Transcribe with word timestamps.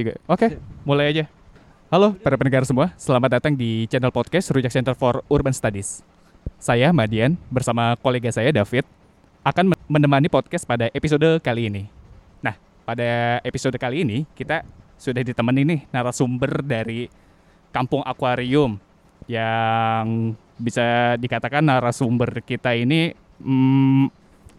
Tiga. 0.00 0.16
Oke, 0.24 0.56
mulai 0.88 1.12
aja. 1.12 1.28
Halo 1.92 2.16
para 2.16 2.32
pendengar 2.40 2.64
semua, 2.64 2.88
selamat 2.96 3.36
datang 3.36 3.52
di 3.52 3.84
channel 3.84 4.08
podcast 4.08 4.48
Rujak 4.48 4.72
Center 4.72 4.96
for 4.96 5.20
Urban 5.28 5.52
Studies. 5.52 6.00
Saya 6.56 6.88
Madian 6.88 7.36
bersama 7.52 7.92
kolega 8.00 8.32
saya 8.32 8.48
David 8.48 8.88
akan 9.44 9.76
menemani 9.92 10.32
podcast 10.32 10.64
pada 10.64 10.88
episode 10.96 11.36
kali 11.44 11.68
ini. 11.68 11.84
Nah, 12.40 12.56
pada 12.88 13.44
episode 13.44 13.76
kali 13.76 14.00
ini 14.00 14.24
kita 14.32 14.64
sudah 14.96 15.20
ditemani 15.20 15.68
nih 15.68 15.80
narasumber 15.92 16.64
dari 16.64 17.12
Kampung 17.68 18.00
Akuarium 18.00 18.80
yang 19.28 20.32
bisa 20.56 21.20
dikatakan 21.20 21.60
narasumber 21.60 22.40
kita 22.40 22.72
ini 22.72 23.12
hmm, 23.44 24.08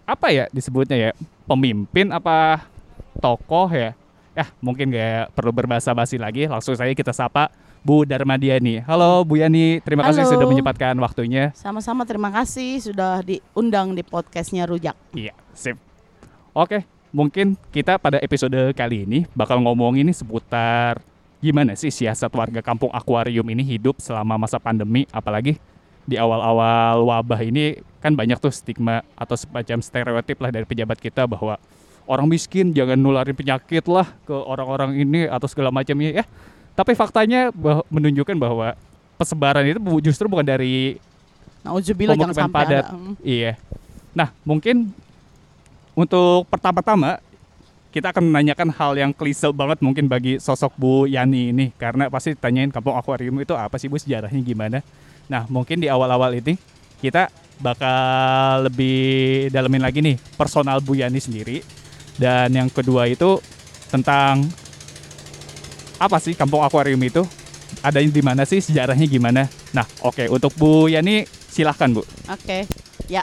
apa 0.05 0.30
ya 0.30 0.46
disebutnya 0.54 1.10
ya 1.10 1.12
pemimpin 1.49 2.13
apa 2.13 2.62
tokoh 3.18 3.73
ya 3.73 3.98
ya 4.31 4.48
mungkin 4.63 4.91
nggak 4.91 5.35
perlu 5.35 5.52
berbahasa 5.52 5.91
basi 5.91 6.16
lagi 6.16 6.48
langsung 6.48 6.76
saja 6.76 6.91
kita 6.95 7.12
sapa 7.12 7.52
Bu 7.81 8.05
Darmadiani. 8.05 8.85
Halo 8.85 9.26
Bu 9.26 9.41
Yani. 9.41 9.81
Terima 9.81 10.05
kasih 10.05 10.21
Halo. 10.21 10.38
sudah 10.38 10.45
menyempatkan 10.45 10.94
waktunya. 11.02 11.49
Sama-sama 11.57 12.05
terima 12.05 12.29
kasih 12.29 12.77
sudah 12.77 13.26
diundang 13.26 13.98
di 13.98 14.05
podcastnya 14.05 14.70
Rujak. 14.70 14.93
iya 15.18 15.34
sip. 15.57 15.82
Oke 16.54 16.85
mungkin 17.12 17.59
kita 17.76 17.99
pada 17.99 18.21
episode 18.24 18.71
kali 18.77 19.04
ini 19.04 19.20
bakal 19.35 19.59
ngomongin 19.59 20.07
ini 20.07 20.13
seputar 20.15 21.04
gimana 21.43 21.76
sih 21.76 21.91
siasat 21.91 22.32
warga 22.32 22.63
kampung 22.63 22.93
akuarium 22.93 23.43
ini 23.49 23.65
hidup 23.65 23.98
selama 23.98 24.37
masa 24.37 24.62
pandemi. 24.62 25.09
Apalagi 25.09 25.57
di 26.05 26.21
awal-awal 26.21 27.02
wabah 27.02 27.41
ini 27.41 27.82
kan 27.98 28.13
banyak 28.13 28.37
tuh 28.37 28.54
stigma 28.54 29.02
atau 29.18 29.34
semacam 29.34 29.82
stereotip 29.82 30.37
lah 30.37 30.54
dari 30.54 30.65
pejabat 30.70 31.02
kita 31.02 31.26
bahwa 31.26 31.57
orang 32.12 32.27
miskin 32.27 32.76
jangan 32.76 32.99
nularin 32.99 33.31
penyakit 33.31 33.87
lah 33.87 34.12
ke 34.27 34.35
orang-orang 34.35 34.99
ini 34.99 35.31
atau 35.31 35.48
segala 35.48 35.71
macamnya 35.71 36.20
ya. 36.20 36.23
Tapi 36.76 36.91
faktanya 36.91 37.55
bah- 37.55 37.87
menunjukkan 37.87 38.35
bahwa 38.35 38.76
persebaran 39.15 39.63
itu 39.63 39.79
justru 40.03 40.27
bukan 40.27 40.43
dari 40.43 40.99
Nauzubillah 41.63 42.18
jangan 42.18 42.35
sampai 42.35 42.65
padat. 42.68 42.85
ada. 42.90 42.98
mm. 42.98 43.13
Iya. 43.23 43.53
Nah, 44.12 44.34
mungkin 44.43 44.91
untuk 45.95 46.49
pertama-tama 46.51 47.21
kita 47.91 48.12
akan 48.12 48.23
menanyakan 48.31 48.71
hal 48.71 48.91
yang 48.96 49.12
klise 49.12 49.51
banget 49.51 49.84
mungkin 49.84 50.07
bagi 50.07 50.40
sosok 50.40 50.73
Bu 50.79 51.05
Yani 51.07 51.51
ini 51.51 51.65
karena 51.75 52.07
pasti 52.07 52.34
tanyain 52.35 52.71
kampung 52.71 52.96
akuarium 52.96 53.35
itu 53.43 53.53
apa 53.55 53.75
sih 53.79 53.87
Bu 53.87 53.99
sejarahnya 53.99 54.41
gimana. 54.43 54.79
Nah, 55.31 55.48
mungkin 55.48 55.79
di 55.79 55.87
awal-awal 55.87 56.35
ini 56.40 56.55
kita 57.03 57.29
bakal 57.62 58.65
lebih 58.68 59.53
dalemin 59.53 59.84
lagi 59.85 60.01
nih 60.01 60.18
personal 60.34 60.81
Bu 60.81 60.98
Yani 60.98 61.21
sendiri 61.21 61.62
dan 62.20 62.51
yang 62.51 62.67
kedua 62.71 63.07
itu 63.07 63.40
tentang 63.91 64.47
apa 66.01 66.18
sih 66.18 66.34
kampung 66.34 66.66
akuarium 66.66 67.00
itu? 67.06 67.22
Ada 67.85 68.01
di 68.01 68.23
mana 68.25 68.44
sih 68.44 68.57
sejarahnya 68.57 69.06
gimana? 69.06 69.45
Nah, 69.72 69.85
oke 70.01 70.28
untuk 70.28 70.51
Bu 70.57 70.90
Yani 70.90 71.23
silahkan 71.29 71.91
Bu. 71.94 72.01
Oke. 72.28 72.66
Ya. 73.06 73.22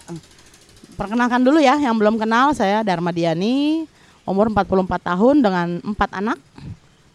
Perkenalkan 0.95 1.43
dulu 1.47 1.63
ya 1.63 1.79
yang 1.79 1.95
belum 1.95 2.19
kenal 2.19 2.55
saya 2.59 2.83
Dharma 2.83 3.15
Diani, 3.15 3.87
umur 4.27 4.51
44 4.51 4.99
tahun 5.15 5.37
dengan 5.43 5.67
empat 5.83 6.11
anak. 6.11 6.39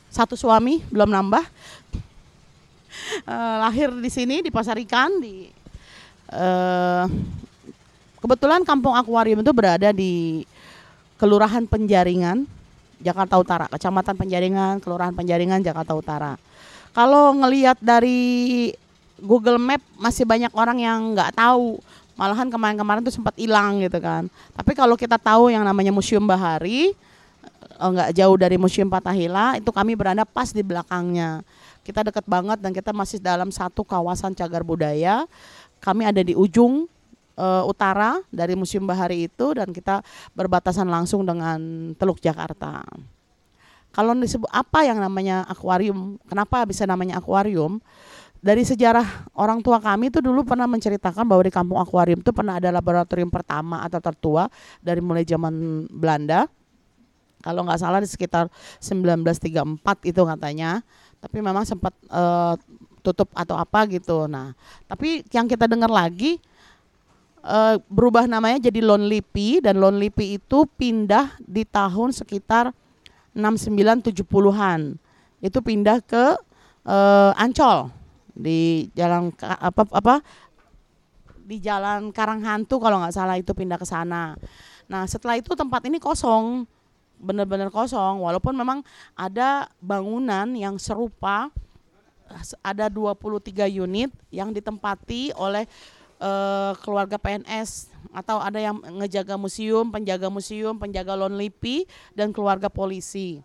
Satu 0.07 0.39
suami, 0.39 0.83
belum 0.91 1.09
nambah. 1.09 1.43
Eh, 3.25 3.57
lahir 3.57 3.89
di 3.89 4.05
sini 4.05 4.45
di 4.45 4.53
Pasar 4.53 4.77
Ikan 4.77 5.17
di 5.17 5.49
eh, 6.29 7.05
kebetulan 8.21 8.61
Kampung 8.61 8.93
Akuarium 8.93 9.41
itu 9.41 9.49
berada 9.49 9.89
di 9.89 10.45
Kelurahan 11.17 11.63
Penjaringan, 11.69 12.49
Jakarta 13.03 13.35
Utara, 13.37 13.65
Kecamatan 13.69 14.15
Penjaringan, 14.15 14.79
Kelurahan 14.79 15.13
Penjaringan, 15.13 15.59
Jakarta 15.61 15.93
Utara. 15.93 16.33
Kalau 16.93 17.33
ngelihat 17.33 17.81
dari 17.81 18.71
Google 19.17 19.57
Map 19.57 19.81
masih 19.97 20.27
banyak 20.27 20.53
orang 20.53 20.77
yang 20.77 20.99
nggak 21.17 21.33
tahu, 21.37 21.81
malahan 22.13 22.49
kemarin-kemarin 22.49 23.01
tuh 23.01 23.13
sempat 23.13 23.33
hilang 23.37 23.81
gitu 23.81 23.97
kan. 23.97 24.29
Tapi 24.53 24.71
kalau 24.77 24.93
kita 24.93 25.17
tahu 25.17 25.49
yang 25.49 25.65
namanya 25.65 25.89
Museum 25.89 26.25
Bahari, 26.25 26.93
eh, 27.81 27.89
nggak 27.89 28.13
jauh 28.13 28.37
dari 28.37 28.57
Museum 28.61 28.89
Patahila, 28.89 29.57
itu 29.57 29.69
kami 29.73 29.97
berada 29.97 30.23
pas 30.23 30.53
di 30.53 30.61
belakangnya. 30.61 31.41
Kita 31.83 32.05
dekat 32.05 32.23
banget 32.23 32.63
dan 32.63 32.71
kita 32.71 32.95
masih 32.95 33.19
dalam 33.19 33.51
satu 33.51 33.83
kawasan 33.83 34.31
cagar 34.37 34.63
budaya. 34.63 35.27
Kami 35.83 36.07
ada 36.07 36.23
di 36.23 36.31
ujung 36.31 36.87
eh, 37.37 37.63
utara 37.65 38.21
dari 38.29 38.53
Museum 38.53 38.85
Bahari 38.85 39.27
itu 39.29 39.53
dan 39.53 39.69
kita 39.73 40.01
berbatasan 40.37 40.87
langsung 40.89 41.25
dengan 41.25 41.91
Teluk 41.97 42.21
Jakarta. 42.21 42.85
Kalau 43.93 44.17
disebut 44.17 44.49
apa 44.49 44.89
yang 44.89 44.97
namanya 44.97 45.45
akuarium, 45.45 46.17
kenapa 46.25 46.65
bisa 46.65 46.89
namanya 46.89 47.21
akuarium? 47.21 47.77
Dari 48.43 48.65
sejarah 48.65 49.29
orang 49.39 49.63
tua 49.63 49.79
kami 49.79 50.11
itu 50.11 50.19
dulu 50.19 50.43
pernah 50.43 50.67
menceritakan 50.67 51.23
bahwa 51.23 51.47
di 51.47 51.53
kampung 51.53 51.79
akuarium 51.79 52.19
itu 52.19 52.35
pernah 52.35 52.59
ada 52.59 52.73
laboratorium 52.73 53.31
pertama 53.31 53.79
atau 53.85 54.03
tertua 54.03 54.51
dari 54.83 54.99
mulai 54.99 55.23
zaman 55.23 55.85
Belanda. 55.87 56.49
Kalau 57.39 57.63
nggak 57.63 57.79
salah 57.79 58.03
di 58.03 58.09
sekitar 58.09 58.51
1934 58.83 60.09
itu 60.09 60.21
katanya. 60.27 60.83
Tapi 61.23 61.37
memang 61.39 61.63
sempat 61.63 61.95
eh, 62.11 62.53
tutup 62.99 63.29
atau 63.31 63.55
apa 63.59 63.85
gitu. 63.87 64.25
Nah, 64.25 64.51
tapi 64.91 65.21
yang 65.31 65.45
kita 65.45 65.67
dengar 65.69 65.91
lagi 65.91 66.39
eh, 67.43 67.75
berubah 67.91 68.25
namanya 68.25 68.71
jadi 68.71 68.79
Lonely 68.79 69.21
P 69.21 69.59
dan 69.59 69.77
Lonely 69.79 70.09
P 70.09 70.39
itu 70.39 70.65
pindah 70.79 71.35
di 71.43 71.67
tahun 71.67 72.15
sekitar 72.15 72.71
69-70-an. 73.35 74.95
Itu 75.43 75.59
pindah 75.59 75.99
ke 76.03 76.39
eh, 76.87 77.31
Ancol 77.35 77.91
di 78.33 78.89
jalan 78.97 79.29
apa 79.45 79.85
apa 79.93 80.15
di 81.43 81.61
jalan 81.61 82.09
Karanghantu 82.09 82.81
kalau 82.81 83.03
nggak 83.03 83.13
salah 83.13 83.35
itu 83.37 83.51
pindah 83.51 83.77
ke 83.77 83.85
sana. 83.85 84.33
Nah, 84.87 85.03
setelah 85.05 85.37
itu 85.37 85.53
tempat 85.53 85.83
ini 85.85 85.99
kosong. 85.99 86.65
Benar-benar 87.23 87.71
kosong 87.71 88.19
walaupun 88.19 88.51
memang 88.51 88.83
ada 89.15 89.71
bangunan 89.79 90.43
yang 90.59 90.75
serupa 90.75 91.47
ada 92.59 92.91
23 92.91 93.69
unit 93.69 94.11
yang 94.27 94.51
ditempati 94.51 95.31
oleh 95.37 95.63
eh, 96.23 96.71
keluarga 96.79 97.19
PNS 97.19 97.91
atau 98.15 98.39
ada 98.39 98.61
yang 98.61 98.79
ngejaga 99.03 99.35
museum, 99.35 99.91
penjaga 99.91 100.31
museum, 100.31 100.79
penjaga 100.79 101.17
Lonely 101.19 101.51
P 101.51 101.83
dan 102.15 102.31
keluarga 102.31 102.71
polisi. 102.71 103.43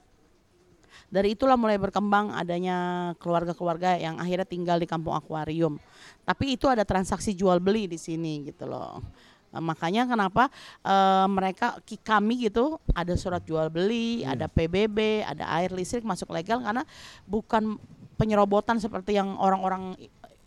Dari 1.08 1.32
itulah 1.32 1.56
mulai 1.56 1.80
berkembang 1.80 2.36
adanya 2.36 3.10
keluarga-keluarga 3.16 3.96
yang 3.96 4.20
akhirnya 4.20 4.44
tinggal 4.44 4.76
di 4.76 4.84
kampung 4.84 5.16
akuarium. 5.16 5.80
Tapi 6.28 6.52
itu 6.52 6.68
ada 6.68 6.84
transaksi 6.84 7.32
jual 7.32 7.56
beli 7.64 7.88
di 7.88 7.96
sini 7.96 8.44
gitu 8.52 8.68
loh. 8.68 9.00
Nah, 9.48 9.64
makanya 9.64 10.04
kenapa 10.04 10.52
eh, 10.84 11.26
mereka 11.32 11.80
kami 12.04 12.52
gitu 12.52 12.76
ada 12.92 13.16
surat 13.16 13.40
jual 13.48 13.72
beli, 13.72 14.20
ada 14.28 14.52
PBB, 14.52 15.24
ada 15.24 15.48
air 15.56 15.72
listrik 15.72 16.04
masuk 16.04 16.28
legal 16.28 16.60
karena 16.60 16.84
bukan 17.24 17.80
penyerobotan 18.20 18.76
seperti 18.82 19.16
yang 19.16 19.38
orang-orang 19.40 19.94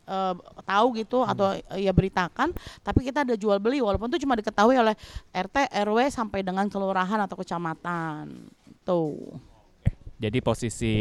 eh, 0.05 0.33
tahu 0.65 0.87
gitu 0.97 1.21
atau 1.25 1.53
eh, 1.53 1.85
ya 1.85 1.91
beritakan, 1.93 2.53
tapi 2.81 3.05
kita 3.05 3.25
ada 3.25 3.35
jual 3.35 3.57
beli 3.57 3.81
walaupun 3.81 4.09
itu 4.09 4.23
cuma 4.25 4.37
diketahui 4.37 4.77
oleh 4.77 4.95
RT, 5.31 5.71
RW 5.85 5.97
sampai 6.09 6.41
dengan 6.41 6.65
kelurahan 6.69 7.19
atau 7.25 7.35
kecamatan. 7.37 8.49
Tuh. 8.81 9.37
Jadi 10.21 10.37
posisi 10.37 10.93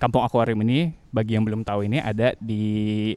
Kampung 0.00 0.24
Akuarium 0.24 0.64
ini 0.64 0.88
bagi 1.12 1.36
yang 1.36 1.44
belum 1.44 1.68
tahu 1.68 1.84
ini 1.84 2.00
ada 2.00 2.32
di 2.40 3.12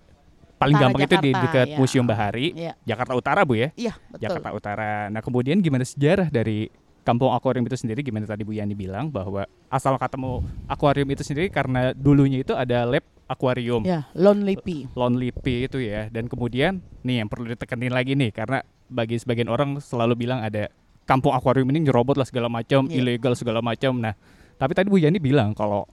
paling 0.60 0.76
Utara 0.76 0.84
gampang 0.92 1.02
itu 1.08 1.16
di 1.24 1.32
Jakarta, 1.32 1.44
dekat 1.48 1.68
ya. 1.72 1.78
Museum 1.80 2.06
Bahari, 2.06 2.46
Iya, 2.52 2.74
Jakarta 2.84 3.14
Utara 3.16 3.42
Bu 3.48 3.56
ya. 3.56 3.70
iya 3.80 3.94
betul. 4.12 4.22
Jakarta 4.28 4.50
Utara. 4.52 4.92
Nah, 5.08 5.22
kemudian 5.24 5.62
gimana 5.64 5.86
sejarah 5.88 6.28
dari 6.28 6.68
Kampung 7.08 7.32
Akuarium 7.32 7.64
itu 7.64 7.80
sendiri 7.80 8.04
gimana 8.04 8.28
tadi 8.28 8.44
Bu 8.44 8.52
Yani 8.52 8.76
bilang 8.76 9.08
bahwa 9.08 9.48
asal 9.72 9.96
ketemu 9.96 10.44
akuarium 10.68 11.08
itu 11.08 11.24
sendiri 11.24 11.48
karena 11.48 11.96
dulunya 11.96 12.44
itu 12.44 12.52
ada 12.52 12.84
lab 12.84 13.06
akuarium. 13.28 13.84
Ya, 13.84 14.08
Lonely 14.16 14.56
P. 14.58 14.88
Lonely 14.96 15.30
P 15.32 15.68
itu 15.68 15.78
ya. 15.78 16.08
Dan 16.08 16.28
kemudian 16.28 16.80
nih 17.04 17.22
yang 17.22 17.30
perlu 17.30 17.52
ditekenin 17.52 17.92
lagi 17.92 18.16
nih 18.16 18.32
karena 18.32 18.64
bagi 18.88 19.20
sebagian 19.20 19.52
orang 19.52 19.78
selalu 19.78 20.16
bilang 20.18 20.40
ada 20.40 20.72
kampung 21.04 21.32
akuarium 21.32 21.68
ini 21.72 21.88
nyerobot 21.88 22.16
lah 22.16 22.28
segala 22.28 22.48
macam, 22.48 22.88
Iya. 22.88 23.00
ilegal 23.04 23.36
segala 23.36 23.60
macam. 23.60 23.96
Nah, 24.00 24.16
tapi 24.56 24.72
tadi 24.74 24.88
Bu 24.88 25.00
Yani 25.00 25.20
bilang 25.20 25.52
kalau 25.52 25.88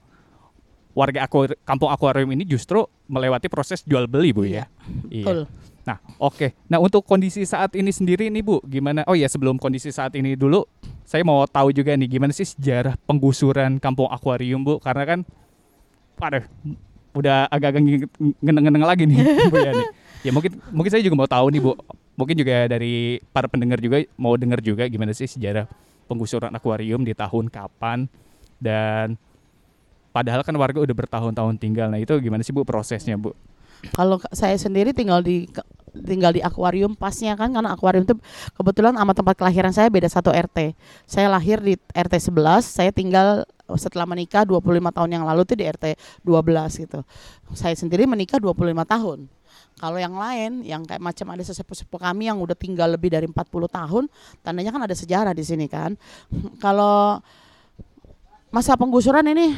warga 0.95 1.27
akuar- 1.27 1.59
kampung 1.67 1.91
akuarium 1.91 2.31
ini 2.31 2.47
justru 2.47 2.87
melewati 3.11 3.51
proses 3.51 3.83
jual 3.83 4.07
beli 4.07 4.31
Bu 4.31 4.47
ya. 4.47 4.71
Iya. 5.11 5.27
Betul. 5.27 5.41
Nah, 5.85 6.01
oke. 6.17 6.57
Nah, 6.65 6.81
untuk 6.81 7.05
kondisi 7.05 7.45
saat 7.45 7.77
ini 7.77 7.93
sendiri 7.93 8.33
nih 8.33 8.41
Bu, 8.41 8.57
gimana? 8.65 9.05
Oh 9.05 9.13
ya, 9.13 9.29
sebelum 9.29 9.61
kondisi 9.61 9.93
saat 9.93 10.17
ini 10.17 10.33
dulu, 10.33 10.65
saya 11.05 11.21
mau 11.21 11.45
tahu 11.45 11.77
juga 11.77 11.93
nih 11.93 12.09
gimana 12.09 12.33
sih 12.33 12.49
sejarah 12.49 12.97
penggusuran 13.05 13.77
kampung 13.77 14.09
akuarium 14.09 14.65
Bu? 14.65 14.81
Karena 14.81 15.05
kan, 15.05 15.21
aduh, 16.17 16.41
udah 17.15 17.47
agak-agak 17.49 17.83
nge- 17.83 18.11
ngeneng-ngeneng 18.43 18.85
lagi 18.85 19.05
nih 19.07 19.19
Bu 19.49 19.57
ya 19.59 19.73
nih. 19.73 19.89
Ya 20.25 20.31
mungkin 20.35 20.59
mungkin 20.75 20.91
saya 20.91 21.03
juga 21.05 21.17
mau 21.17 21.29
tahu 21.31 21.47
nih 21.55 21.61
Bu. 21.63 21.73
Mungkin 22.15 22.35
juga 22.39 22.67
dari 22.71 23.19
para 23.35 23.47
pendengar 23.47 23.79
juga 23.79 24.03
mau 24.19 24.35
dengar 24.35 24.59
juga 24.63 24.87
gimana 24.87 25.15
sih 25.15 25.27
sejarah 25.27 25.67
penggusuran 26.11 26.53
akuarium 26.55 27.03
di 27.03 27.15
tahun 27.15 27.49
kapan 27.51 28.07
dan 28.59 29.19
Padahal 30.15 30.47
kan 30.47 30.55
warga 30.55 30.79
udah 30.79 30.95
bertahun-tahun 30.95 31.59
tinggal. 31.59 31.91
Nah 31.91 31.99
itu 31.99 32.15
gimana 32.23 32.47
sih 32.47 32.55
Bu 32.55 32.63
prosesnya 32.63 33.19
Bu? 33.19 33.35
Kalau 33.91 34.23
saya 34.31 34.55
sendiri 34.55 34.95
tinggal 34.95 35.27
di 35.27 35.51
tinggal 35.91 36.31
di 36.31 36.39
akuarium 36.39 36.95
pasnya 36.95 37.35
kan 37.35 37.51
karena 37.51 37.75
akuarium 37.75 38.07
itu 38.07 38.15
kebetulan 38.55 38.95
sama 38.95 39.11
tempat 39.11 39.35
kelahiran 39.35 39.75
saya 39.75 39.91
beda 39.91 40.07
satu 40.07 40.31
RT. 40.31 40.79
Saya 41.11 41.27
lahir 41.27 41.59
di 41.59 41.75
RT 41.91 42.31
11, 42.31 42.63
saya 42.63 42.95
tinggal 42.95 43.43
setelah 43.81 44.05
menikah 44.05 44.45
25 44.45 44.61
tahun 44.93 45.11
yang 45.11 45.25
lalu 45.25 45.49
tuh 45.49 45.57
di 45.57 45.65
RT 45.65 45.97
12 46.21 46.85
gitu. 46.85 47.01
Saya 47.57 47.73
sendiri 47.73 48.05
menikah 48.05 48.37
25 48.37 48.61
tahun. 48.85 49.19
Kalau 49.75 49.99
yang 49.99 50.15
lain 50.15 50.63
yang 50.63 50.87
kayak 50.87 51.03
macam 51.03 51.35
ada 51.35 51.43
sesepuh-sepuh 51.43 51.99
kami 51.99 52.31
yang 52.31 52.39
udah 52.39 52.55
tinggal 52.55 52.95
lebih 52.95 53.11
dari 53.11 53.27
40 53.27 53.35
tahun, 53.67 54.05
tandanya 54.45 54.71
kan 54.71 54.83
ada 54.87 54.95
sejarah 54.95 55.35
di 55.35 55.43
sini 55.43 55.67
kan. 55.67 55.99
Kalau 56.63 57.19
masa 58.55 58.79
penggusuran 58.79 59.27
ini 59.35 59.51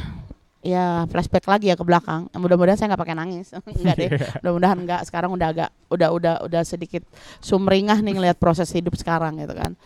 ya 0.65 1.05
flashback 1.05 1.45
lagi 1.45 1.69
ya 1.69 1.77
ke 1.77 1.85
belakang. 1.85 2.25
Mudah-mudahan 2.33 2.75
saya 2.81 2.87
nggak 2.93 3.03
pakai 3.05 3.17
nangis. 3.17 3.53
enggak 3.77 3.95
deh. 3.95 4.09
Mudah-mudahan 4.41 4.77
enggak. 4.81 5.01
Sekarang 5.05 5.29
udah 5.37 5.47
agak 5.53 5.69
udah 5.93 6.09
udah 6.09 6.33
udah 6.49 6.61
sedikit 6.65 7.05
sumringah 7.39 8.01
nih 8.01 8.13
ngelihat 8.17 8.37
proses 8.41 8.73
hidup 8.73 8.97
sekarang 8.97 9.37
gitu 9.37 9.53
kan. 9.53 9.77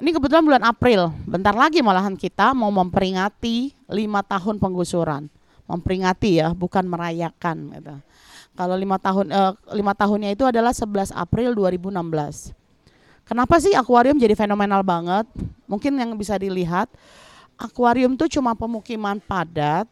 Ini 0.00 0.10
kebetulan 0.16 0.44
bulan 0.46 0.64
April. 0.64 1.12
Bentar 1.28 1.52
lagi 1.52 1.84
malahan 1.84 2.16
kita 2.16 2.56
mau 2.56 2.72
memperingati 2.72 3.76
lima 3.90 4.24
tahun 4.24 4.56
penggusuran. 4.56 5.28
Memperingati 5.68 6.40
ya, 6.40 6.50
bukan 6.56 6.88
merayakan 6.88 7.76
gitu. 7.76 7.94
Kalau 8.56 8.74
lima 8.74 8.96
tahun 8.98 9.30
eh, 9.30 9.52
lima 9.76 9.92
tahunnya 9.94 10.34
itu 10.34 10.44
adalah 10.48 10.74
11 10.74 11.14
April 11.14 11.54
2016. 11.54 12.56
Kenapa 13.28 13.62
sih 13.62 13.76
akuarium 13.78 14.18
jadi 14.18 14.34
fenomenal 14.34 14.82
banget? 14.82 15.28
Mungkin 15.70 15.94
yang 15.94 16.18
bisa 16.18 16.34
dilihat 16.34 16.90
akuarium 17.54 18.18
itu 18.18 18.26
cuma 18.40 18.58
pemukiman 18.58 19.22
padat 19.22 19.86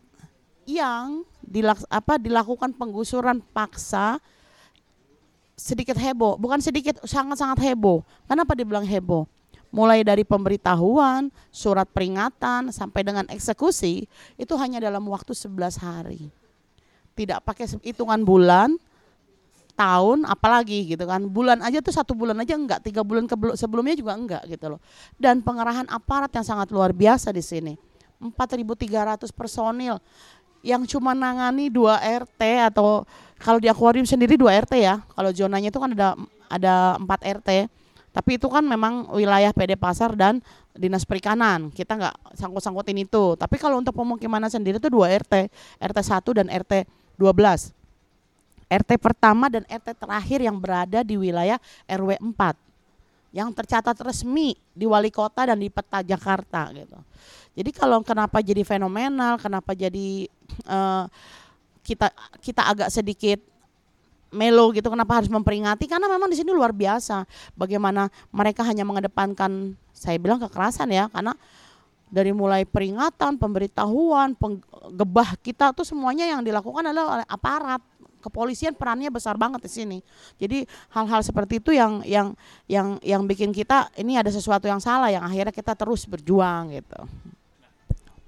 yang 0.66 1.22
dilaks 1.38 1.86
apa 1.88 2.18
dilakukan 2.18 2.74
penggusuran 2.74 3.40
paksa 3.54 4.18
sedikit 5.58 5.98
heboh, 5.98 6.38
bukan 6.38 6.62
sedikit 6.62 7.02
sangat-sangat 7.02 7.58
heboh. 7.70 8.06
Kenapa 8.26 8.54
dibilang 8.54 8.86
heboh? 8.86 9.26
Mulai 9.68 10.00
dari 10.00 10.24
pemberitahuan, 10.24 11.28
surat 11.52 11.84
peringatan 11.92 12.72
sampai 12.72 13.04
dengan 13.04 13.24
eksekusi 13.28 14.08
itu 14.40 14.54
hanya 14.56 14.80
dalam 14.80 15.04
waktu 15.12 15.36
11 15.36 15.76
hari. 15.76 16.32
Tidak 17.12 17.44
pakai 17.44 17.68
hitungan 17.84 18.24
bulan, 18.24 18.80
tahun, 19.78 20.26
apalagi 20.26 20.98
gitu 20.98 21.06
kan. 21.06 21.22
Bulan 21.30 21.62
aja 21.62 21.78
tuh 21.78 21.94
satu 21.94 22.18
bulan 22.18 22.34
aja 22.42 22.58
enggak, 22.58 22.82
tiga 22.82 23.06
bulan 23.06 23.30
sebelumnya 23.54 23.94
juga 23.94 24.18
enggak 24.18 24.42
gitu 24.50 24.74
loh. 24.74 24.80
Dan 25.14 25.38
pengerahan 25.38 25.86
aparat 25.86 26.34
yang 26.34 26.42
sangat 26.42 26.74
luar 26.74 26.90
biasa 26.90 27.30
di 27.30 27.40
sini. 27.46 27.78
4.300 28.18 29.30
personil 29.30 30.02
yang 30.66 30.82
cuma 30.90 31.14
nangani 31.14 31.70
dua 31.70 32.02
RT 32.02 32.74
atau 32.74 33.06
kalau 33.38 33.62
di 33.62 33.70
akuarium 33.70 34.02
sendiri 34.02 34.34
dua 34.34 34.58
RT 34.58 34.74
ya. 34.82 34.98
Kalau 35.14 35.30
zonanya 35.30 35.70
itu 35.70 35.78
kan 35.78 35.94
ada 35.94 36.18
ada 36.50 36.74
4 36.98 37.38
RT. 37.38 37.50
Tapi 38.18 38.34
itu 38.34 38.50
kan 38.50 38.66
memang 38.66 39.06
wilayah 39.14 39.54
PD 39.54 39.78
Pasar 39.78 40.18
dan 40.18 40.42
Dinas 40.74 41.06
Perikanan. 41.06 41.70
Kita 41.70 41.94
nggak 41.94 42.34
sangkut-sangkutin 42.34 42.98
itu. 42.98 43.38
Tapi 43.38 43.54
kalau 43.62 43.78
untuk 43.78 43.94
pemukiman 43.94 44.42
sendiri 44.50 44.82
itu 44.82 44.90
dua 44.90 45.06
RT, 45.14 45.46
RT 45.78 45.98
1 46.02 46.38
dan 46.42 46.50
RT 46.50 46.82
12. 47.14 47.70
RT 48.66 48.90
pertama 48.98 49.46
dan 49.46 49.62
RT 49.70 49.94
terakhir 49.94 50.42
yang 50.42 50.58
berada 50.58 51.06
di 51.06 51.14
wilayah 51.14 51.62
RW 51.86 52.18
4 52.18 52.58
yang 53.30 53.54
tercatat 53.54 53.94
resmi 54.02 54.58
di 54.74 54.82
wali 54.82 55.14
kota 55.14 55.54
dan 55.54 55.62
di 55.62 55.70
peta 55.70 56.02
Jakarta 56.02 56.74
gitu. 56.74 56.98
Jadi 57.54 57.70
kalau 57.70 58.02
kenapa 58.02 58.42
jadi 58.42 58.66
fenomenal, 58.66 59.38
kenapa 59.38 59.78
jadi 59.78 60.26
eh, 60.66 61.04
kita 61.86 62.10
kita 62.42 62.62
agak 62.66 62.90
sedikit 62.90 63.38
melo 64.28 64.70
gitu 64.76 64.92
kenapa 64.92 65.20
harus 65.22 65.30
memperingati 65.32 65.88
karena 65.88 66.04
memang 66.08 66.28
di 66.28 66.36
sini 66.36 66.52
luar 66.52 66.72
biasa 66.72 67.24
bagaimana 67.56 68.12
mereka 68.28 68.60
hanya 68.64 68.84
mengedepankan 68.84 69.72
saya 69.92 70.20
bilang 70.20 70.38
kekerasan 70.38 70.92
ya 70.92 71.08
karena 71.08 71.32
dari 72.08 72.32
mulai 72.32 72.64
peringatan, 72.64 73.36
pemberitahuan, 73.36 74.32
penggebah 74.32 75.36
kita 75.44 75.76
tuh 75.76 75.84
semuanya 75.84 76.24
yang 76.24 76.40
dilakukan 76.40 76.80
adalah 76.80 77.20
oleh 77.20 77.26
aparat 77.28 77.84
kepolisian 78.18 78.74
perannya 78.74 79.12
besar 79.12 79.38
banget 79.38 79.62
di 79.64 79.70
sini. 79.70 79.98
Jadi 80.40 80.66
hal-hal 80.90 81.22
seperti 81.22 81.62
itu 81.62 81.70
yang 81.70 82.02
yang 82.02 82.34
yang 82.66 82.98
yang 83.04 83.22
bikin 83.28 83.54
kita 83.54 83.92
ini 84.00 84.18
ada 84.18 84.32
sesuatu 84.32 84.66
yang 84.66 84.82
salah 84.82 85.12
yang 85.12 85.22
akhirnya 85.22 85.54
kita 85.54 85.76
terus 85.78 86.08
berjuang 86.08 86.74
gitu. 86.74 87.00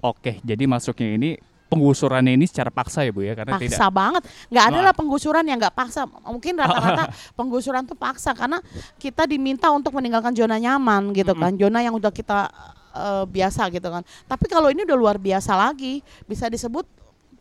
Oke, 0.01 0.41
jadi 0.41 0.65
masuknya 0.65 1.13
ini 1.13 1.31
penggusurannya 1.71 2.35
ini 2.35 2.43
secara 2.43 2.67
paksa 2.67 3.07
ya 3.07 3.15
Bu 3.15 3.23
ya? 3.23 3.31
Karena 3.31 3.55
paksa 3.55 3.87
tidak 3.87 3.91
banget. 3.95 4.23
Nggak 4.51 4.65
ada 4.67 4.79
lah 4.83 4.93
penggusuran 4.93 5.43
yang 5.47 5.55
nggak 5.55 5.71
paksa. 5.71 6.03
Mungkin 6.03 6.59
rata-rata 6.59 7.07
penggusuran 7.39 7.87
tuh 7.87 7.95
paksa 7.95 8.35
karena 8.35 8.59
kita 8.99 9.23
diminta 9.23 9.71
untuk 9.71 9.95
meninggalkan 9.95 10.35
zona 10.35 10.59
nyaman 10.59 11.15
gitu 11.15 11.31
kan 11.31 11.55
zona 11.55 11.79
yang 11.79 11.95
udah 11.95 12.11
kita 12.11 12.51
eh, 12.91 13.23
biasa 13.23 13.71
gitu 13.71 13.87
kan. 13.87 14.03
Tapi 14.27 14.45
kalau 14.51 14.67
ini 14.67 14.83
udah 14.83 14.97
luar 14.99 15.15
biasa 15.15 15.55
lagi 15.55 16.03
bisa 16.27 16.51
disebut 16.51 16.83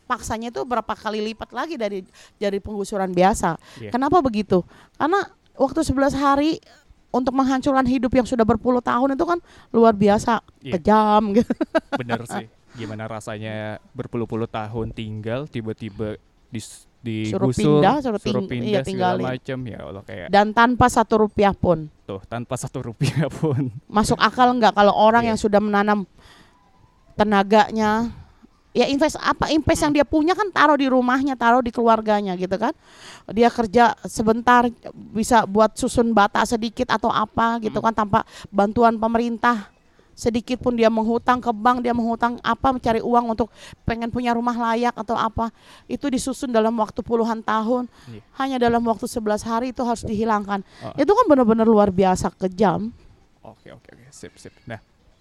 paksanya 0.07 0.51
itu 0.55 0.63
berapa 0.67 0.91
kali 0.95 1.23
lipat 1.35 1.51
lagi 1.51 1.75
dari 1.75 2.07
dari 2.39 2.63
penggusuran 2.63 3.11
biasa. 3.11 3.59
Iya. 3.83 3.91
kenapa 3.91 4.23
begitu? 4.23 4.63
Karena 4.95 5.27
waktu 5.59 5.83
11 5.83 6.15
hari 6.15 6.63
untuk 7.11 7.35
menghancurkan 7.35 7.87
hidup 7.91 8.15
yang 8.15 8.27
sudah 8.27 8.47
berpuluh 8.47 8.79
tahun 8.79 9.19
itu 9.19 9.27
kan 9.27 9.39
luar 9.75 9.95
biasa 9.99 10.39
Iya. 10.63 10.79
kejam 10.79 11.23
gitu. 11.35 11.51
Bener 11.99 12.23
sih. 12.27 12.47
Gimana 12.81 13.05
rasanya 13.05 13.77
berpuluh-puluh 13.93 14.49
tahun 14.49 14.91
tinggal 14.91 15.45
tiba-tiba 15.45 16.17
dis 16.49 16.89
Suruh 17.01 17.49
digusur, 17.49 17.81
pindah, 17.81 17.95
suruh 18.05 18.21
ting- 18.21 18.45
pindah 18.45 18.69
iya, 18.77 18.85
segala 18.85 19.17
macam 19.33 19.59
ya 19.65 19.79
Allah 19.81 20.05
kayak 20.05 20.29
dan 20.29 20.53
tanpa 20.53 20.85
satu 20.85 21.25
rupiah 21.25 21.57
pun. 21.57 21.89
Tuh 22.05 22.21
tanpa 22.29 22.61
satu 22.61 22.93
rupiah 22.93 23.25
pun. 23.33 23.73
masuk 23.89 24.21
akal 24.21 24.53
nggak 24.53 24.77
kalau 24.77 24.93
orang 24.93 25.25
Iya. 25.25 25.29
yang 25.33 25.39
sudah 25.41 25.65
menanam 25.65 26.05
tenaganya? 27.17 28.13
Ya 28.71 28.87
invest 28.87 29.19
apa 29.19 29.51
invest 29.51 29.83
yang 29.83 29.91
dia 29.91 30.05
punya 30.05 30.31
kan 30.31 30.47
taruh 30.53 30.77
di 30.77 30.87
rumahnya 30.87 31.35
taruh 31.35 31.59
di 31.59 31.73
keluarganya 31.73 32.37
gitu 32.37 32.55
kan. 32.55 32.71
Dia 33.27 33.49
kerja 33.49 33.97
sebentar 34.05 34.69
bisa 35.11 35.43
buat 35.43 35.75
susun 35.75 36.13
bata 36.13 36.45
sedikit 36.45 36.87
atau 36.87 37.09
apa 37.09 37.59
gitu 37.59 37.81
kan 37.81 37.91
tanpa 37.91 38.23
bantuan 38.47 38.95
pemerintah 38.95 39.73
sedikit 40.21 40.61
pun 40.61 40.77
dia 40.77 40.87
menghutang 40.87 41.41
ke 41.41 41.49
bank 41.49 41.81
dia 41.81 41.91
menghutang 41.91 42.37
apa 42.41 42.69
mencari 42.71 43.01
uang 43.01 43.33
untuk 43.33 43.49
pengen 43.83 44.13
punya 44.13 44.31
rumah 44.31 44.53
layak 44.53 44.93
atau 44.93 45.17
apa 45.17 45.49
itu 45.89 46.05
disusun 46.07 46.53
dalam 46.53 46.77
waktu 46.77 47.01
puluhan 47.01 47.41
tahun 47.41 47.89
Iya. 48.07 48.21
hanya 48.37 48.57
dalam 48.61 48.85
waktu 48.85 49.09
11 49.09 49.41
hari 49.41 49.73
itu 49.73 49.81
harus 49.81 50.05
dihilangkan 50.05 50.61
Oh. 50.85 50.93
itu 50.93 51.09
kan 51.09 51.25
benar-benar 51.25 51.65
luar 51.65 51.89
biasa 51.89 52.29
kejam 52.37 52.93
Oke 53.41 53.73
oke 53.73 53.89
oke 53.89 54.05
sip 54.13 54.37
sip. 54.37 54.53
Nah 54.63 54.77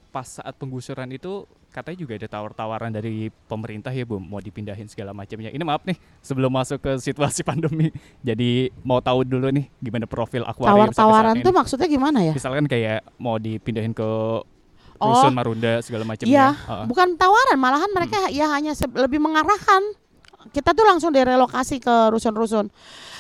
pas 0.10 0.28
saat 0.28 0.52
penggusuran 0.54 1.08
itu 1.08 1.48
katanya 1.70 1.98
juga 1.98 2.18
ada 2.18 2.28
tawar-tawaran 2.28 2.90
dari 2.90 3.30
pemerintah 3.46 3.94
ya 3.94 4.04
Bu 4.04 4.18
mau 4.18 4.42
dipindahin 4.42 4.90
segala 4.90 5.14
macamnya. 5.14 5.48
Ini 5.48 5.62
maaf 5.62 5.86
nih 5.86 5.96
sebelum 6.20 6.52
masuk 6.52 6.82
ke 6.82 6.92
situasi 7.00 7.46
pandemi. 7.48 7.96
Jadi 8.20 8.76
mau 8.82 9.00
tahu 9.00 9.24
dulu 9.24 9.48
nih 9.50 9.72
gimana 9.80 10.04
profil 10.04 10.44
akuarium 10.44 10.92
Tawar-tawaran 10.92 11.40
tuh 11.40 11.54
maksudnya 11.54 11.88
gimana 11.88 12.20
ya? 12.20 12.34
Misalkan 12.36 12.68
kayak 12.68 13.08
mau 13.16 13.40
dipindahin 13.40 13.96
ke 13.96 14.04
Oh. 15.00 15.16
rusun 15.16 15.32
Marunda 15.32 15.80
segala 15.80 16.04
macamnya. 16.04 16.30
Iya, 16.30 16.48
Heeh. 16.54 16.86
bukan 16.86 17.16
tawaran, 17.16 17.58
malahan 17.58 17.92
mereka 17.96 18.28
ya 18.30 18.52
hanya 18.52 18.76
lebih 19.00 19.24
mengarahkan. 19.24 19.96
Kita 20.52 20.72
tuh 20.72 20.88
langsung 20.88 21.12
direlokasi 21.12 21.80
ke 21.80 21.96
rusun-rusun. 22.12 22.72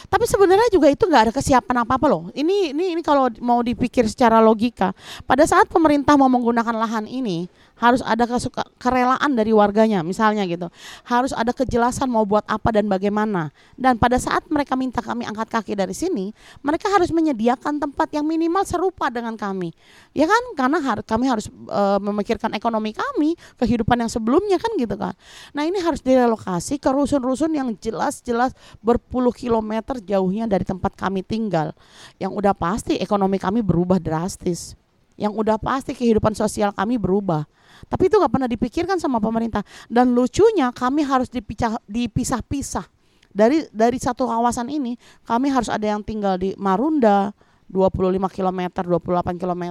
Tapi 0.09 0.25
sebenarnya 0.25 0.73
juga 0.73 0.89
itu 0.89 1.05
nggak 1.05 1.23
ada 1.29 1.33
kesiapan 1.35 1.85
apa-apa 1.85 2.09
loh. 2.09 2.23
Ini 2.33 2.73
ini 2.73 2.97
ini 2.97 3.01
kalau 3.05 3.29
mau 3.45 3.61
dipikir 3.61 4.09
secara 4.09 4.41
logika, 4.41 4.91
pada 5.29 5.45
saat 5.45 5.69
pemerintah 5.69 6.17
mau 6.17 6.25
menggunakan 6.25 6.73
lahan 6.73 7.05
ini 7.05 7.45
harus 7.79 8.03
ada 8.03 8.27
kesuka, 8.27 8.67
kerelaan 8.75 9.33
dari 9.33 9.55
warganya, 9.55 10.03
misalnya 10.03 10.43
gitu. 10.45 10.67
Harus 11.07 11.31
ada 11.31 11.55
kejelasan 11.55 12.11
mau 12.11 12.27
buat 12.27 12.43
apa 12.45 12.75
dan 12.75 12.91
bagaimana. 12.91 13.55
Dan 13.79 13.95
pada 13.95 14.19
saat 14.19 14.43
mereka 14.51 14.75
minta 14.75 14.99
kami 14.99 15.23
angkat 15.23 15.47
kaki 15.47 15.73
dari 15.79 15.95
sini, 15.95 16.35
mereka 16.59 16.91
harus 16.91 17.09
menyediakan 17.09 17.79
tempat 17.79 18.11
yang 18.11 18.27
minimal 18.27 18.67
serupa 18.67 19.07
dengan 19.07 19.39
kami. 19.39 19.71
Ya 20.11 20.27
kan? 20.27 20.43
Karena 20.59 20.77
har- 20.83 21.07
kami 21.07 21.25
harus 21.31 21.47
eh, 21.49 21.99
memikirkan 22.03 22.51
ekonomi 22.53 22.91
kami, 22.91 23.39
kehidupan 23.55 23.95
yang 24.03 24.11
sebelumnya 24.11 24.59
kan 24.59 24.71
gitu 24.75 24.95
kan. 24.99 25.15
Nah, 25.55 25.63
ini 25.63 25.79
harus 25.79 26.03
direlokasi 26.03 26.77
ke 26.77 26.89
rusun-rusun 26.91 27.55
yang 27.55 27.71
jelas-jelas 27.79 28.51
berpuluh 28.83 29.31
kilometer 29.31 30.03
jauhnya 30.03 30.45
dari 30.45 30.67
tempat 30.67 30.99
kami 30.99 31.23
tinggal. 31.23 31.71
Yang 32.19 32.31
udah 32.35 32.53
pasti 32.53 32.99
ekonomi 32.99 33.39
kami 33.39 33.63
berubah 33.63 33.97
drastis. 34.03 34.75
Yang 35.19 35.33
udah 35.35 35.57
pasti 35.59 35.91
kehidupan 35.95 36.35
sosial 36.35 36.71
kami 36.75 36.99
berubah. 36.99 37.47
Tapi 37.87 38.11
itu 38.11 38.19
nggak 38.19 38.33
pernah 38.33 38.49
dipikirkan 38.49 38.97
sama 38.99 39.21
pemerintah. 39.23 39.63
Dan 39.87 40.11
lucunya 40.11 40.73
kami 40.75 41.05
harus 41.05 41.31
dipicah- 41.31 41.79
dipisah-pisah. 41.87 42.89
Dari 43.29 43.69
dari 43.69 43.97
satu 44.01 44.25
kawasan 44.25 44.73
ini 44.73 44.97
kami 45.21 45.53
harus 45.53 45.69
ada 45.69 45.85
yang 45.85 46.01
tinggal 46.01 46.35
di 46.41 46.57
Marunda 46.57 47.29
25 47.69 48.25
km, 48.33 48.61
28 48.81 49.37
km. 49.37 49.65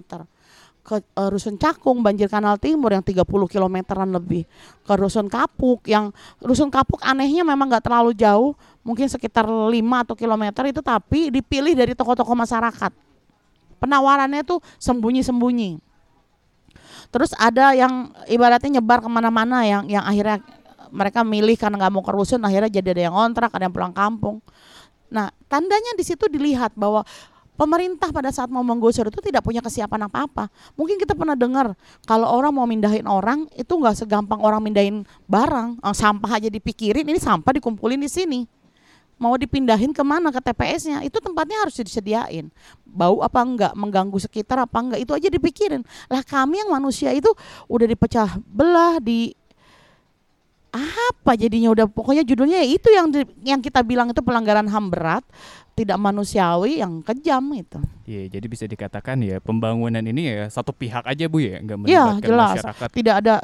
ke 0.89 1.05
uh, 1.21 1.29
Rusun 1.29 1.61
Cakung, 1.61 2.01
banjir 2.01 2.33
Kanal 2.33 2.57
Timur 2.57 2.89
yang 2.89 3.05
30 3.05 3.29
kilometeran 3.29 4.09
lebih, 4.09 4.49
ke 4.89 4.95
Rusun 4.97 5.29
Kapuk 5.29 5.85
yang 5.85 6.17
Rusun 6.41 6.73
Kapuk 6.73 7.05
anehnya 7.05 7.45
memang 7.45 7.69
nggak 7.69 7.85
terlalu 7.85 8.17
jauh, 8.17 8.57
mungkin 8.81 9.05
sekitar 9.05 9.45
5 9.45 9.69
atau 9.77 10.17
kilometer 10.17 10.65
itu 10.65 10.81
tapi 10.81 11.29
dipilih 11.29 11.77
dari 11.77 11.93
tokoh-tokoh 11.93 12.33
masyarakat. 12.33 12.89
Penawarannya 13.85 14.41
tuh 14.49 14.65
sembunyi-sembunyi. 14.81 15.77
Terus 17.09 17.33
ada 17.41 17.73
yang 17.73 18.13
ibaratnya 18.29 18.81
nyebar 18.81 19.01
ke 19.01 19.09
mana-mana 19.09 19.65
yang 19.65 19.89
yang 19.89 20.05
akhirnya 20.05 20.45
mereka 20.93 21.25
milih 21.25 21.57
karena 21.57 21.77
nggak 21.81 21.93
mau 21.93 22.05
ke 22.05 22.13
rusun 22.13 22.41
akhirnya 22.45 22.69
jadi 22.69 22.89
ada 22.97 23.03
yang 23.09 23.17
kontrak 23.17 23.51
ada 23.53 23.65
yang 23.69 23.75
pulang 23.75 23.95
kampung. 23.97 24.45
Nah 25.09 25.33
tandanya 25.49 25.97
di 25.97 26.05
situ 26.05 26.29
dilihat 26.29 26.77
bahwa 26.77 27.05
pemerintah 27.59 28.15
pada 28.15 28.31
saat 28.31 28.47
mau 28.53 28.63
menggusur 28.63 29.11
itu 29.11 29.19
tidak 29.19 29.43
punya 29.43 29.59
kesiapan 29.65 30.07
apa-apa. 30.07 30.47
Mungkin 30.77 31.01
kita 31.01 31.17
pernah 31.17 31.35
dengar 31.35 31.75
kalau 32.07 32.29
orang 32.29 32.55
mau 32.55 32.69
mindahin 32.69 33.09
orang 33.09 33.51
itu 33.57 33.73
nggak 33.73 34.05
segampang 34.05 34.39
orang 34.39 34.63
mindahin 34.63 35.03
barang, 35.27 35.83
sampah 35.91 36.39
aja 36.39 36.47
dipikirin, 36.47 37.09
ini 37.09 37.19
sampah 37.19 37.57
dikumpulin 37.57 37.99
di 37.99 38.09
sini. 38.09 38.41
Mau 39.19 39.35
dipindahin 39.35 39.91
ke 39.91 40.03
mana 40.07 40.31
ke 40.31 40.39
TPS-nya, 40.39 41.03
itu 41.03 41.19
tempatnya 41.19 41.59
harus 41.67 41.75
disediain. 41.75 42.49
Bau 42.87 43.21
apa 43.21 43.43
enggak, 43.43 43.73
mengganggu 43.75 44.19
sekitar 44.23 44.63
apa 44.63 44.79
enggak, 44.79 45.03
itu 45.03 45.13
aja 45.13 45.29
dipikirin. 45.29 45.83
Lah 46.07 46.23
kami 46.23 46.63
yang 46.63 46.71
manusia 46.71 47.11
itu 47.11 47.29
udah 47.67 47.87
dipecah 47.91 48.39
belah, 48.47 49.03
di 49.03 49.35
apa 50.69 51.33
jadinya 51.33 51.73
udah 51.73 51.87
pokoknya 51.89 52.23
judulnya 52.29 52.61
ya 52.61 52.69
itu 52.69 52.89
yang 52.93 53.09
yang 53.41 53.61
kita 53.65 53.81
bilang 53.81 54.13
itu 54.13 54.21
pelanggaran 54.21 54.69
HAM 54.69 54.93
berat 54.93 55.25
tidak 55.79 55.95
manusiawi 55.95 56.83
yang 56.83 57.07
kejam 57.07 57.55
itu. 57.55 57.79
Iya, 58.03 58.35
jadi 58.35 58.47
bisa 58.51 58.67
dikatakan 58.67 59.23
ya 59.23 59.39
pembangunan 59.39 60.03
ini 60.03 60.27
ya 60.27 60.51
satu 60.51 60.75
pihak 60.75 61.07
aja 61.07 61.31
Bu 61.31 61.39
ya, 61.39 61.63
nggak 61.63 61.79
iya, 61.87 62.03
melibatkan 62.03 62.19
ya, 62.19 62.27
jelas. 62.27 62.51
masyarakat. 62.59 62.89
Tidak 62.99 63.15
ada 63.15 63.35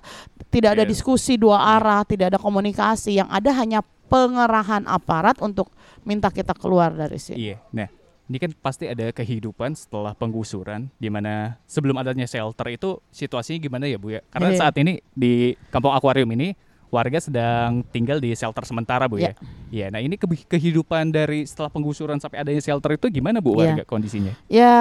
tidak 0.50 0.71
ada 0.75 0.83
iya. 0.83 0.90
diskusi 0.90 1.38
dua 1.38 1.62
iya. 1.62 1.78
arah, 1.78 2.02
tidak 2.02 2.35
ada 2.35 2.38
komunikasi, 2.43 3.23
yang 3.23 3.31
ada 3.31 3.54
hanya 3.54 3.87
pengerahan 4.08 4.84
aparat 4.87 5.40
untuk 5.40 5.73
minta 6.04 6.28
kita 6.28 6.52
keluar 6.54 6.92
dari 6.92 7.16
sini. 7.16 7.52
Iya. 7.52 7.56
Nah, 7.73 7.88
ini 8.25 8.37
kan 8.40 8.50
pasti 8.56 8.88
ada 8.88 9.12
kehidupan 9.12 9.76
setelah 9.76 10.16
penggusuran 10.16 10.88
di 10.96 11.12
mana 11.12 11.61
sebelum 11.68 11.96
adanya 12.00 12.25
shelter 12.25 12.73
itu 12.73 13.00
situasinya 13.12 13.61
gimana 13.61 13.84
ya 13.84 14.00
Bu 14.00 14.16
ya? 14.16 14.20
Karena 14.32 14.50
iya. 14.52 14.58
saat 14.61 14.75
ini 14.80 15.00
di 15.12 15.52
Kampung 15.68 15.92
Akuarium 15.92 16.32
ini 16.32 16.56
warga 16.94 17.18
sedang 17.18 17.82
tinggal 17.90 18.23
di 18.23 18.30
shelter 18.38 18.62
sementara 18.62 19.11
bu 19.11 19.18
ya. 19.18 19.34
Iya. 19.75 19.90
Nah 19.90 19.99
ini 19.99 20.14
ke 20.14 20.30
kehidupan 20.30 21.11
dari 21.11 21.42
setelah 21.42 21.66
penggusuran 21.66 22.23
sampai 22.23 22.46
adanya 22.46 22.62
shelter 22.62 22.94
itu 22.94 23.11
gimana 23.11 23.42
bu 23.42 23.58
warga 23.58 23.82
ya. 23.82 23.84
kondisinya? 23.84 24.32
Ya 24.46 24.75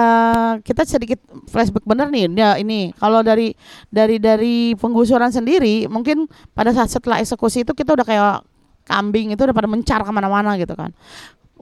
kita 0.62 0.86
sedikit 0.86 1.18
flashback 1.50 1.82
bener 1.82 2.14
nih. 2.14 2.30
Ya 2.38 2.54
ini 2.54 2.94
kalau 3.02 3.26
dari 3.26 3.58
dari 3.90 4.22
dari 4.22 4.78
penggusuran 4.78 5.34
sendiri 5.34 5.90
mungkin 5.90 6.30
pada 6.54 6.70
saat 6.70 6.94
setelah 6.94 7.18
eksekusi 7.18 7.66
itu 7.66 7.74
kita 7.74 7.98
udah 7.98 8.06
kayak 8.06 8.46
kambing 8.84 9.32
itu 9.32 9.40
udah 9.44 9.56
pada 9.56 9.68
mencar 9.68 10.00
ke 10.04 10.10
mana-mana 10.12 10.56
gitu 10.60 10.76
kan. 10.76 10.92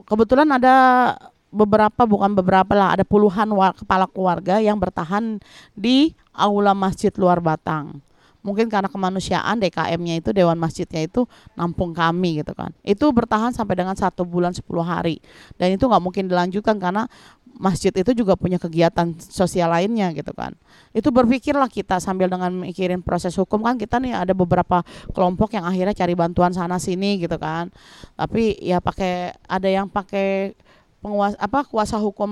Kebetulan 0.03 0.47
ada 0.51 0.75
beberapa 1.53 2.03
bukan 2.03 2.33
beberapa 2.33 2.73
lah 2.73 2.97
ada 2.97 3.05
puluhan 3.05 3.53
kepala 3.77 4.09
keluarga 4.09 4.57
yang 4.57 4.81
bertahan 4.81 5.37
di 5.77 6.11
aula 6.33 6.73
masjid 6.73 7.13
luar 7.13 7.39
Batang. 7.39 8.01
Mungkin 8.43 8.67
karena 8.67 8.91
kemanusiaan 8.91 9.55
DKM-nya 9.63 10.19
itu 10.19 10.35
Dewan 10.35 10.59
Masjidnya 10.59 11.07
itu 11.07 11.23
nampung 11.55 11.95
kami 11.95 12.43
gitu 12.43 12.51
kan. 12.51 12.75
Itu 12.83 13.07
bertahan 13.15 13.55
sampai 13.55 13.79
dengan 13.79 13.95
satu 13.95 14.27
bulan 14.27 14.51
10 14.51 14.67
hari. 14.83 15.23
Dan 15.55 15.79
itu 15.79 15.87
nggak 15.87 16.03
mungkin 16.03 16.27
dilanjutkan 16.27 16.75
karena 16.75 17.07
masjid 17.53 17.93
itu 17.93 18.11
juga 18.17 18.33
punya 18.33 18.57
kegiatan 18.57 19.13
sosial 19.21 19.69
lainnya 19.69 20.09
gitu 20.11 20.33
kan. 20.33 20.57
Itu 20.91 21.13
berpikirlah 21.13 21.69
kita 21.69 22.01
sambil 22.01 22.29
dengan 22.29 22.49
mikirin 22.53 23.05
proses 23.05 23.33
hukum 23.37 23.61
kan 23.61 23.77
kita 23.77 24.01
nih 24.01 24.13
ada 24.13 24.33
beberapa 24.33 24.81
kelompok 25.13 25.53
yang 25.53 25.65
akhirnya 25.65 25.93
cari 25.93 26.13
bantuan 26.17 26.51
sana 26.51 26.81
sini 26.81 27.21
gitu 27.21 27.37
kan. 27.37 27.69
Tapi 28.17 28.57
ya 28.61 28.81
pakai 28.81 29.37
ada 29.45 29.69
yang 29.69 29.85
pakai 29.85 30.57
penguasa 31.03 31.35
apa 31.35 31.67
kuasa 31.67 31.97
hukum 32.01 32.31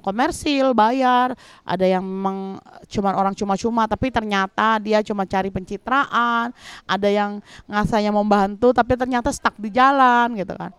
komersil 0.00 0.72
bayar. 0.72 1.36
Ada 1.66 2.00
yang 2.00 2.04
memang 2.04 2.56
cuma 2.88 3.12
orang 3.12 3.36
cuma-cuma 3.36 3.84
tapi 3.84 4.08
ternyata 4.08 4.80
dia 4.80 5.04
cuma 5.04 5.28
cari 5.28 5.52
pencitraan. 5.52 6.56
Ada 6.88 7.08
yang 7.12 7.30
ngasanya 7.68 8.10
membantu 8.14 8.72
tapi 8.72 8.96
ternyata 8.96 9.28
stuck 9.28 9.54
di 9.60 9.68
jalan 9.68 10.32
gitu 10.40 10.56
kan 10.56 10.72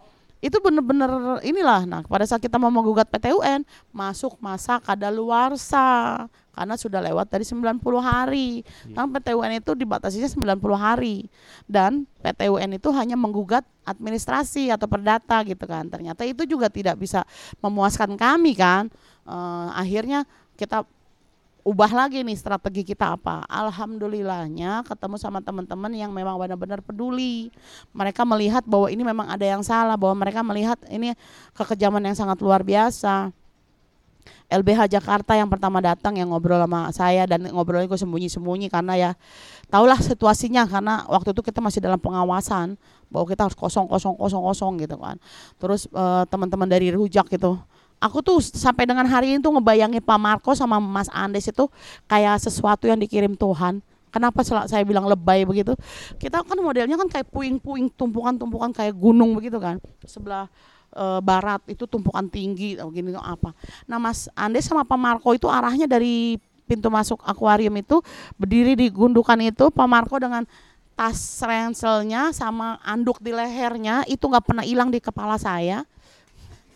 itu 0.43 0.57
bener-bener 0.61 1.41
inilah 1.41 1.87
nah 1.87 2.01
pada 2.05 2.27
saat 2.27 2.43
kita 2.43 2.59
mau 2.59 2.69
menggugat 2.69 3.07
PTUN 3.09 3.63
masuk 3.89 4.37
masa 4.37 4.77
kadaluarsa 4.83 6.27
karena 6.55 6.75
sudah 6.79 7.03
lewat 7.03 7.27
dari 7.27 7.43
90 7.43 7.83
hari. 7.99 8.63
Yeah. 8.87 8.95
Kan 8.95 9.11
PTUN 9.11 9.51
itu 9.59 9.75
dibatasinya 9.75 10.55
90 10.55 10.55
hari. 10.79 11.27
Dan 11.67 12.07
PTUN 12.23 12.79
itu 12.79 12.89
hanya 12.95 13.19
menggugat 13.19 13.67
administrasi 13.83 14.71
atau 14.71 14.87
perdata 14.87 15.43
gitu 15.43 15.67
kan. 15.67 15.91
Ternyata 15.91 16.23
itu 16.23 16.47
juga 16.47 16.71
tidak 16.71 16.95
bisa 16.95 17.27
memuaskan 17.59 18.15
kami 18.15 18.55
kan. 18.55 18.87
Uh, 19.27 19.67
akhirnya 19.75 20.23
kita 20.55 20.87
ubah 21.65 21.89
lagi 21.89 22.21
nih 22.21 22.37
strategi 22.37 22.85
kita 22.85 23.17
apa. 23.17 23.41
Alhamdulillahnya 23.49 24.85
ketemu 24.85 25.17
sama 25.17 25.41
teman-teman 25.41 25.89
yang 25.97 26.13
memang 26.13 26.37
benar-benar 26.37 26.85
peduli. 26.85 27.49
Mereka 27.89 28.21
melihat 28.21 28.61
bahwa 28.69 28.87
ini 28.93 29.01
memang 29.01 29.25
ada 29.25 29.41
yang 29.41 29.65
salah, 29.65 29.97
bahwa 29.97 30.21
mereka 30.21 30.45
melihat 30.45 30.77
ini 30.93 31.17
kekejaman 31.57 32.05
yang 32.05 32.13
sangat 32.13 32.37
luar 32.45 32.61
biasa. 32.61 33.33
LBH 34.45 35.01
Jakarta 35.01 35.33
yang 35.33 35.49
pertama 35.49 35.81
datang 35.81 36.21
yang 36.21 36.29
ngobrol 36.29 36.61
sama 36.61 36.93
saya 36.93 37.25
dan 37.25 37.49
ngobrolnya 37.49 37.89
gue 37.89 37.97
sembunyi-sembunyi 37.97 38.69
karena 38.69 38.93
ya 38.93 39.11
tahulah 39.73 39.97
situasinya 39.97 40.69
karena 40.69 41.01
waktu 41.09 41.33
itu 41.33 41.41
kita 41.41 41.65
masih 41.65 41.81
dalam 41.81 41.97
pengawasan 41.97 42.77
bahwa 43.09 43.25
kita 43.25 43.49
harus 43.49 43.57
kosong 43.57 43.89
kosong 43.89 44.13
kosong 44.13 44.45
kosong 44.45 44.73
gitu 44.85 45.01
kan 45.01 45.17
terus 45.57 45.89
uh, 45.97 46.29
teman-teman 46.29 46.69
dari 46.69 46.93
Rujak 46.93 47.25
gitu 47.33 47.57
aku 47.99 48.21
tuh 48.21 48.37
sampai 48.41 48.85
dengan 48.85 49.05
hari 49.07 49.35
ini 49.35 49.39
tuh 49.41 49.53
ngebayangin 49.55 50.03
Pak 50.03 50.19
Marco 50.19 50.51
sama 50.53 50.77
Mas 50.77 51.09
Andes 51.11 51.47
itu 51.47 51.69
kayak 52.05 52.41
sesuatu 52.43 52.85
yang 52.89 52.99
dikirim 52.99 53.33
Tuhan 53.35 53.83
Kenapa 54.15 54.47
saya 54.47 54.79
bilang 54.87 55.11
lebay 55.11 55.43
begitu? 55.43 55.75
Kita 56.15 56.39
kan 56.39 56.55
modelnya 56.63 56.95
kan 56.95 57.11
kayak 57.11 57.27
puing-puing, 57.35 57.91
tumpukan-tumpukan 57.99 58.71
kayak 58.71 58.95
gunung 58.95 59.35
begitu 59.35 59.59
kan. 59.59 59.75
Sebelah 60.07 60.47
e, 60.95 61.19
barat 61.19 61.59
itu 61.67 61.83
tumpukan 61.83 62.23
tinggi 62.31 62.79
atau 62.79 62.95
gini 62.95 63.11
apa. 63.19 63.51
Nah 63.83 63.99
Mas 63.99 64.31
Ande 64.31 64.63
sama 64.63 64.87
Pak 64.87 64.95
Marco 64.95 65.35
itu 65.35 65.51
arahnya 65.51 65.83
dari 65.83 66.39
pintu 66.63 66.87
masuk 66.87 67.19
akuarium 67.27 67.75
itu 67.75 67.99
berdiri 68.39 68.79
di 68.79 68.87
gundukan 68.87 69.35
itu 69.43 69.67
Pak 69.67 69.83
Marco 69.83 70.15
dengan 70.15 70.47
tas 70.95 71.43
renselnya 71.43 72.31
sama 72.31 72.79
anduk 72.87 73.19
di 73.19 73.35
lehernya 73.35 74.07
itu 74.07 74.23
nggak 74.23 74.47
pernah 74.47 74.63
hilang 74.63 74.95
di 74.95 75.03
kepala 75.03 75.35
saya. 75.35 75.83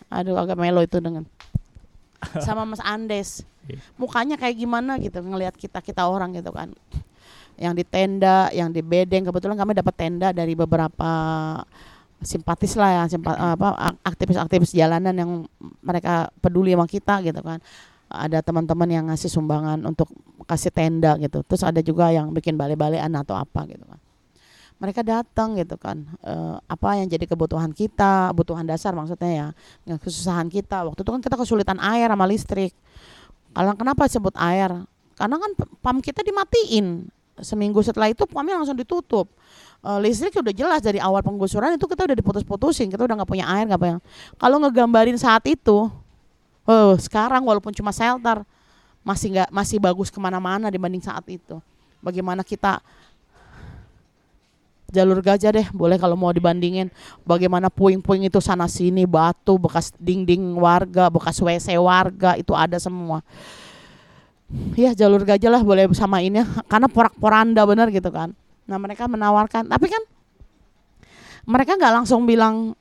Aduh 0.10 0.36
agak 0.38 0.58
melo 0.58 0.82
itu 0.82 0.98
dengan 0.98 1.24
sama 2.46 2.66
Mas 2.66 2.82
Andes. 2.82 3.46
Iya. 3.70 3.80
Mukanya 3.96 4.36
kayak 4.36 4.58
gimana 4.58 4.98
gitu 4.98 5.22
ngelihat 5.22 5.56
kita 5.56 5.80
kita 5.80 6.06
orang 6.10 6.36
gitu 6.36 6.50
kan. 6.51 6.74
Yang 7.60 7.84
di 7.84 7.86
tenda, 7.86 8.48
yang 8.56 8.72
di 8.72 8.80
bedeng 8.80 9.28
kebetulan 9.28 9.56
kami 9.60 9.75
dapat 9.75 9.96
tenda 9.96 10.32
dari 10.32 10.56
beberapa 10.56 11.12
simpatis 12.20 12.75
lah 12.75 12.92
ya 12.92 13.04
simpat, 13.08 13.36
apa 13.36 13.96
aktivis-aktivis 14.04 14.75
jalanan 14.75 15.16
yang 15.16 15.32
mereka 15.80 16.28
peduli 16.44 16.75
sama 16.75 16.84
kita 16.84 17.24
gitu 17.24 17.39
kan 17.39 17.63
ada 18.10 18.44
teman-teman 18.44 18.89
yang 18.89 19.06
ngasih 19.08 19.32
sumbangan 19.32 19.80
untuk 19.88 20.12
kasih 20.44 20.74
tenda 20.74 21.16
gitu 21.22 21.46
terus 21.48 21.63
ada 21.63 21.80
juga 21.80 22.12
yang 22.12 22.34
bikin 22.36 22.60
bale-balean 22.60 23.13
atau 23.16 23.39
apa 23.39 23.63
gitu 23.72 23.86
kan 23.88 24.00
mereka 24.79 25.03
datang 25.03 25.59
gitu 25.59 25.75
kan. 25.75 26.07
E, 26.24 26.33
apa 26.65 26.95
yang 26.95 27.12
jadi 27.12 27.27
kebutuhan 27.27 27.75
kita 27.75 28.31
kebutuhan 28.31 28.63
dasar 28.63 28.95
maksudnya 28.95 29.53
ya 29.86 29.95
kesusahan 30.00 30.48
kita. 30.48 30.88
Waktu 30.88 31.03
itu 31.03 31.12
kan 31.12 31.21
kita 31.21 31.36
kesulitan 31.36 31.77
air 31.83 32.07
sama 32.07 32.25
listrik. 32.25 32.71
Kalau 33.51 33.75
kenapa 33.75 34.07
sebut 34.07 34.33
air? 34.39 34.71
Karena 35.19 35.36
kan 35.36 35.51
pam 35.83 36.00
kita 36.00 36.24
dimatiin. 36.24 37.12
Seminggu 37.39 37.83
setelah 37.83 38.12
itu 38.12 38.24
pamnya 38.24 38.55
langsung 38.55 38.75
ditutup. 38.75 39.27
Uh, 39.79 40.00
listrik 40.00 40.36
udah 40.36 40.51
jelas 40.51 40.83
dari 40.83 41.00
awal 41.00 41.24
penggusuran 41.24 41.75
itu 41.75 41.88
kita 41.88 42.07
udah 42.07 42.15
diputus-putusin. 42.15 42.88
Kita 42.88 43.03
udah 43.03 43.19
nggak 43.19 43.29
punya 43.29 43.45
air 43.51 43.67
nggak 43.67 43.79
punya. 43.79 43.98
Kalau 44.39 44.63
ngegambarin 44.63 45.19
saat 45.19 45.43
itu 45.43 45.91
oh 46.69 46.93
sekarang 46.95 47.43
walaupun 47.43 47.75
cuma 47.75 47.91
shelter 47.91 48.45
masih 49.03 49.33
nggak 49.36 49.50
masih 49.51 49.77
bagus 49.81 50.07
ke 50.07 50.19
mana-mana 50.24 50.71
dibanding 50.71 51.03
saat 51.03 51.24
itu. 51.27 51.59
Bagaimana 52.00 52.48
kita 52.48 52.79
jalur 54.89 55.22
gajah 55.22 55.53
deh 55.53 55.67
boleh 55.74 55.98
kalau 55.98 56.17
mau 56.17 56.34
dibandingin. 56.34 56.89
Bagaimana 57.25 57.69
puing-puing 57.69 58.25
itu 58.25 58.41
sana 58.41 58.65
sini 58.65 59.05
batu 59.05 59.58
bekas 59.58 59.93
dinding 59.98 60.58
warga 60.58 61.10
bekas 61.10 61.38
WC 61.39 61.77
warga 61.77 62.38
itu 62.38 62.53
ada 62.53 62.77
semua. 62.81 63.22
Ya 64.74 64.98
jalur 64.98 65.22
gajah 65.22 65.50
lah 65.53 65.62
boleh 65.62 65.86
samainnya 65.93 66.46
karena 66.65 66.89
porak-poranda 66.89 67.62
bener 67.69 67.93
gitu 67.93 68.10
kan. 68.10 68.34
Nah 68.65 68.77
mereka 68.77 69.05
menawarkan, 69.10 69.69
tapi 69.69 69.89
kan 69.89 70.01
mereka 71.50 71.74
nggak 71.77 71.93
langsung 72.01 72.29
bilang 72.29 72.77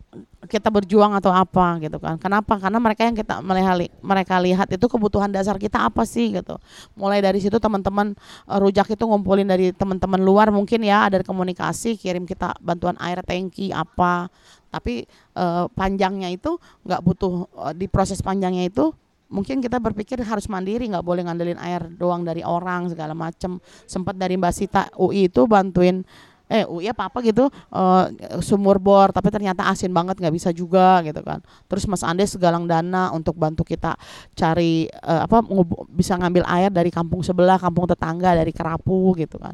kita 0.49 0.73
berjuang 0.73 1.13
atau 1.15 1.29
apa 1.29 1.77
gitu 1.85 2.01
kan. 2.01 2.17
Kenapa? 2.17 2.57
Karena 2.57 2.81
mereka 2.81 3.05
yang 3.05 3.13
kita 3.13 3.45
melihat 3.45 3.77
mereka 4.01 4.35
lihat 4.41 4.69
itu 4.73 4.87
kebutuhan 4.89 5.29
dasar 5.29 5.61
kita 5.61 5.85
apa 5.85 6.03
sih 6.09 6.33
gitu. 6.33 6.57
Mulai 6.97 7.21
dari 7.21 7.39
situ 7.39 7.61
teman-teman 7.61 8.17
uh, 8.49 8.59
rujak 8.59 8.89
itu 8.89 9.05
ngumpulin 9.05 9.45
dari 9.45 9.71
teman-teman 9.77 10.19
luar 10.19 10.49
mungkin 10.49 10.81
ya 10.83 11.07
ada 11.07 11.21
komunikasi 11.21 12.01
kirim 12.01 12.25
kita 12.25 12.57
bantuan 12.59 12.97
air 12.99 13.21
tangki 13.21 13.71
apa. 13.71 14.33
Tapi 14.73 15.05
uh, 15.37 15.69
panjangnya 15.77 16.33
itu 16.33 16.57
nggak 16.89 17.01
butuh 17.05 17.47
uh, 17.53 17.73
di 17.77 17.87
proses 17.87 18.25
panjangnya 18.25 18.67
itu 18.67 18.91
mungkin 19.29 19.61
kita 19.61 19.77
berpikir 19.77 20.17
harus 20.25 20.49
mandiri 20.49 20.89
nggak 20.89 21.05
boleh 21.05 21.29
ngandelin 21.29 21.61
air 21.61 21.85
doang 22.01 22.25
dari 22.25 22.41
orang 22.41 22.89
segala 22.89 23.13
macem 23.13 23.61
sempat 23.85 24.17
dari 24.17 24.41
Mbak 24.41 24.53
Sita 24.57 24.89
UI 24.97 25.29
itu 25.29 25.45
bantuin 25.45 26.01
eh 26.49 26.65
UI 26.65 26.89
apa 26.89 27.13
apa 27.13 27.21
gitu 27.21 27.53
uh, 27.53 28.09
sumur 28.41 28.81
bor 28.81 29.13
tapi 29.13 29.29
ternyata 29.29 29.69
asin 29.69 29.93
banget 29.93 30.17
nggak 30.17 30.33
bisa 30.33 30.49
juga 30.51 31.05
gitu 31.05 31.21
kan. 31.21 31.45
Terus 31.69 31.85
Mas 31.85 32.01
Andes 32.01 32.33
segalang 32.33 32.65
dana 32.65 33.13
untuk 33.13 33.37
bantu 33.37 33.69
kita 33.69 33.95
cari 34.33 34.89
uh, 35.05 35.29
apa 35.29 35.45
bisa 35.93 36.17
ngambil 36.17 36.49
air 36.49 36.73
dari 36.73 36.89
kampung 36.89 37.21
sebelah 37.21 37.61
kampung 37.61 37.85
tetangga 37.85 38.33
dari 38.33 38.51
Kerapu 38.51 39.13
gitu 39.21 39.37
kan. 39.37 39.53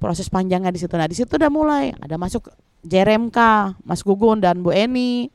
Proses 0.00 0.26
panjangnya 0.32 0.72
di 0.72 0.80
situ. 0.80 0.96
Nah 0.96 1.06
di 1.06 1.14
situ 1.14 1.36
udah 1.36 1.52
mulai. 1.52 1.92
Ada 2.00 2.16
masuk 2.16 2.48
JRMK 2.82 3.38
Mas 3.84 4.00
Gugun 4.00 4.40
dan 4.40 4.64
Bu 4.64 4.72
Eni 4.72 5.30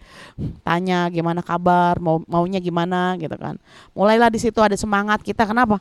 tanya 0.65 1.07
gimana 1.13 1.45
kabar 1.45 2.01
mau 2.01 2.25
maunya 2.25 2.57
gimana 2.57 3.15
gitu 3.21 3.37
kan. 3.37 3.61
Mulailah 3.93 4.33
di 4.33 4.41
situ 4.41 4.57
ada 4.59 4.73
semangat 4.73 5.21
kita. 5.21 5.45
Kenapa? 5.45 5.77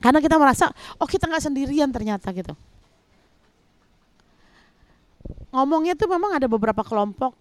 Karena 0.00 0.18
kita 0.24 0.40
merasa 0.40 0.72
oh 0.96 1.06
kita 1.06 1.28
nggak 1.28 1.44
sendirian 1.44 1.92
ternyata 1.92 2.32
gitu 2.32 2.56
ngomongnya 5.58 5.98
tuh 5.98 6.06
memang 6.06 6.38
ada 6.38 6.46
beberapa 6.46 6.86
kelompok 6.86 7.34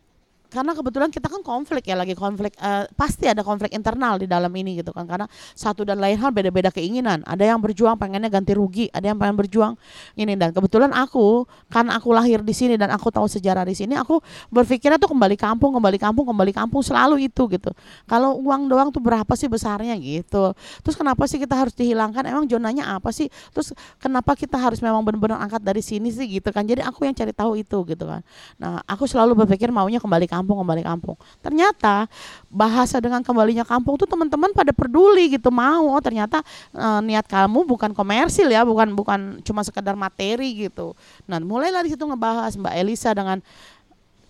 karena 0.47 0.71
kebetulan 0.71 1.11
kita 1.11 1.27
kan 1.27 1.43
konflik 1.43 1.83
ya 1.91 1.95
lagi 1.99 2.15
konflik 2.15 2.55
uh, 2.63 2.87
pasti 2.95 3.27
ada 3.27 3.43
konflik 3.43 3.75
internal 3.75 4.15
di 4.15 4.31
dalam 4.31 4.49
ini 4.55 4.79
gitu 4.79 4.95
kan. 4.95 5.03
Karena 5.03 5.27
satu 5.53 5.83
dan 5.83 5.99
lain 5.99 6.15
hal 6.15 6.31
beda-beda 6.31 6.71
keinginan. 6.71 7.19
Ada 7.27 7.51
yang 7.51 7.59
berjuang 7.59 7.99
pengennya 7.99 8.31
ganti 8.31 8.55
rugi 8.55 8.87
ada 8.95 9.11
yang 9.11 9.19
pengen 9.19 9.35
berjuang 9.35 9.73
ini. 10.15 10.39
Dan 10.39 10.55
kebetulan 10.55 10.95
aku 10.95 11.43
karena 11.67 11.99
aku 11.99 12.15
lahir 12.15 12.39
di 12.39 12.55
sini 12.55 12.79
dan 12.79 12.87
aku 12.95 13.11
tahu 13.11 13.27
sejarah 13.27 13.67
di 13.67 13.75
sini 13.75 13.99
aku 13.99 14.23
berpikirnya 14.47 14.95
tuh 14.95 15.11
kembali 15.11 15.35
kampung 15.35 15.75
kembali 15.75 15.97
kampung 15.99 16.25
kembali 16.31 16.51
kampung 16.55 16.79
selalu 16.79 17.27
itu 17.27 17.43
gitu. 17.51 17.69
Kalau 18.07 18.39
uang 18.39 18.71
doang 18.71 18.89
tuh 18.89 19.03
berapa 19.03 19.29
sih 19.35 19.51
besarnya 19.51 19.99
gitu. 19.99 20.55
Terus 20.81 20.95
kenapa 20.95 21.27
sih 21.27 21.43
kita 21.43 21.59
harus 21.59 21.75
dihilangkan? 21.75 22.23
Emang 22.23 22.47
zonanya 22.47 22.95
apa 22.95 23.11
sih? 23.11 23.27
Terus 23.51 23.75
kenapa 23.99 24.31
kita 24.39 24.55
harus 24.55 24.79
memang 24.79 25.03
benar-benar 25.03 25.43
angkat 25.43 25.59
dari 25.59 25.83
sini 25.83 26.07
sih 26.07 26.39
gitu 26.39 26.55
kan? 26.55 26.63
Jadi 26.63 26.79
aku 26.79 27.03
yang 27.03 27.13
cari 27.13 27.35
tahu 27.35 27.59
itu 27.59 27.77
gitu 27.83 28.07
kan. 28.07 28.23
Nah 28.55 28.79
aku 28.87 29.03
selalu 29.03 29.43
berpikir 29.43 29.67
maunya 29.75 29.99
kembali 29.99 30.23
kampung 30.23 30.36
kembali 30.45 30.83
kampung. 30.85 31.17
Ternyata 31.41 32.05
bahasa 32.51 33.01
dengan 33.01 33.23
kembalinya 33.25 33.65
kampung 33.65 33.97
tuh 33.97 34.05
teman-teman 34.05 34.53
pada 34.53 34.69
peduli 34.75 35.33
gitu 35.33 35.49
mau. 35.49 35.89
Oh, 35.89 36.01
ternyata 36.03 36.45
e, 36.75 36.85
niat 37.07 37.25
kamu 37.25 37.65
bukan 37.65 37.95
komersil 37.95 38.51
ya 38.51 38.61
bukan 38.67 38.93
bukan 38.93 39.41
cuma 39.41 39.65
sekedar 39.65 39.97
materi 39.97 40.67
gitu. 40.67 40.93
Nah 41.25 41.41
mulailah 41.41 41.81
di 41.81 41.97
situ 41.97 42.03
ngebahas 42.03 42.53
Mbak 42.53 42.73
Elisa 42.77 43.09
dengan 43.15 43.41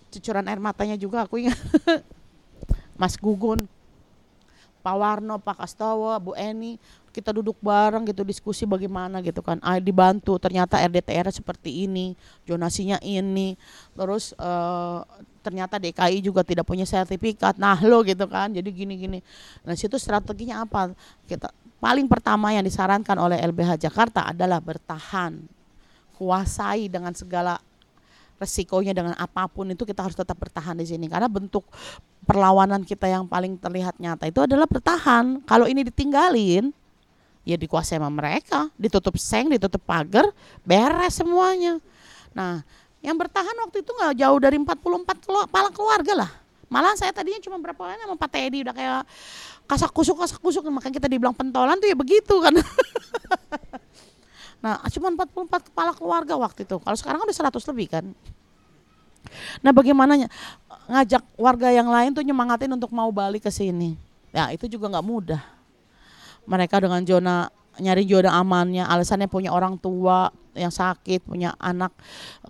cucuran 0.08 0.46
air 0.48 0.60
matanya 0.62 0.96
juga 0.96 1.28
aku 1.28 1.42
ingat. 1.42 1.58
Mas 3.00 3.14
Gugun 3.14 3.68
Pak 4.88 4.96
Warno, 4.96 5.36
Pak 5.42 5.60
Kastowo, 5.60 6.14
Bu 6.22 6.32
Eni, 6.38 6.78
kita 7.10 7.34
duduk 7.34 7.58
bareng 7.58 8.06
gitu 8.06 8.22
diskusi 8.22 8.64
bagaimana 8.64 9.18
gitu 9.20 9.42
kan. 9.42 9.58
Ah, 9.60 9.76
dibantu 9.82 10.38
ternyata 10.38 10.78
RDTR 10.78 11.28
seperti 11.34 11.84
ini 11.84 12.14
jonasinya 12.46 12.96
ini. 13.02 13.58
Terus 13.92 14.32
uh, 14.38 15.02
ternyata 15.48 15.80
DKI 15.80 16.20
juga 16.20 16.44
tidak 16.44 16.68
punya 16.68 16.84
sertifikat. 16.84 17.56
Nah 17.56 17.80
lo 17.80 18.04
gitu 18.04 18.28
kan. 18.28 18.52
Jadi 18.52 18.68
gini-gini 18.68 19.24
nah 19.64 19.72
situ 19.72 19.96
strateginya 19.96 20.68
apa? 20.68 20.92
Kita 21.24 21.48
paling 21.80 22.04
pertama 22.04 22.52
yang 22.52 22.68
disarankan 22.68 23.16
oleh 23.16 23.40
LBH 23.40 23.88
Jakarta 23.88 24.28
adalah 24.28 24.60
bertahan. 24.60 25.40
Kuasai 26.20 26.92
dengan 26.92 27.16
segala 27.16 27.56
resikonya 28.36 28.92
dengan 28.92 29.14
apa 29.16 29.48
pun 29.48 29.66
itu 29.72 29.88
kita 29.88 30.04
harus 30.04 30.14
tetap 30.18 30.36
bertahan 30.36 30.76
di 30.76 30.84
sini. 30.84 31.08
Karena 31.08 31.26
bentuk 31.32 31.64
perlawanan 32.28 32.84
kita 32.84 33.08
yang 33.08 33.24
paling 33.24 33.56
terlihat 33.56 33.96
nyata 33.96 34.28
itu 34.28 34.44
adalah 34.44 34.68
bertahan. 34.68 35.40
Kalau 35.48 35.64
ini 35.64 35.88
ditinggalin 35.88 36.76
ya 37.48 37.56
dikuasai 37.56 37.96
sama 37.96 38.12
mereka, 38.12 38.68
ditutup 38.76 39.16
seng, 39.16 39.48
ditutup 39.48 39.80
pagar, 39.80 40.28
beres 40.68 41.16
semuanya. 41.16 41.80
Nah, 42.36 42.60
yang 42.98 43.14
bertahan 43.14 43.54
waktu 43.62 43.86
itu 43.86 43.90
nggak 43.94 44.14
jauh 44.18 44.38
dari 44.42 44.58
44 44.58 45.46
kepala 45.46 45.68
keluarga 45.70 46.26
lah. 46.26 46.30
Malah 46.68 46.98
saya 46.98 47.14
tadinya 47.14 47.40
cuma 47.40 47.56
berapa 47.56 47.80
lama 47.80 47.96
sama 47.96 48.16
Pak 48.20 48.28
Teddy 48.28 48.60
udah 48.60 48.74
kayak 48.76 49.00
kasak 49.64 49.88
kusuk 49.92 50.20
kasak 50.20 50.40
kusuk 50.42 50.64
makanya 50.68 51.00
kita 51.00 51.08
dibilang 51.08 51.32
pentolan 51.32 51.80
tuh 51.80 51.88
ya 51.88 51.96
begitu 51.96 52.34
kan. 52.44 52.52
nah, 54.64 54.76
cuma 54.92 55.08
44 55.14 55.72
kepala 55.72 55.96
keluarga 55.96 56.34
waktu 56.36 56.68
itu. 56.68 56.76
Kalau 56.76 56.96
sekarang 56.98 57.24
udah 57.24 57.32
100 57.32 57.70
lebih 57.72 57.86
kan. 57.88 58.04
Nah, 59.64 59.72
bagaimana 59.72 60.28
ngajak 60.88 61.24
warga 61.40 61.72
yang 61.72 61.88
lain 61.88 62.12
tuh 62.12 62.24
nyemangatin 62.24 62.72
untuk 62.72 62.92
mau 62.92 63.08
balik 63.08 63.48
ke 63.48 63.52
sini. 63.52 63.96
Ya, 64.28 64.52
itu 64.52 64.68
juga 64.68 64.92
nggak 64.92 65.06
mudah 65.08 65.40
mereka 66.48 66.80
dengan 66.80 67.04
zona 67.04 67.52
nyari 67.78 68.04
zona 68.06 68.34
amannya 68.38 68.84
alasannya 68.84 69.30
punya 69.30 69.54
orang 69.54 69.78
tua 69.78 70.30
yang 70.58 70.74
sakit 70.74 71.22
punya 71.22 71.54
anak 71.62 71.94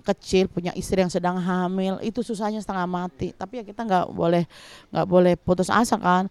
kecil 0.03 0.49
punya 0.49 0.73
istri 0.73 1.05
yang 1.05 1.13
sedang 1.13 1.37
hamil 1.37 2.01
itu 2.01 2.25
susahnya 2.25 2.59
setengah 2.65 2.89
mati. 2.89 3.37
Tapi 3.37 3.61
ya 3.61 3.65
kita 3.69 3.85
nggak 3.85 4.07
boleh 4.11 4.49
nggak 4.91 5.07
boleh 5.07 5.35
putus 5.37 5.69
asa 5.69 6.01
kan. 6.01 6.27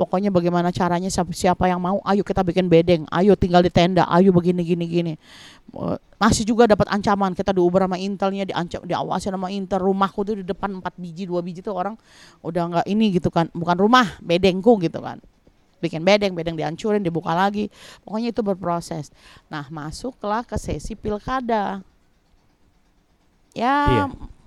Pokoknya 0.00 0.32
bagaimana 0.32 0.72
caranya 0.72 1.12
siapa, 1.12 1.68
yang 1.68 1.76
mau 1.76 2.00
ayo 2.08 2.24
kita 2.24 2.40
bikin 2.40 2.72
bedeng 2.72 3.04
ayo 3.12 3.36
tinggal 3.36 3.60
di 3.60 3.68
tenda 3.68 4.08
ayo 4.08 4.32
begini 4.32 4.64
gini 4.64 4.84
gini. 4.88 5.12
Masih 6.16 6.48
juga 6.48 6.64
dapat 6.64 6.88
ancaman 6.88 7.36
kita 7.36 7.52
diuber 7.52 7.84
sama 7.84 8.00
intelnya 8.00 8.48
diancam 8.48 8.80
diawasi 8.80 9.28
sama 9.28 9.52
intel 9.52 9.84
rumahku 9.84 10.24
tuh 10.24 10.40
di 10.40 10.44
depan 10.44 10.80
empat 10.80 10.96
biji 10.96 11.28
dua 11.28 11.44
biji 11.44 11.60
tuh 11.60 11.76
orang 11.76 12.00
udah 12.40 12.62
nggak 12.80 12.86
ini 12.88 13.20
gitu 13.20 13.28
kan 13.28 13.52
bukan 13.52 13.76
rumah 13.76 14.08
bedengku 14.24 14.80
gitu 14.80 15.04
kan 15.04 15.20
bikin 15.80 16.04
bedeng, 16.04 16.36
bedeng 16.36 16.54
dihancurin, 16.54 17.00
dibuka 17.00 17.32
lagi. 17.32 17.72
Pokoknya 18.04 18.30
itu 18.30 18.44
berproses. 18.44 19.08
Nah, 19.48 19.66
masuklah 19.72 20.44
ke 20.44 20.54
sesi 20.60 20.94
pilkada. 20.94 21.82
Ya, 23.50 23.74
iya. 23.90 24.04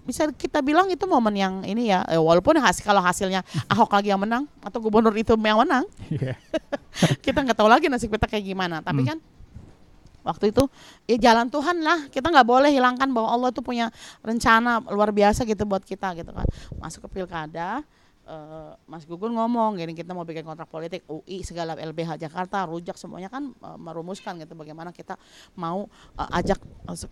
bisa 0.08 0.32
kita 0.32 0.64
bilang 0.64 0.88
itu 0.88 1.04
momen 1.04 1.36
yang 1.36 1.54
ini 1.68 1.92
ya, 1.92 2.08
eh, 2.08 2.16
walaupun 2.16 2.56
hasil 2.56 2.88
kalau 2.88 3.04
hasilnya 3.04 3.44
Ahok 3.72 3.92
lagi 3.92 4.16
yang 4.16 4.22
menang 4.24 4.48
atau 4.64 4.80
gubernur 4.80 5.12
itu 5.12 5.36
yang 5.36 5.60
menang, 5.60 5.84
yeah. 6.08 6.40
kita 7.26 7.44
nggak 7.44 7.58
tahu 7.60 7.68
lagi 7.68 7.92
nasib 7.92 8.08
kita 8.16 8.24
kayak 8.32 8.48
gimana. 8.48 8.80
Tapi 8.80 9.04
hmm. 9.04 9.10
kan 9.12 9.18
waktu 10.24 10.56
itu 10.56 10.64
ya 11.06 11.20
jalan 11.20 11.52
Tuhan 11.52 11.84
lah 11.84 12.08
kita 12.08 12.32
nggak 12.32 12.48
boleh 12.48 12.72
hilangkan 12.72 13.12
bahwa 13.12 13.28
Allah 13.28 13.52
itu 13.52 13.60
punya 13.60 13.92
rencana 14.24 14.80
luar 14.88 15.12
biasa 15.12 15.44
gitu 15.44 15.68
buat 15.68 15.84
kita 15.84 16.16
gitu 16.16 16.32
kan 16.32 16.48
masuk 16.80 17.12
ke 17.12 17.20
pilkada 17.20 17.84
uh, 18.28 18.74
Mas 18.88 19.04
Gugun 19.04 19.36
ngomong 19.36 19.80
gini 19.80 19.94
kita 19.96 20.16
mau 20.16 20.24
bikin 20.24 20.44
kontrak 20.44 20.68
politik 20.72 21.04
UI 21.08 21.44
segala 21.44 21.76
LBH 21.76 22.20
Jakarta 22.20 22.68
rujak 22.68 22.96
semuanya 22.96 23.28
kan 23.28 23.52
uh, 23.64 23.78
merumuskan 23.80 24.40
gitu 24.40 24.56
bagaimana 24.56 24.96
kita 24.96 25.20
mau 25.56 25.88
uh, 26.18 26.30
ajak 26.40 26.60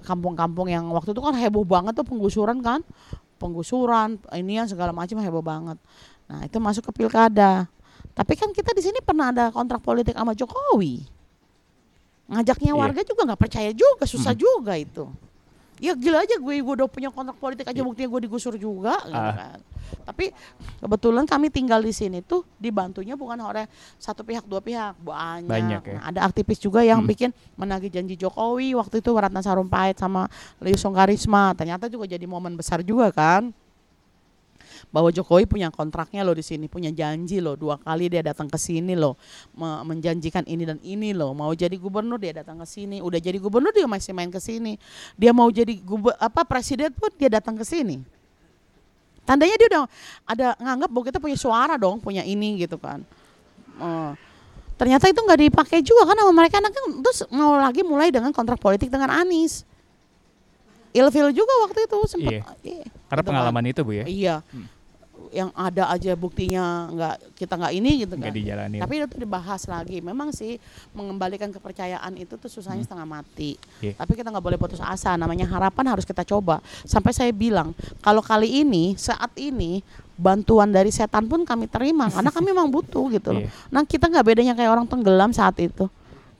kampung-kampung 0.03 0.71
yang 0.71 0.87
waktu 0.91 1.11
itu 1.11 1.21
kan 1.21 1.35
heboh 1.35 1.65
banget 1.67 1.95
tuh 1.95 2.07
penggusuran 2.07 2.59
kan 2.63 2.81
penggusuran 3.41 4.21
ini 4.37 4.61
yang 4.61 4.67
segala 4.69 4.93
macam 4.93 5.17
heboh 5.19 5.43
banget 5.43 5.77
nah 6.29 6.45
itu 6.47 6.57
masuk 6.61 6.91
ke 6.91 7.03
pilkada 7.03 7.67
tapi 8.11 8.35
kan 8.35 8.51
kita 8.51 8.71
di 8.75 8.83
sini 8.83 8.99
pernah 9.03 9.31
ada 9.31 9.49
kontrak 9.51 9.83
politik 9.83 10.15
sama 10.15 10.35
Jokowi 10.35 11.03
ngajaknya 12.31 12.71
iya. 12.71 12.79
warga 12.79 13.01
juga 13.03 13.21
nggak 13.27 13.41
percaya 13.41 13.71
juga 13.75 14.07
susah 14.07 14.31
hmm. 14.31 14.41
juga 14.41 14.73
itu 14.79 15.05
ya 15.81 15.97
gila 15.97 16.21
aja 16.21 16.37
gue 16.37 16.55
gue 16.61 16.73
udah 16.77 16.85
punya 16.85 17.09
kontrak 17.09 17.41
politik 17.41 17.65
aja 17.65 17.81
iya. 17.81 17.83
buktinya 17.83 18.09
gue 18.13 18.21
digusur 18.29 18.53
juga 18.53 19.01
gitu 19.09 19.17
uh. 19.17 19.33
kan 19.33 19.59
tapi 20.05 20.31
kebetulan 20.79 21.25
kami 21.25 21.49
tinggal 21.49 21.81
di 21.81 21.89
sini 21.91 22.21
tuh 22.21 22.45
dibantunya 22.61 23.17
bukan 23.17 23.41
oleh 23.41 23.65
satu 23.97 24.21
pihak 24.21 24.45
dua 24.45 24.61
pihak 24.61 24.95
banyak, 25.01 25.49
banyak 25.49 25.81
ya? 25.83 25.93
nah, 25.97 26.03
ada 26.13 26.19
aktivis 26.29 26.61
juga 26.61 26.85
yang 26.85 27.01
hmm. 27.01 27.09
bikin 27.09 27.29
menagih 27.57 27.89
janji 27.89 28.15
Jokowi 28.15 28.77
waktu 28.77 29.01
itu 29.01 29.09
Ratna 29.11 29.41
Sarumpait 29.41 29.97
sama 29.97 30.29
Liusong 30.61 30.93
Karisma 30.93 31.57
ternyata 31.57 31.89
juga 31.89 32.05
jadi 32.05 32.23
momen 32.29 32.53
besar 32.53 32.85
juga 32.85 33.09
kan 33.09 33.49
bahwa 34.91 35.07
Jokowi 35.07 35.47
punya 35.47 35.71
kontraknya 35.71 36.21
loh 36.21 36.35
di 36.35 36.43
sini, 36.43 36.67
punya 36.67 36.91
janji 36.91 37.39
loh 37.39 37.55
dua 37.55 37.79
kali 37.79 38.11
dia 38.11 38.19
datang 38.19 38.51
ke 38.51 38.59
sini 38.59 38.91
loh, 38.93 39.15
menjanjikan 39.57 40.43
ini 40.45 40.67
dan 40.67 40.77
ini 40.83 41.15
loh, 41.15 41.31
mau 41.31 41.55
jadi 41.55 41.73
gubernur 41.79 42.19
dia 42.19 42.43
datang 42.43 42.59
ke 42.59 42.67
sini, 42.67 42.99
udah 42.99 43.19
jadi 43.19 43.39
gubernur 43.39 43.71
dia 43.71 43.87
masih 43.87 44.11
main 44.11 44.27
ke 44.27 44.37
sini, 44.43 44.75
dia 45.15 45.31
mau 45.31 45.47
jadi 45.47 45.71
guber, 45.79 46.11
apa 46.19 46.43
presiden 46.43 46.91
pun 46.91 47.07
dia 47.15 47.31
datang 47.31 47.55
ke 47.55 47.63
sini. 47.63 48.03
Tandanya 49.23 49.55
dia 49.55 49.67
udah 49.71 49.83
ada 50.27 50.47
nganggap 50.59 50.89
bahwa 50.91 51.05
kita 51.07 51.19
punya 51.23 51.37
suara 51.39 51.79
dong, 51.79 52.03
punya 52.03 52.27
ini 52.27 52.59
gitu 52.59 52.75
kan. 52.75 52.99
Uh, 53.79 54.11
ternyata 54.75 55.07
itu 55.07 55.23
nggak 55.23 55.39
dipakai 55.47 55.79
juga 55.79 56.03
kan 56.03 56.19
sama 56.19 56.35
mereka, 56.35 56.59
kan 56.59 56.73
terus 56.99 57.23
mau 57.31 57.55
lagi 57.55 57.79
mulai 57.79 58.11
dengan 58.11 58.35
kontrak 58.35 58.59
politik 58.59 58.91
dengan 58.91 59.07
Anies 59.07 59.63
ilfil 60.91 61.31
juga 61.31 61.53
waktu 61.63 61.87
itu 61.87 61.97
sempat 62.03 62.31
Iya. 62.35 62.43
iya, 62.67 62.85
Karena 63.07 63.23
gitu 63.23 63.31
kan. 63.31 63.31
pengalaman 63.31 63.63
itu 63.71 63.79
bu 63.79 63.91
ya, 63.95 64.03
iya 64.03 64.35
Hmm. 64.51 64.67
Yang 65.29 65.53
ada 65.53 65.93
aja 65.93 66.11
buktinya 66.17 66.89
nggak 66.89 67.15
kita 67.37 67.53
nggak 67.55 67.73
ini 67.77 67.91
gitu 68.01 68.13
nggak 68.17 68.33
kan. 68.33 68.39
dijalanin. 68.41 68.79
tapi 68.81 68.93
itu 68.97 69.17
dibahas 69.21 69.61
lagi. 69.69 69.97
Memang 70.01 70.33
sih 70.33 70.57
mengembalikan 70.97 71.53
kepercayaan 71.53 72.17
itu 72.17 72.35
tuh 72.41 72.49
susahnya 72.49 72.81
setengah 72.81 73.05
mati. 73.05 73.55
Iya. 73.79 73.93
tapi 73.95 74.17
kita 74.17 74.33
nggak 74.33 74.45
boleh 74.45 74.57
putus 74.57 74.81
asa. 74.81 75.13
Namanya 75.15 75.45
harapan 75.45 75.93
harus 75.93 76.03
kita 76.03 76.25
coba. 76.25 76.59
Sampai 76.83 77.13
saya 77.13 77.29
bilang 77.29 77.77
kalau 78.01 78.25
kali 78.25 78.65
ini 78.65 78.97
saat 78.97 79.31
ini 79.37 79.85
bantuan 80.17 80.69
dari 80.69 80.89
setan 80.89 81.29
pun 81.29 81.45
kami 81.45 81.69
terima. 81.69 82.09
Karena 82.09 82.33
kami 82.33 82.51
memang 82.51 82.69
butuh 82.69 83.09
gitu 83.13 83.37
loh. 83.37 83.41
Iya. 83.45 83.49
nah 83.69 83.81
kita 83.85 84.09
nggak 84.09 84.25
bedanya 84.25 84.53
kayak 84.57 84.71
orang 84.73 84.87
tenggelam 84.89 85.31
saat 85.31 85.57
itu 85.61 85.87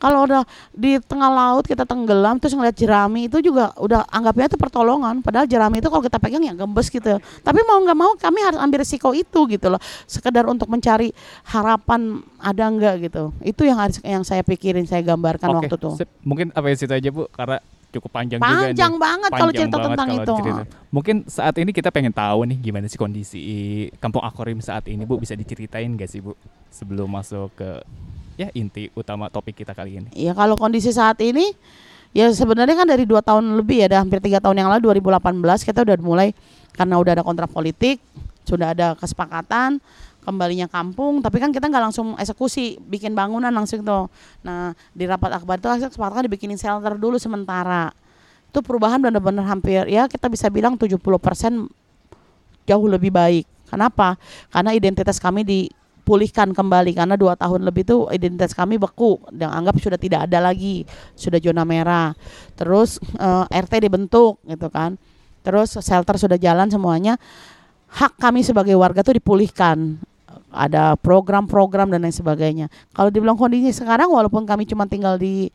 kalau 0.01 0.25
udah 0.25 0.41
di 0.73 0.97
tengah 0.97 1.29
laut 1.29 1.69
kita 1.69 1.85
tenggelam 1.85 2.41
terus 2.41 2.57
ngeliat 2.57 2.73
jerami 2.73 3.29
itu 3.29 3.37
juga 3.45 3.69
udah 3.77 4.09
anggapnya 4.09 4.49
itu 4.49 4.57
pertolongan. 4.57 5.21
Padahal 5.21 5.45
jerami 5.45 5.77
itu 5.77 5.93
kalau 5.93 6.01
kita 6.01 6.17
pegang 6.17 6.41
ya 6.41 6.57
gembes 6.57 6.89
gitu. 6.89 7.21
Tapi 7.21 7.59
mau 7.69 7.77
nggak 7.85 7.97
mau 7.97 8.17
kami 8.17 8.41
harus 8.41 8.57
ambil 8.57 8.81
risiko 8.81 9.13
itu 9.13 9.45
gitu 9.45 9.69
loh. 9.69 9.77
Sekedar 10.09 10.49
untuk 10.49 10.65
mencari 10.73 11.13
harapan 11.45 12.25
ada 12.41 12.65
nggak 12.65 12.95
gitu. 13.05 13.29
Itu 13.45 13.61
yang 13.61 13.77
harus 13.77 14.01
yang 14.01 14.25
saya 14.25 14.41
pikirin 14.41 14.89
saya 14.89 15.05
gambarkan 15.05 15.53
Oke, 15.53 15.69
waktu 15.69 15.75
itu. 15.77 15.89
mungkin 16.25 16.49
apa 16.57 16.65
ya 16.65 16.75
situ 16.81 16.93
aja 16.97 17.09
bu, 17.13 17.29
karena 17.29 17.61
cukup 17.91 18.09
panjang, 18.09 18.39
juga 18.39 18.71
panjang 18.71 18.93
banget 18.95 19.31
kalau 19.35 19.51
Panjang 19.51 19.59
cerita 19.67 19.75
banget 19.77 19.89
tentang 19.91 20.07
kalau 20.07 20.23
itu. 20.23 20.33
diceritain. 20.33 20.67
Mungkin 20.91 21.15
saat 21.27 21.55
ini 21.59 21.71
kita 21.75 21.89
pengen 21.91 22.13
tahu 22.15 22.39
nih 22.47 22.57
gimana 22.57 22.87
sih 22.87 22.95
kondisi 22.95 23.41
Kampung 23.99 24.23
Akwarium 24.23 24.63
saat 24.63 24.87
ini 24.87 25.03
bu, 25.03 25.19
bisa 25.19 25.35
diceritain 25.35 25.91
gak 25.99 26.09
sih 26.09 26.23
bu? 26.23 26.33
Sebelum 26.71 27.11
masuk 27.11 27.51
ke 27.53 27.83
ya 28.41 28.47
inti 28.57 28.89
utama 28.97 29.29
topik 29.29 29.61
kita 29.61 29.77
kali 29.77 30.01
ini. 30.01 30.09
ya 30.17 30.33
kalau 30.33 30.57
kondisi 30.57 30.89
saat 30.89 31.21
ini 31.21 31.53
ya 32.11 32.27
sebenarnya 32.33 32.73
kan 32.73 32.87
dari 32.89 33.05
dua 33.05 33.21
tahun 33.21 33.61
lebih 33.61 33.85
ya 33.85 33.87
dah 33.87 33.99
hampir 34.01 34.19
tiga 34.19 34.41
tahun 34.41 34.65
yang 34.65 34.69
lalu 34.73 34.97
2018 34.97 35.67
kita 35.67 35.79
udah 35.85 35.95
mulai 36.01 36.33
karena 36.73 36.97
udah 36.97 37.11
ada 37.19 37.23
kontrak 37.23 37.51
politik 37.53 38.01
sudah 38.43 38.73
ada 38.73 38.97
kesepakatan 38.97 39.77
kembalinya 40.21 40.69
kampung 40.69 41.19
tapi 41.19 41.41
kan 41.41 41.49
kita 41.49 41.65
nggak 41.67 41.83
langsung 41.91 42.13
eksekusi 42.17 42.77
bikin 42.85 43.17
bangunan 43.17 43.49
langsung 43.49 43.81
tuh. 43.81 44.05
Nah 44.45 44.77
di 44.93 45.09
rapat 45.09 45.41
akbar 45.41 45.57
itu 45.57 45.67
kesepakatan 45.89 46.29
dibikinin 46.29 46.57
shelter 46.57 46.93
dulu 46.95 47.17
sementara. 47.17 47.89
Itu 48.53 48.61
perubahan 48.61 49.01
benar-benar 49.01 49.47
hampir 49.49 49.89
ya 49.89 50.05
kita 50.05 50.29
bisa 50.29 50.47
bilang 50.53 50.77
70% 50.77 51.01
jauh 52.69 52.87
lebih 52.87 53.09
baik. 53.09 53.45
Kenapa? 53.71 54.19
Karena 54.51 54.75
identitas 54.75 55.17
kami 55.17 55.41
dipulihkan 56.01 56.49
kembali 56.49 56.97
karena 56.97 57.13
dua 57.13 57.37
tahun 57.37 57.61
lebih 57.61 57.85
itu 57.85 57.97
identitas 58.09 58.57
kami 58.57 58.81
beku 58.81 59.21
dan 59.29 59.53
anggap 59.53 59.77
sudah 59.77 60.01
tidak 60.01 60.25
ada 60.25 60.41
lagi 60.41 60.81
sudah 61.13 61.37
zona 61.37 61.61
merah. 61.61 62.17
Terus 62.57 62.97
eh, 63.21 63.45
RT 63.45 63.85
dibentuk 63.85 64.41
gitu 64.49 64.65
kan. 64.73 64.97
Terus 65.45 65.77
shelter 65.77 66.17
sudah 66.17 66.41
jalan 66.41 66.73
semuanya. 66.73 67.21
Hak 67.93 68.17
kami 68.17 68.41
sebagai 68.41 68.73
warga 68.73 69.05
tuh 69.05 69.21
dipulihkan. 69.21 70.01
Ada 70.51 70.97
program-program 70.99 71.93
dan 71.93 72.03
lain 72.03 72.11
sebagainya. 72.11 72.67
Kalau 72.91 73.13
dibilang 73.13 73.37
kondisi 73.37 73.71
sekarang 73.71 74.09
walaupun 74.09 74.43
kami 74.43 74.65
cuma 74.65 74.89
tinggal 74.89 75.21
di 75.21 75.53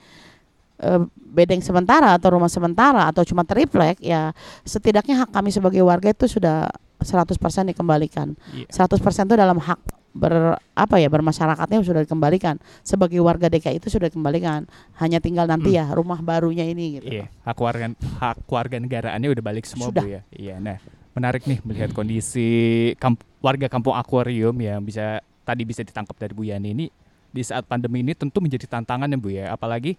eh, 0.79 1.03
bedeng 1.11 1.61
sementara 1.61 2.15
atau 2.15 2.39
rumah 2.39 2.49
sementara 2.49 3.11
atau 3.11 3.27
cuma 3.27 3.43
triplek 3.43 4.01
ya 4.01 4.33
setidaknya 4.65 5.27
hak 5.27 5.31
kami 5.37 5.53
sebagai 5.53 5.85
warga 5.85 6.15
itu 6.15 6.39
sudah 6.39 6.71
100% 7.03 7.35
dikembalikan. 7.75 8.33
Iya. 8.55 8.87
100% 8.89 9.27
itu 9.27 9.37
dalam 9.37 9.59
hak 9.61 9.96
ber 10.17 10.57
apa 10.73 10.97
ya 10.97 11.13
bermasyarakatnya 11.13 11.85
sudah 11.85 12.03
dikembalikan. 12.09 12.57
Sebagai 12.81 13.21
warga 13.21 13.53
DKI 13.53 13.77
itu 13.79 13.93
sudah 13.93 14.09
dikembalikan. 14.09 14.65
Hanya 14.97 15.21
tinggal 15.21 15.45
nanti 15.45 15.77
ya 15.77 15.93
rumah 15.93 16.19
barunya 16.25 16.65
ini 16.65 16.99
gitu. 17.01 17.07
Iya, 17.13 17.29
hak 17.45 17.59
warga 17.61 17.93
hak 17.93 18.49
warga 18.49 18.77
negaraannya 18.81 19.29
udah 19.29 19.45
balik 19.45 19.69
semua 19.69 19.93
Sudah. 19.93 20.03
bu 20.03 20.09
ya. 20.17 20.21
Iya, 20.33 20.57
nah 20.57 20.81
menarik 21.13 21.45
nih 21.45 21.61
melihat 21.65 21.91
kondisi 21.97 22.93
kamp- 23.01 23.25
warga 23.41 23.69
kampung 23.69 23.97
akuarium 23.97 24.57
yang 24.57 24.81
bisa 24.85 25.21
tadi 25.47 25.63
bisa 25.65 25.81
ditangkap 25.81 26.13
dari 26.19 26.33
Bu 26.37 26.45
Yani 26.45 26.75
ini 26.75 26.87
di 27.33 27.41
saat 27.45 27.65
pandemi 27.69 28.01
ini 28.01 28.13
tentu 28.13 28.41
menjadi 28.41 28.65
tantangan 28.69 29.09
ya 29.09 29.19
Bu 29.21 29.29
ya, 29.33 29.45
apalagi 29.53 29.97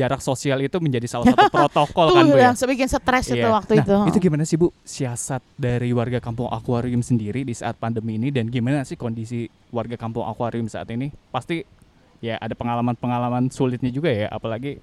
jarak 0.00 0.24
sosial 0.24 0.56
itu 0.64 0.80
menjadi 0.80 1.04
salah 1.04 1.28
satu 1.28 1.52
protokol 1.60 2.06
Tuh 2.08 2.16
kan 2.16 2.24
Bu 2.24 2.36
ya. 2.40 2.48
yang 2.48 2.56
bikin 2.56 2.88
stres 2.88 3.26
itu 3.28 3.44
Iya. 3.44 3.52
waktu 3.52 3.72
nah, 3.76 3.84
itu 3.84 3.96
itu 4.16 4.18
gimana 4.24 4.42
sih 4.48 4.56
Bu 4.56 4.72
siasat 4.80 5.44
dari 5.60 5.92
warga 5.92 6.16
kampung 6.24 6.48
akuarium 6.48 7.04
sendiri 7.04 7.44
di 7.44 7.52
saat 7.52 7.76
pandemi 7.76 8.16
ini 8.16 8.32
dan 8.32 8.48
gimana 8.48 8.80
sih 8.88 8.96
kondisi 8.96 9.52
warga 9.68 10.00
kampung 10.00 10.24
akuarium 10.24 10.66
saat 10.72 10.88
ini? 10.88 11.12
Pasti 11.28 11.62
ya 12.24 12.40
ada 12.40 12.56
pengalaman-pengalaman 12.56 13.52
sulitnya 13.52 13.92
juga 13.92 14.08
ya, 14.12 14.28
apalagi 14.32 14.80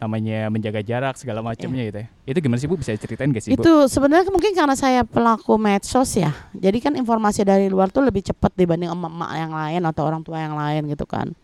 namanya 0.00 0.48
menjaga 0.48 0.80
jarak 0.80 1.14
segala 1.20 1.44
macamnya 1.44 1.84
gitu 1.92 1.98
ya. 2.00 2.08
Itu 2.24 2.38
gimana 2.40 2.56
sih 2.56 2.66
Bu 2.66 2.80
bisa 2.80 2.96
ceritain 2.96 3.28
gak 3.28 3.44
sih 3.44 3.52
Bu? 3.52 3.60
Itu 3.60 3.84
sebenarnya 3.84 4.32
mungkin 4.32 4.56
karena 4.56 4.72
saya 4.72 5.04
pelaku 5.04 5.60
medsos 5.60 6.16
ya. 6.16 6.32
Jadi 6.56 6.80
kan 6.80 6.96
informasi 6.96 7.44
dari 7.44 7.68
luar 7.68 7.92
tuh 7.92 8.08
lebih 8.08 8.24
cepat 8.24 8.56
dibanding 8.56 8.88
emak-emak 8.88 9.30
yang 9.36 9.52
lain 9.52 9.82
atau 9.84 10.02
orang 10.08 10.24
tua 10.24 10.40
yang 10.40 10.56
lain 10.56 10.88
gitu 10.88 11.04
kan. 11.04 11.36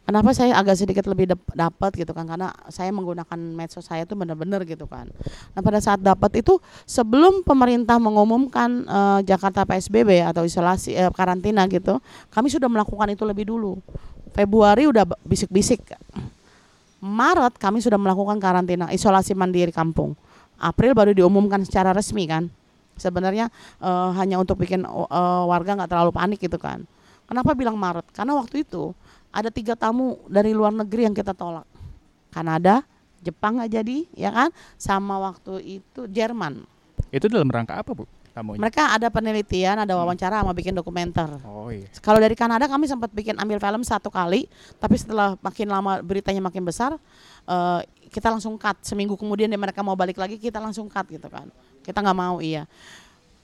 Kenapa 0.00 0.34
saya 0.34 0.58
agak 0.58 0.74
sedikit 0.74 1.06
lebih 1.06 1.30
dap- 1.30 1.54
dapat 1.54 1.94
gitu 1.94 2.10
kan 2.10 2.26
karena 2.26 2.50
saya 2.66 2.90
menggunakan 2.90 3.38
medsos 3.54 3.86
saya 3.86 4.02
tuh 4.08 4.18
benar-benar 4.18 4.66
gitu 4.66 4.88
kan. 4.90 5.06
Nah, 5.54 5.60
pada 5.62 5.78
saat 5.78 6.02
dapat 6.02 6.42
itu 6.42 6.58
sebelum 6.82 7.46
pemerintah 7.46 8.00
mengumumkan 8.00 8.82
eh, 8.88 9.20
Jakarta 9.28 9.62
PSBB 9.62 10.26
atau 10.26 10.42
isolasi 10.42 10.98
eh, 10.98 11.12
karantina 11.14 11.62
gitu, 11.70 12.02
kami 12.32 12.50
sudah 12.50 12.66
melakukan 12.66 13.12
itu 13.12 13.22
lebih 13.22 13.46
dulu. 13.46 13.78
Februari 14.34 14.90
udah 14.90 15.06
bisik-bisik. 15.22 15.94
Maret 17.00 17.56
kami 17.56 17.78
sudah 17.78 17.96
melakukan 17.96 18.42
karantina 18.42 18.90
isolasi 18.90 19.36
mandiri 19.38 19.70
kampung. 19.70 20.18
April 20.58 20.92
baru 20.92 21.14
diumumkan 21.14 21.62
secara 21.62 21.94
resmi 21.94 22.26
kan. 22.26 22.50
Sebenarnya 22.98 23.46
eh, 23.78 24.10
hanya 24.18 24.42
untuk 24.42 24.58
bikin 24.58 24.82
eh, 24.82 25.44
warga 25.46 25.78
nggak 25.78 25.90
terlalu 25.92 26.10
panik 26.10 26.40
gitu 26.42 26.58
kan. 26.58 26.82
Kenapa 27.30 27.54
bilang 27.54 27.78
Maret? 27.78 28.10
Karena 28.10 28.34
waktu 28.34 28.66
itu 28.66 28.90
ada 29.30 29.48
tiga 29.50 29.78
tamu 29.78 30.18
dari 30.26 30.50
luar 30.50 30.74
negeri 30.74 31.06
yang 31.10 31.14
kita 31.14 31.34
tolak. 31.34 31.66
Kanada, 32.30 32.82
Jepang 33.22 33.58
nggak 33.58 33.70
jadi, 33.70 33.98
ya 34.14 34.30
kan? 34.30 34.48
Sama 34.78 35.18
waktu 35.18 35.80
itu 35.82 36.06
Jerman. 36.10 36.62
Itu 37.10 37.26
dalam 37.26 37.50
rangka 37.50 37.78
apa 37.78 37.90
Bu? 37.90 38.06
Tamunya? 38.30 38.62
Mereka 38.62 38.94
ada 38.94 39.10
penelitian, 39.10 39.82
ada 39.82 39.92
wawancara, 39.98 40.40
sama 40.40 40.54
bikin 40.54 40.70
dokumenter. 40.70 41.26
Oh 41.42 41.68
iya. 41.68 41.90
Kalau 41.98 42.22
dari 42.22 42.38
Kanada 42.38 42.70
kami 42.70 42.86
sempat 42.86 43.10
bikin 43.10 43.34
ambil 43.36 43.58
film 43.58 43.82
satu 43.82 44.06
kali, 44.06 44.46
tapi 44.78 44.94
setelah 44.94 45.34
makin 45.42 45.66
lama 45.66 45.98
beritanya 46.00 46.38
makin 46.38 46.62
besar, 46.62 46.94
eh, 47.50 47.80
kita 48.10 48.30
langsung 48.30 48.54
cut. 48.54 48.78
Seminggu 48.86 49.18
kemudian 49.18 49.50
dia 49.50 49.58
mereka 49.58 49.82
mau 49.82 49.98
balik 49.98 50.18
lagi, 50.18 50.38
kita 50.38 50.62
langsung 50.62 50.86
cut 50.86 51.10
gitu 51.10 51.26
kan. 51.26 51.50
Kita 51.82 51.98
nggak 51.98 52.18
mau 52.18 52.38
iya. 52.38 52.70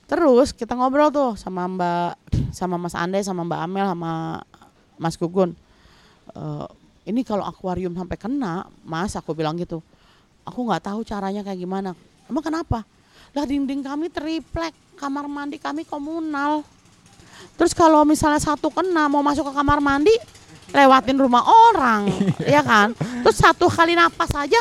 Terus 0.07 0.55
kita 0.55 0.79
ngobrol 0.79 1.11
tuh 1.11 1.35
sama 1.35 1.66
Mbak, 1.66 2.12
sama 2.55 2.79
Mas 2.79 2.94
Ande, 2.94 3.18
sama 3.27 3.42
Mbak 3.42 3.61
Amel, 3.66 3.87
sama 3.90 4.12
Mas 4.94 5.18
Gugun. 5.18 5.51
Eh, 6.37 6.68
ini 7.09 7.25
kalau 7.25 7.46
akuarium 7.46 7.96
sampai 7.96 8.18
kena, 8.20 8.68
Mas, 8.85 9.16
aku 9.16 9.33
bilang 9.33 9.57
gitu. 9.57 9.81
Aku 10.44 10.66
nggak 10.68 10.92
tahu 10.92 11.01
caranya 11.07 11.40
kayak 11.40 11.59
gimana. 11.59 11.96
Emang 12.29 12.44
kenapa? 12.44 12.85
Lah 13.33 13.44
dinding 13.46 13.81
kami 13.83 14.12
triplek, 14.12 14.75
kamar 14.99 15.27
mandi 15.31 15.57
kami 15.57 15.87
komunal. 15.88 16.66
Terus 17.57 17.72
kalau 17.72 18.05
misalnya 18.05 18.42
satu 18.42 18.68
kena 18.68 19.09
mau 19.09 19.25
masuk 19.25 19.49
ke 19.49 19.53
kamar 19.55 19.79
mandi, 19.81 20.12
lewatin 20.75 21.16
rumah 21.16 21.46
orang, 21.46 22.11
ya 22.55 22.61
kan? 22.61 22.92
Terus 23.25 23.38
satu 23.38 23.70
kali 23.70 23.96
napas 23.96 24.29
saja 24.29 24.59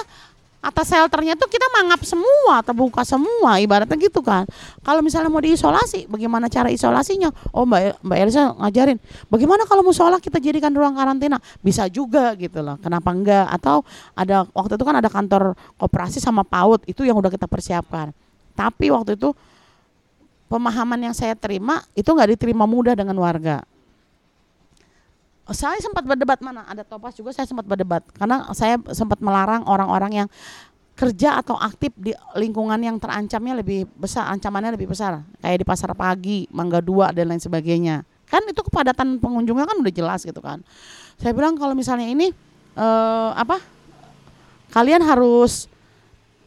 atas 0.65 0.89
shelternya 0.89 1.37
tuh 1.37 1.45
kita 1.45 1.69
mangap 1.69 2.01
semua, 2.01 2.65
terbuka 2.65 3.05
semua, 3.05 3.61
ibaratnya 3.61 3.93
gitu 4.01 4.25
kan. 4.25 4.49
Kalau 4.81 5.05
misalnya 5.05 5.29
mau 5.29 5.37
diisolasi, 5.37 6.09
bagaimana 6.09 6.49
cara 6.49 6.73
isolasinya? 6.73 7.29
Oh 7.53 7.69
Mbak 7.69 8.01
Mbak 8.01 8.17
Elsa 8.25 8.57
ngajarin, 8.57 8.97
bagaimana 9.29 9.69
kalau 9.69 9.85
musola 9.85 10.17
kita 10.17 10.41
jadikan 10.41 10.73
ruang 10.73 10.97
karantina? 10.97 11.37
Bisa 11.61 11.85
juga 11.85 12.33
gitu 12.33 12.65
loh. 12.65 12.81
Kenapa 12.81 13.13
enggak? 13.13 13.45
Atau 13.53 13.85
ada 14.17 14.49
waktu 14.57 14.73
itu 14.73 14.83
kan 14.83 14.95
ada 14.97 15.09
kantor 15.13 15.53
koperasi 15.77 16.17
sama 16.17 16.41
PAUD 16.41 16.89
itu 16.89 17.05
yang 17.05 17.21
udah 17.21 17.29
kita 17.29 17.45
persiapkan. 17.45 18.09
Tapi 18.57 18.89
waktu 18.89 19.13
itu 19.13 19.37
pemahaman 20.49 21.11
yang 21.11 21.15
saya 21.15 21.37
terima 21.37 21.85
itu 21.93 22.09
nggak 22.09 22.33
diterima 22.33 22.65
mudah 22.65 22.97
dengan 22.97 23.13
warga. 23.21 23.61
Saya 25.53 25.77
sempat 25.77 26.01
berdebat 26.01 26.41
mana 26.41 26.65
ada 26.65 26.81
topas 26.81 27.13
juga 27.13 27.29
saya 27.29 27.45
sempat 27.45 27.69
berdebat 27.69 28.01
karena 28.17 28.49
saya 28.57 28.81
sempat 28.89 29.21
melarang 29.21 29.61
orang-orang 29.69 30.25
yang 30.25 30.27
kerja 30.95 31.43
atau 31.43 31.59
aktif 31.59 31.91
di 31.99 32.15
lingkungan 32.39 32.79
yang 32.79 32.95
terancamnya 32.97 33.59
lebih 33.59 33.83
besar, 33.99 34.31
ancamannya 34.31 34.79
lebih 34.79 34.95
besar, 34.95 35.27
kayak 35.43 35.59
di 35.61 35.67
pasar 35.67 35.91
pagi, 35.91 36.47
Mangga 36.55 36.79
Dua 36.79 37.11
dan 37.11 37.29
lain 37.29 37.43
sebagainya. 37.43 38.07
Kan 38.25 38.47
itu 38.47 38.63
kepadatan 38.63 39.19
pengunjungnya 39.19 39.67
kan 39.67 39.77
udah 39.83 39.93
jelas 39.93 40.23
gitu 40.23 40.39
kan. 40.39 40.63
Saya 41.19 41.35
bilang 41.35 41.59
kalau 41.59 41.75
misalnya 41.75 42.07
ini 42.07 42.31
eh, 42.79 43.31
apa? 43.35 43.59
Kalian 44.71 45.03
harus 45.03 45.67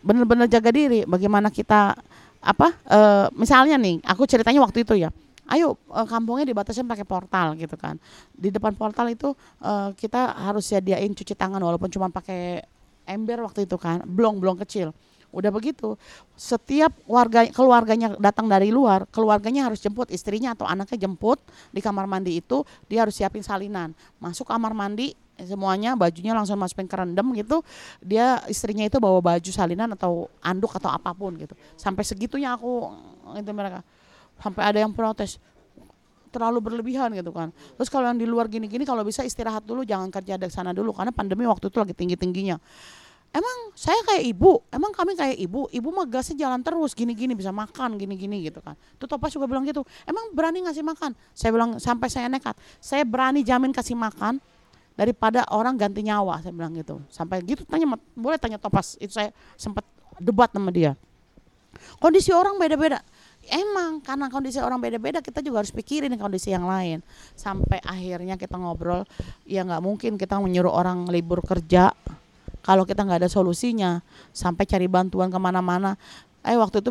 benar-benar 0.02 0.48
jaga 0.48 0.72
diri. 0.72 1.04
Bagaimana 1.04 1.52
kita 1.52 1.94
apa? 2.40 2.68
eh, 2.88 3.26
misalnya 3.36 3.76
nih, 3.76 4.00
aku 4.02 4.24
ceritanya 4.24 4.64
waktu 4.64 4.82
itu 4.82 4.96
ya. 4.96 5.12
Ayo 5.48 5.80
eh, 5.92 6.06
kampungnya 6.06 6.44
dibatasin 6.44 6.84
pakai 6.84 7.08
portal 7.08 7.56
gitu 7.56 7.74
kan. 7.80 7.96
Di 8.36 8.52
depan 8.52 8.76
portal 8.76 9.08
itu 9.08 9.32
eh, 9.64 9.90
kita 9.96 10.36
harus 10.36 10.68
sediain 10.68 11.10
cuci 11.12 11.32
tangan 11.32 11.60
walaupun 11.60 11.88
cuma 11.88 12.12
pakai 12.12 12.62
ember 13.08 13.40
waktu 13.40 13.64
itu 13.64 13.80
kan, 13.80 14.04
blong-blong 14.04 14.60
kecil. 14.62 14.92
Udah 15.28 15.52
begitu, 15.52 15.96
setiap 16.40 16.88
warga 17.04 17.44
keluarganya 17.52 18.16
datang 18.16 18.48
dari 18.48 18.72
luar, 18.72 19.04
keluarganya 19.12 19.68
harus 19.68 19.76
jemput 19.80 20.08
istrinya 20.08 20.56
atau 20.56 20.64
anaknya 20.64 21.04
jemput 21.04 21.36
di 21.68 21.84
kamar 21.84 22.08
mandi 22.08 22.40
itu, 22.40 22.64
dia 22.88 23.04
harus 23.04 23.12
siapin 23.12 23.44
salinan. 23.44 23.92
Masuk 24.20 24.48
kamar 24.48 24.72
mandi 24.72 25.12
semuanya 25.44 25.94
bajunya 25.94 26.34
langsung 26.34 26.58
masukin 26.58 26.90
ke 26.90 26.96
rendem 26.98 27.22
gitu 27.38 27.62
dia 28.02 28.42
istrinya 28.50 28.82
itu 28.82 28.98
bawa 28.98 29.22
baju 29.22 29.50
salinan 29.54 29.94
atau 29.94 30.26
anduk 30.42 30.74
atau 30.74 30.90
apa 30.90 31.14
pun 31.14 31.38
gitu 31.38 31.54
sampai 31.78 32.02
segitunya 32.02 32.58
aku 32.58 32.90
itu 33.38 33.50
mereka 33.54 33.86
sampai 34.38 34.62
ada 34.74 34.78
yang 34.82 34.94
protes 34.94 35.38
terlalu 36.28 36.60
berlebihan 36.60 37.10
gitu 37.16 37.32
kan. 37.32 37.50
Terus 37.74 37.88
kalau 37.88 38.06
yang 38.06 38.20
di 38.20 38.28
luar 38.28 38.46
gini-gini 38.46 38.84
kalau 38.84 39.02
bisa 39.02 39.24
istirahat 39.24 39.64
dulu 39.64 39.82
jangan 39.82 40.12
kerja 40.12 40.36
dari 40.36 40.52
sana 40.52 40.76
dulu 40.76 40.92
karena 40.92 41.10
pandemi 41.10 41.48
waktu 41.48 41.72
itu 41.72 41.76
lagi 41.80 41.94
tinggi-tingginya. 41.96 42.60
Emang 43.28 43.76
saya 43.76 44.00
kayak 44.08 44.24
ibu 44.24 44.64
emang 44.72 44.88
kami 44.96 45.12
kayak 45.12 45.36
ibu 45.36 45.68
ibu 45.68 45.88
mah 45.92 46.08
gasnya 46.08 46.48
jalan 46.48 46.64
terus 46.64 46.96
gini-gini 46.96 47.36
bisa 47.36 47.52
makan 47.52 48.00
gini-gini 48.00 48.48
gitu 48.48 48.64
kan. 48.64 48.72
Tuh 48.96 49.04
Topas 49.04 49.36
juga 49.36 49.44
bilang 49.44 49.68
gitu 49.68 49.84
emang 50.08 50.32
berani 50.32 50.64
ngasih 50.64 50.80
makan? 50.80 51.12
Saya 51.36 51.52
bilang 51.52 51.76
sampai 51.76 52.08
saya 52.08 52.28
nekat 52.32 52.56
saya 52.80 53.04
berani 53.04 53.44
jamin 53.44 53.72
kasih 53.72 53.96
makan 53.96 54.40
daripada 54.96 55.44
orang 55.52 55.76
ganti 55.76 56.00
nyawa 56.00 56.40
saya 56.40 56.56
bilang 56.56 56.72
gitu. 56.72 57.04
Sampai 57.12 57.44
gitu 57.44 57.68
tanya 57.68 58.00
boleh 58.16 58.40
tanya 58.40 58.56
Topas 58.56 58.96
itu 58.96 59.12
saya 59.12 59.28
sempat 59.60 59.84
debat 60.16 60.48
sama 60.48 60.72
dia. 60.72 60.96
Kondisi 62.00 62.32
orang 62.32 62.56
beda-beda 62.56 63.04
emang 63.48 64.00
karena 64.04 64.28
kondisi 64.28 64.60
orang 64.60 64.78
beda-beda 64.80 65.18
kita 65.24 65.42
juga 65.42 65.64
harus 65.64 65.72
pikirin 65.72 66.14
kondisi 66.20 66.52
yang 66.52 66.68
lain. 66.68 67.00
Sampai 67.34 67.82
akhirnya 67.82 68.36
kita 68.36 68.56
ngobrol 68.56 69.04
ya 69.48 69.64
nggak 69.64 69.82
mungkin 69.82 70.20
kita 70.20 70.38
menyuruh 70.38 70.72
orang 70.72 71.08
libur 71.08 71.40
kerja. 71.42 71.92
Kalau 72.58 72.84
kita 72.84 73.06
nggak 73.06 73.24
ada 73.24 73.30
solusinya 73.32 74.04
sampai 74.34 74.68
cari 74.68 74.84
bantuan 74.90 75.32
ke 75.32 75.38
mana-mana 75.40 75.96
eh 76.46 76.56
waktu 76.56 76.80
itu 76.80 76.90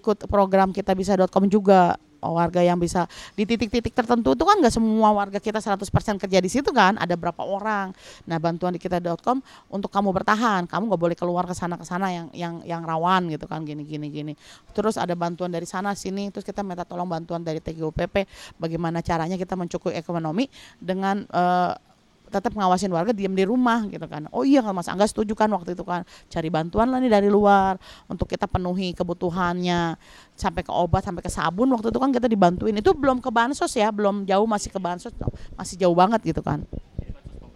ikut 0.00 0.28
program 0.28 0.72
kita 0.72 0.96
bisa.com 0.96 1.46
juga. 1.48 1.96
Warga 2.20 2.60
yang 2.60 2.76
bisa 2.76 3.08
di 3.32 3.48
titik-titik 3.48 3.96
tertentu 3.96 4.36
itu 4.36 4.44
kan 4.44 4.60
nggak 4.60 4.76
semua 4.76 5.08
warga 5.08 5.40
kita 5.40 5.56
100% 5.56 5.88
kerja 6.20 6.38
di 6.44 6.52
situ 6.52 6.68
kan 6.68 7.00
ada 7.00 7.16
berapa 7.16 7.40
orang. 7.40 7.96
Nah 8.28 8.36
bantuan 8.36 8.76
di 8.76 8.80
kita.com 8.80 9.40
untuk 9.72 9.88
kamu 9.88 10.12
bertahan. 10.12 10.68
Kamu 10.68 10.92
nggak 10.92 11.00
boleh 11.00 11.16
keluar 11.16 11.48
ke 11.48 11.56
sana 11.56 11.80
ke 11.80 11.84
sana 11.88 12.12
yang 12.12 12.28
yang 12.36 12.60
yang 12.68 12.84
rawan 12.84 13.32
gitu 13.32 13.48
kan 13.48 13.64
gini 13.64 13.88
gini 13.88 14.12
gini. 14.12 14.32
Terus 14.76 15.00
ada 15.00 15.16
bantuan 15.16 15.48
dari 15.48 15.64
sana 15.64 15.96
sini. 15.96 16.28
Terus 16.28 16.44
kita 16.44 16.60
minta 16.60 16.84
tolong 16.84 17.08
bantuan 17.08 17.40
dari 17.40 17.56
TGUPP 17.56 18.28
bagaimana 18.60 19.00
caranya 19.00 19.40
kita 19.40 19.56
mencukupi 19.56 19.96
ekonomi 19.96 20.44
dengan 20.76 21.24
uh, 21.32 21.72
tetap 22.30 22.54
ngawasin 22.54 22.94
warga 22.94 23.10
diam 23.10 23.34
di 23.34 23.42
rumah 23.42 23.84
gitu 23.90 24.06
kan. 24.06 24.30
Oh 24.30 24.46
iya 24.46 24.62
kan 24.62 24.70
Mas 24.70 24.86
Angga 24.86 25.04
setuju 25.10 25.34
kan 25.34 25.50
waktu 25.50 25.74
itu 25.74 25.82
kan. 25.82 26.06
Cari 26.30 26.48
bantuan 26.48 26.88
lah 26.88 27.02
nih 27.02 27.10
dari 27.10 27.28
luar 27.28 27.76
untuk 28.06 28.30
kita 28.30 28.46
penuhi 28.46 28.94
kebutuhannya. 28.94 29.98
Sampai 30.38 30.62
ke 30.62 30.70
obat 30.70 31.02
sampai 31.02 31.20
ke 31.20 31.30
sabun 31.30 31.68
waktu 31.74 31.90
itu 31.90 31.98
kan 31.98 32.10
kita 32.14 32.30
dibantuin. 32.30 32.74
Itu 32.78 32.94
belum 32.94 33.18
ke 33.18 33.28
bansos 33.28 33.74
ya 33.74 33.90
belum 33.90 34.24
jauh 34.24 34.46
masih 34.46 34.70
ke 34.70 34.78
bansos 34.78 35.12
masih 35.58 35.74
jauh 35.76 35.96
banget 35.98 36.22
gitu 36.30 36.40
kan. 36.40 36.62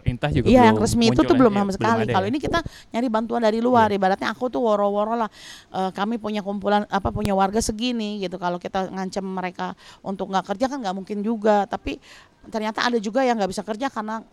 Pemerintah 0.05 0.29
juga 0.29 0.45
iya 0.45 0.69
yang 0.69 0.77
resmi 0.77 1.09
itu 1.09 1.17
tuh 1.25 1.33
belum 1.33 1.49
ya, 1.49 1.65
sama 1.65 1.71
sekali. 1.73 2.05
kalau 2.13 2.27
ya. 2.27 2.29
ini 2.29 2.37
kita 2.37 2.61
nyari 2.93 3.07
bantuan 3.09 3.41
dari 3.41 3.57
luar. 3.57 3.89
Ibaratnya 3.89 4.29
aku 4.29 4.53
tuh 4.53 4.61
woro-woro 4.61 5.17
lah 5.17 5.29
Eh, 5.75 5.91
kami 5.91 6.15
punya 6.15 6.39
kumpulan 6.39 6.87
apa 6.87 7.11
punya 7.11 7.35
warga 7.35 7.59
segini 7.59 8.23
gitu. 8.23 8.39
Kalau 8.39 8.55
kita 8.55 8.87
ngancam 8.87 9.25
mereka 9.27 9.75
untuk 9.99 10.31
nggak 10.31 10.55
kerja 10.55 10.71
kan 10.71 10.79
nggak 10.79 10.95
mungkin 10.95 11.19
juga. 11.19 11.67
Tapi 11.67 11.99
ternyata 12.47 12.87
ada 12.87 12.95
juga 12.95 13.27
yang 13.27 13.35
nggak 13.35 13.51
bisa 13.51 13.63
kerja 13.65 13.91
karena 13.91 14.23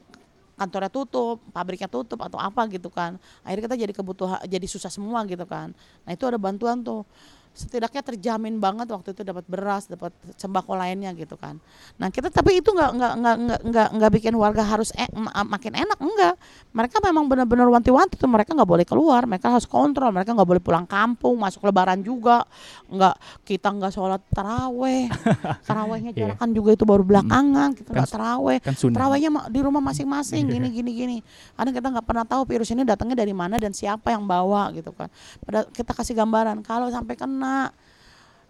kantornya 0.62 0.90
tutup, 0.92 1.42
pabriknya 1.50 1.90
tutup 1.90 2.22
atau 2.22 2.38
apa 2.38 2.70
gitu 2.70 2.86
kan. 2.86 3.18
Akhirnya 3.42 3.66
kita 3.66 3.76
jadi 3.82 3.92
kebutuhan 3.92 4.38
jadi 4.46 4.66
susah 4.70 4.88
semua 4.88 5.26
gitu 5.26 5.42
kan. 5.42 5.74
Nah, 6.06 6.10
itu 6.14 6.22
ada 6.22 6.38
bantuan 6.38 6.80
tuh. 6.86 7.02
Setidaknya 7.52 8.00
terjamin 8.00 8.56
banget 8.56 8.88
waktu 8.88 9.12
itu 9.12 9.20
dapat 9.22 9.44
beras, 9.44 9.84
dapat 9.84 10.08
sembako 10.34 10.72
lainnya 10.72 11.12
gitu 11.12 11.36
kan. 11.36 11.60
Nah, 12.00 12.08
kita 12.08 12.32
tapi 12.32 12.58
itu 12.58 12.72
nggak 12.72 12.90
nggak 12.96 13.12
nggak 13.12 13.36
nggak 13.36 13.60
nggak 13.68 13.88
nggak 13.92 14.10
bikin 14.16 14.32
warga 14.34 14.64
harus 14.64 14.88
e- 14.96 15.12
ma- 15.12 15.44
makin 15.44 15.76
enak 15.76 16.00
enggak. 16.00 16.34
Mereka 16.72 17.04
memang 17.04 17.28
benar-benar 17.28 17.68
wanti-wanti 17.68 18.16
tuh 18.16 18.24
mereka 18.24 18.56
nggak 18.56 18.64
boleh 18.64 18.86
keluar, 18.88 19.28
mereka 19.28 19.52
harus 19.52 19.68
kontrol, 19.68 20.08
mereka 20.10 20.32
nggak 20.32 20.48
boleh 20.48 20.62
pulang 20.64 20.88
kampung, 20.88 21.36
masuk 21.36 21.60
lebaran 21.62 22.00
juga. 22.00 22.48
Nggak 22.88 23.20
kita 23.44 23.68
nggak 23.68 23.92
sholat 23.92 24.24
taraweh. 24.32 25.12
Tarawehnya 25.68 26.16
Iya. 26.16 26.32
jarakan 26.32 26.48
juga 26.52 26.70
itu 26.72 26.84
baru 26.88 27.04
belakangan, 27.04 27.76
kita 27.76 27.92
Kan 27.92 27.96
nggak 28.00 28.10
taraweh. 28.10 28.58
kan 28.64 28.72
sunnah. 28.72 28.96
Terawihnya 28.96 29.28
ma- 29.28 29.48
di 29.52 29.60
rumah 29.60 29.84
masing-masing 29.84 30.48
gini 30.48 30.72
gini 30.72 30.90
gini. 30.90 31.16
Karena 31.52 31.68
kita 31.68 31.86
nggak 31.92 32.06
pernah 32.08 32.24
tahu 32.24 32.48
virus 32.48 32.72
ini 32.72 32.80
datangnya 32.82 33.20
dari 33.20 33.36
mana 33.36 33.60
dan 33.60 33.76
siapa 33.76 34.08
yang 34.08 34.24
bawa 34.24 34.72
gitu 34.72 34.88
kan. 34.96 35.12
Pada 35.44 35.68
kita 35.68 35.92
kasih 35.92 36.16
gambaran 36.16 36.64
kalau 36.64 36.88
sampai 36.88 37.12
kena 37.12 37.41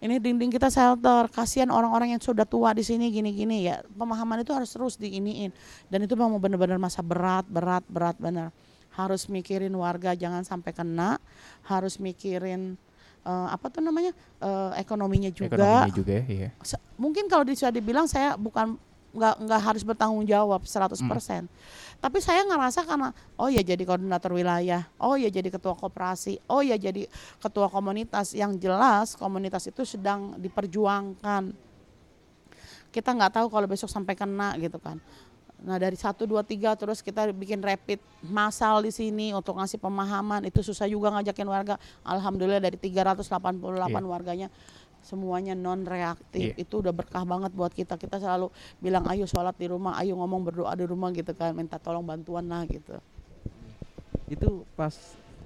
ini 0.03 0.19
dinding 0.19 0.51
kita 0.51 0.67
shelter, 0.67 1.31
kasihan 1.31 1.71
orang-orang 1.71 2.11
yang 2.11 2.21
sudah 2.21 2.43
tua 2.43 2.75
di 2.75 2.83
sini 2.83 3.07
gini-gini 3.07 3.63
ya. 3.63 3.79
Pemahaman 3.95 4.43
itu 4.43 4.51
harus 4.51 4.67
terus 4.67 4.99
diiniin. 4.99 5.55
Dan 5.87 6.03
itu 6.03 6.11
memang 6.19 6.35
benar-benar 6.43 6.75
masa 6.75 6.99
berat, 6.99 7.47
berat, 7.47 7.87
berat 7.87 8.19
benar. 8.19 8.51
Harus 8.93 9.31
mikirin 9.31 9.71
warga 9.73 10.11
jangan 10.11 10.43
sampai 10.43 10.75
kena, 10.75 11.17
harus 11.63 11.95
mikirin 12.03 12.75
eh, 13.23 13.47
apa 13.47 13.71
tuh 13.71 13.79
namanya 13.79 14.11
eh, 14.43 14.71
ekonominya 14.83 15.31
juga 15.31 15.55
ekonominya 15.55 15.93
juga 15.95 16.13
se- 16.61 16.83
mungkin 16.99 17.31
kalau 17.31 17.47
bisa 17.47 17.71
dibilang 17.71 18.03
saya 18.05 18.35
bukan 18.35 18.75
nggak 19.13 19.35
nggak 19.45 19.61
harus 19.61 19.83
bertanggung 19.85 20.25
jawab 20.25 20.65
100%. 20.65 21.45
Tapi 22.01 22.17
saya 22.19 22.43
ngerasa 22.43 22.83
karena 22.83 23.13
oh 23.37 23.47
ya 23.47 23.61
jadi 23.61 23.79
koordinator 23.85 24.33
wilayah, 24.33 24.89
oh 24.99 25.15
ya 25.15 25.29
jadi 25.29 25.47
ketua 25.53 25.77
koperasi, 25.77 26.41
oh 26.49 26.59
ya 26.65 26.75
jadi 26.75 27.07
ketua 27.39 27.69
komunitas 27.69 28.33
yang 28.33 28.57
jelas 28.57 29.13
komunitas 29.15 29.69
itu 29.69 29.85
sedang 29.85 30.35
diperjuangkan. 30.41 31.53
Kita 32.89 33.09
nggak 33.13 33.39
tahu 33.39 33.47
kalau 33.53 33.65
besok 33.69 33.87
sampai 33.87 34.17
kena 34.17 34.57
gitu 34.57 34.81
kan. 34.81 34.97
Nah 35.63 35.79
dari 35.79 35.95
satu 35.95 36.27
dua 36.27 36.43
tiga 36.43 36.75
terus 36.75 36.99
kita 36.99 37.31
bikin 37.31 37.63
rapid 37.63 37.95
massal 38.19 38.83
di 38.83 38.91
sini 38.91 39.31
untuk 39.31 39.55
ngasih 39.55 39.79
pemahaman 39.79 40.43
itu 40.43 40.59
susah 40.59 40.91
juga 40.91 41.07
ngajakin 41.15 41.47
warga. 41.47 41.75
Alhamdulillah 42.03 42.59
dari 42.59 42.75
388 42.75 43.23
Iya. 43.63 44.03
warganya 44.03 44.47
semuanya 45.03 45.53
non 45.53 45.83
reaktif 45.83 46.51
Iya. 46.51 46.55
itu 46.57 46.79
udah 46.79 46.89
berkah 46.89 47.21
banget 47.21 47.51
buat 47.51 47.69
kita. 47.69 47.93
Kita 47.93 48.17
selalu 48.17 48.47
bilang 48.77 49.03
ayo 49.05 49.23
sholat 49.23 49.53
di 49.53 49.67
rumah 49.67 49.95
ayo 49.97 50.15
ngomong 50.15 50.41
berdoa 50.43 50.71
di 50.73 50.83
rumah 50.83 51.11
gitu 51.11 51.31
kan. 51.31 51.51
Minta 51.51 51.75
tolong 51.75 52.01
bantuan 52.01 52.43
lah 52.45 52.63
gitu. 52.65 52.95
Itu 54.25 54.63
pas 54.73 54.95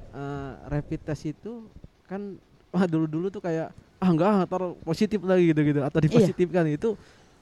eh, 0.09 0.51
rapid 0.67 1.01
test 1.03 1.25
itu 1.27 1.65
kan 2.05 2.37
wah 2.69 2.85
dulu-dulu 2.85 3.27
tuh 3.27 3.41
kayak 3.41 3.69
ah 3.97 4.07
enggak 4.07 4.45
ntar 4.45 4.61
positif 4.81 5.19
lagi 5.21 5.49
gitu-gitu. 5.49 5.81
Atau 5.81 5.99
Iya. 5.99 6.05
dipositifkan. 6.07 6.65
Itu 6.69 6.93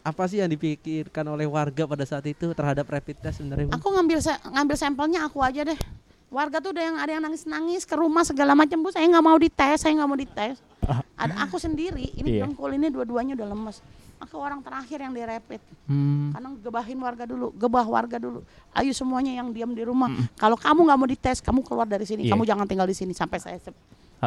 apa 0.02 0.24
sih 0.26 0.38
yang 0.38 0.48
dipikirkan 0.48 1.26
oleh 1.26 1.44
warga 1.44 1.84
pada 1.84 2.06
saat 2.06 2.22
itu 2.24 2.54
terhadap 2.54 2.86
rapid 2.86 3.18
test 3.20 3.42
sebenarnya 3.42 3.74
aku 3.74 3.90
ngambil 3.90 4.22
sa- 4.22 4.38
ngambil 4.46 4.78
sampelnya 4.78 5.26
aku 5.26 5.42
aja 5.42 5.66
deh 5.66 5.80
warga 6.28 6.58
tuh 6.58 6.72
udah 6.72 6.84
yang 6.84 6.98
ada 6.98 7.12
yang 7.12 7.24
nangis 7.24 7.44
nangis 7.44 7.84
ke 7.84 7.94
rumah 7.94 8.22
segala 8.22 8.54
macam 8.54 8.78
bu 8.78 8.90
saya 8.90 9.06
nggak 9.06 9.24
mau 9.24 9.38
dites 9.38 9.78
saya 9.80 9.94
nggak 9.94 10.08
mau 10.08 10.16
dites 10.16 10.58
ada 11.22 11.34
aku 11.42 11.56
sendiri 11.56 12.12
ini 12.14 12.38
Iya. 12.38 12.42
dengkul 12.44 12.72
ini 12.72 12.90
dua-duanya 12.90 13.34
udah 13.34 13.48
lemes 13.48 13.80
aku 14.16 14.36
orang 14.36 14.60
terakhir 14.60 15.00
yang 15.00 15.12
direpit 15.12 15.62
Hmm. 15.86 16.34
karena 16.34 16.50
gebahin 16.58 16.98
warga 16.98 17.24
dulu 17.24 17.54
gebah 17.54 17.86
warga 17.86 18.18
dulu 18.18 18.42
ayo 18.74 18.90
semuanya 18.90 19.36
yang 19.36 19.50
diam 19.50 19.70
di 19.70 19.86
rumah 19.86 20.10
kalau 20.34 20.56
kamu 20.56 20.82
nggak 20.84 20.98
mau 20.98 21.06
dites 21.08 21.38
kamu 21.40 21.62
keluar 21.62 21.86
dari 21.86 22.04
sini 22.04 22.26
Iya. 22.26 22.34
kamu 22.34 22.44
jangan 22.44 22.66
tinggal 22.66 22.86
di 22.86 22.96
sini 22.96 23.14
sampai 23.14 23.38
saya 23.38 23.58
se- 23.60 23.76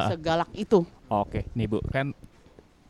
segalak 0.07 0.47
itu 0.55 0.87
Oke, 1.09 1.49
nih 1.53 1.67
Bu, 1.67 1.83
kan 1.85 2.15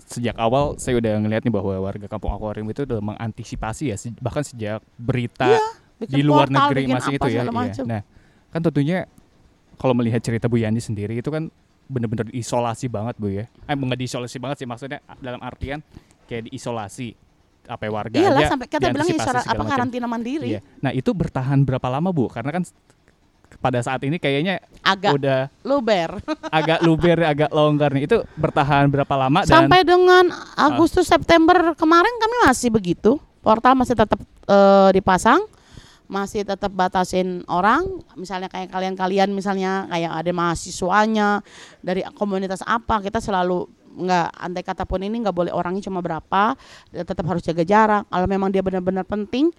sejak 0.05 0.37
awal 0.37 0.77
saya 0.77 0.97
udah 0.97 1.17
ngeliat 1.17 1.41
nih 1.41 1.51
bahwa 1.51 1.71
warga 1.81 2.05
Kampung 2.07 2.29
Akuarium 2.29 2.67
itu 2.67 2.83
udah 2.83 2.99
mengantisipasi 2.99 3.89
ya, 3.89 3.97
bahkan 4.19 4.43
sejak 4.43 4.83
berita 4.95 5.49
Iya, 5.49 5.63
di 6.05 6.21
luar 6.21 6.45
portal, 6.47 6.69
negeri 6.69 6.83
masih 6.89 7.13
itu 7.15 7.29
ya. 7.29 7.43
iya. 7.43 7.85
Nah, 7.85 8.03
kan 8.49 8.61
tentunya 8.61 9.05
kalau 9.77 9.95
melihat 9.95 10.19
cerita 10.19 10.47
Bu 10.47 10.57
Yani 10.57 10.79
sendiri 10.79 11.15
itu 11.15 11.29
kan 11.29 11.49
bener-bener 11.87 12.29
isolasi 12.31 12.87
banget 12.87 13.15
Bu 13.17 13.29
ya. 13.29 13.45
Eh 13.65 13.75
nggak 13.75 13.99
diisolasi 13.99 14.37
banget 14.37 14.57
sih 14.61 14.69
maksudnya 14.69 14.99
dalam 15.19 15.41
artian 15.41 15.81
kayak 16.25 16.49
diisolasi 16.49 17.17
apa 17.65 17.85
ya, 17.85 17.91
warga 17.91 18.17
iyalah 18.17 18.41
sampai 18.47 18.67
kita 18.67 18.89
bilang 18.89 19.05
diantisipasi 19.05 19.21
isola- 19.23 19.43
segala 19.43 19.53
apa 19.53 19.61
macam. 19.61 19.73
karantina 19.77 20.07
mandiri 20.07 20.47
Iya. 20.49 20.61
Nah, 20.81 20.91
itu 20.91 21.11
bertahan 21.13 21.61
berapa 21.63 21.85
lama 21.87 22.09
Bu? 22.09 22.25
Karena 22.27 22.49
kan 22.51 22.65
pada 23.59 23.81
saat 23.81 24.05
ini 24.05 24.17
kayaknya 24.17 24.61
agak 24.83 25.17
udah 25.17 25.49
luber 25.65 26.21
agak 26.59 26.81
luber, 26.81 27.17
agak 27.23 27.51
longgar 27.51 27.93
nih. 27.93 28.05
Itu 28.05 28.25
bertahan 28.35 28.89
berapa 28.89 29.15
lama 29.15 29.45
dan 29.45 29.53
Sampai 29.65 29.85
dengan 29.85 30.29
Agustus 30.55 31.05
September 31.07 31.73
kemarin 31.75 32.13
kami 32.19 32.37
masih 32.45 32.69
begitu. 32.69 33.17
Portal 33.41 33.73
masih 33.73 33.97
tetap 33.97 34.17
eh, 34.45 34.91
dipasang, 34.93 35.41
masih 36.09 36.43
tetap 36.43 36.73
batasin 36.73 37.45
orang. 37.47 37.85
Misalnya 38.17 38.49
kayak 38.49 38.73
kalian-kalian 38.73 39.31
misalnya 39.31 39.87
kayak 39.93 40.13
ada 40.25 40.31
mahasiswanya 40.33 41.45
dari 41.85 42.03
komunitas 42.17 42.65
apa, 42.65 43.05
kita 43.05 43.21
selalu 43.21 43.69
nggak 43.99 44.29
andai 44.39 44.63
kata 44.63 44.87
pun 44.87 45.03
ini 45.03 45.21
nggak 45.21 45.35
boleh 45.35 45.53
orangnya 45.53 45.85
cuma 45.85 46.01
berapa, 46.01 46.57
dia 46.91 47.05
tetap 47.05 47.29
harus 47.29 47.45
jaga 47.45 47.63
jarak. 47.63 48.03
Kalau 48.09 48.27
memang 48.27 48.49
dia 48.49 48.65
benar-benar 48.65 49.05
penting, 49.05 49.53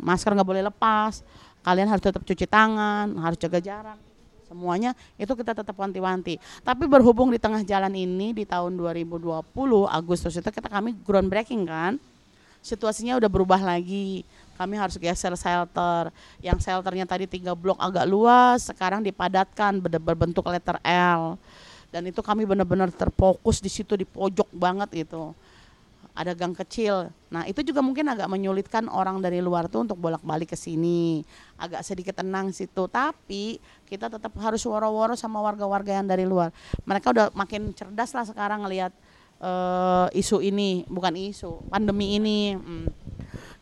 masker 0.00 0.32
nggak 0.32 0.48
boleh 0.48 0.64
lepas. 0.64 1.20
Kalian 1.62 1.86
harus 1.86 2.02
tetap 2.02 2.26
cuci 2.26 2.46
tangan, 2.50 3.06
harus 3.22 3.38
jaga 3.38 3.62
jarak 3.62 3.98
semuanya 4.52 4.92
itu 5.16 5.32
kita 5.32 5.56
tetap 5.56 5.72
wanti-wanti. 5.72 6.36
Tapi 6.60 6.84
berhubung 6.84 7.32
di 7.32 7.40
tengah 7.40 7.64
jalan 7.64 7.96
ini 7.96 8.36
di 8.36 8.44
tahun 8.44 8.76
2020 8.76 9.48
Agustus 9.88 10.36
itu 10.36 10.50
kita 10.52 10.68
kami 10.68 10.92
groundbreaking 11.00 11.64
kan. 11.64 11.96
Situasinya 12.62 13.18
udah 13.18 13.26
berubah 13.32 13.58
lagi. 13.58 14.22
Kami 14.56 14.74
harus 14.76 14.96
geser 15.00 15.34
shelter. 15.34 16.12
Yang 16.40 16.68
shelternya 16.68 17.06
tadi 17.08 17.24
tiga 17.28 17.52
blok 17.56 17.80
agak 17.80 18.06
luas, 18.08 18.68
sekarang 18.68 19.00
dipadatkan 19.02 19.80
ber- 19.80 20.02
berbentuk 20.02 20.46
letter 20.48 20.78
L. 20.86 21.36
Dan 21.92 22.08
itu 22.08 22.24
kami 22.24 22.48
benar-benar 22.48 22.88
terfokus 22.88 23.60
di 23.60 23.68
situ 23.68 24.00
di 24.00 24.08
pojok 24.08 24.48
banget 24.56 25.04
itu 25.08 25.36
ada 26.12 26.36
gang 26.36 26.52
kecil. 26.52 27.08
Nah, 27.32 27.48
itu 27.48 27.64
juga 27.64 27.80
mungkin 27.80 28.04
agak 28.04 28.28
menyulitkan 28.28 28.84
orang 28.92 29.24
dari 29.24 29.40
luar 29.40 29.68
tuh 29.72 29.88
untuk 29.88 29.96
bolak-balik 29.96 30.52
ke 30.52 30.58
sini. 30.60 31.24
Agak 31.56 31.80
sedikit 31.84 32.20
tenang 32.20 32.52
situ, 32.52 32.84
tapi 32.88 33.56
kita 33.88 34.12
tetap 34.12 34.32
harus 34.36 34.60
woro-woro 34.68 35.16
sama 35.16 35.40
warga-warga 35.40 35.96
yang 35.96 36.06
dari 36.08 36.28
luar. 36.28 36.52
Mereka 36.84 37.16
udah 37.16 37.26
makin 37.32 37.72
cerdas 37.72 38.12
lah 38.12 38.28
sekarang 38.28 38.68
ngelihat 38.68 38.92
eh, 39.40 40.20
isu 40.20 40.44
ini, 40.44 40.84
bukan 40.84 41.16
isu, 41.16 41.64
pandemi 41.72 42.20
ini. 42.20 42.60
Hmm. 42.60 42.88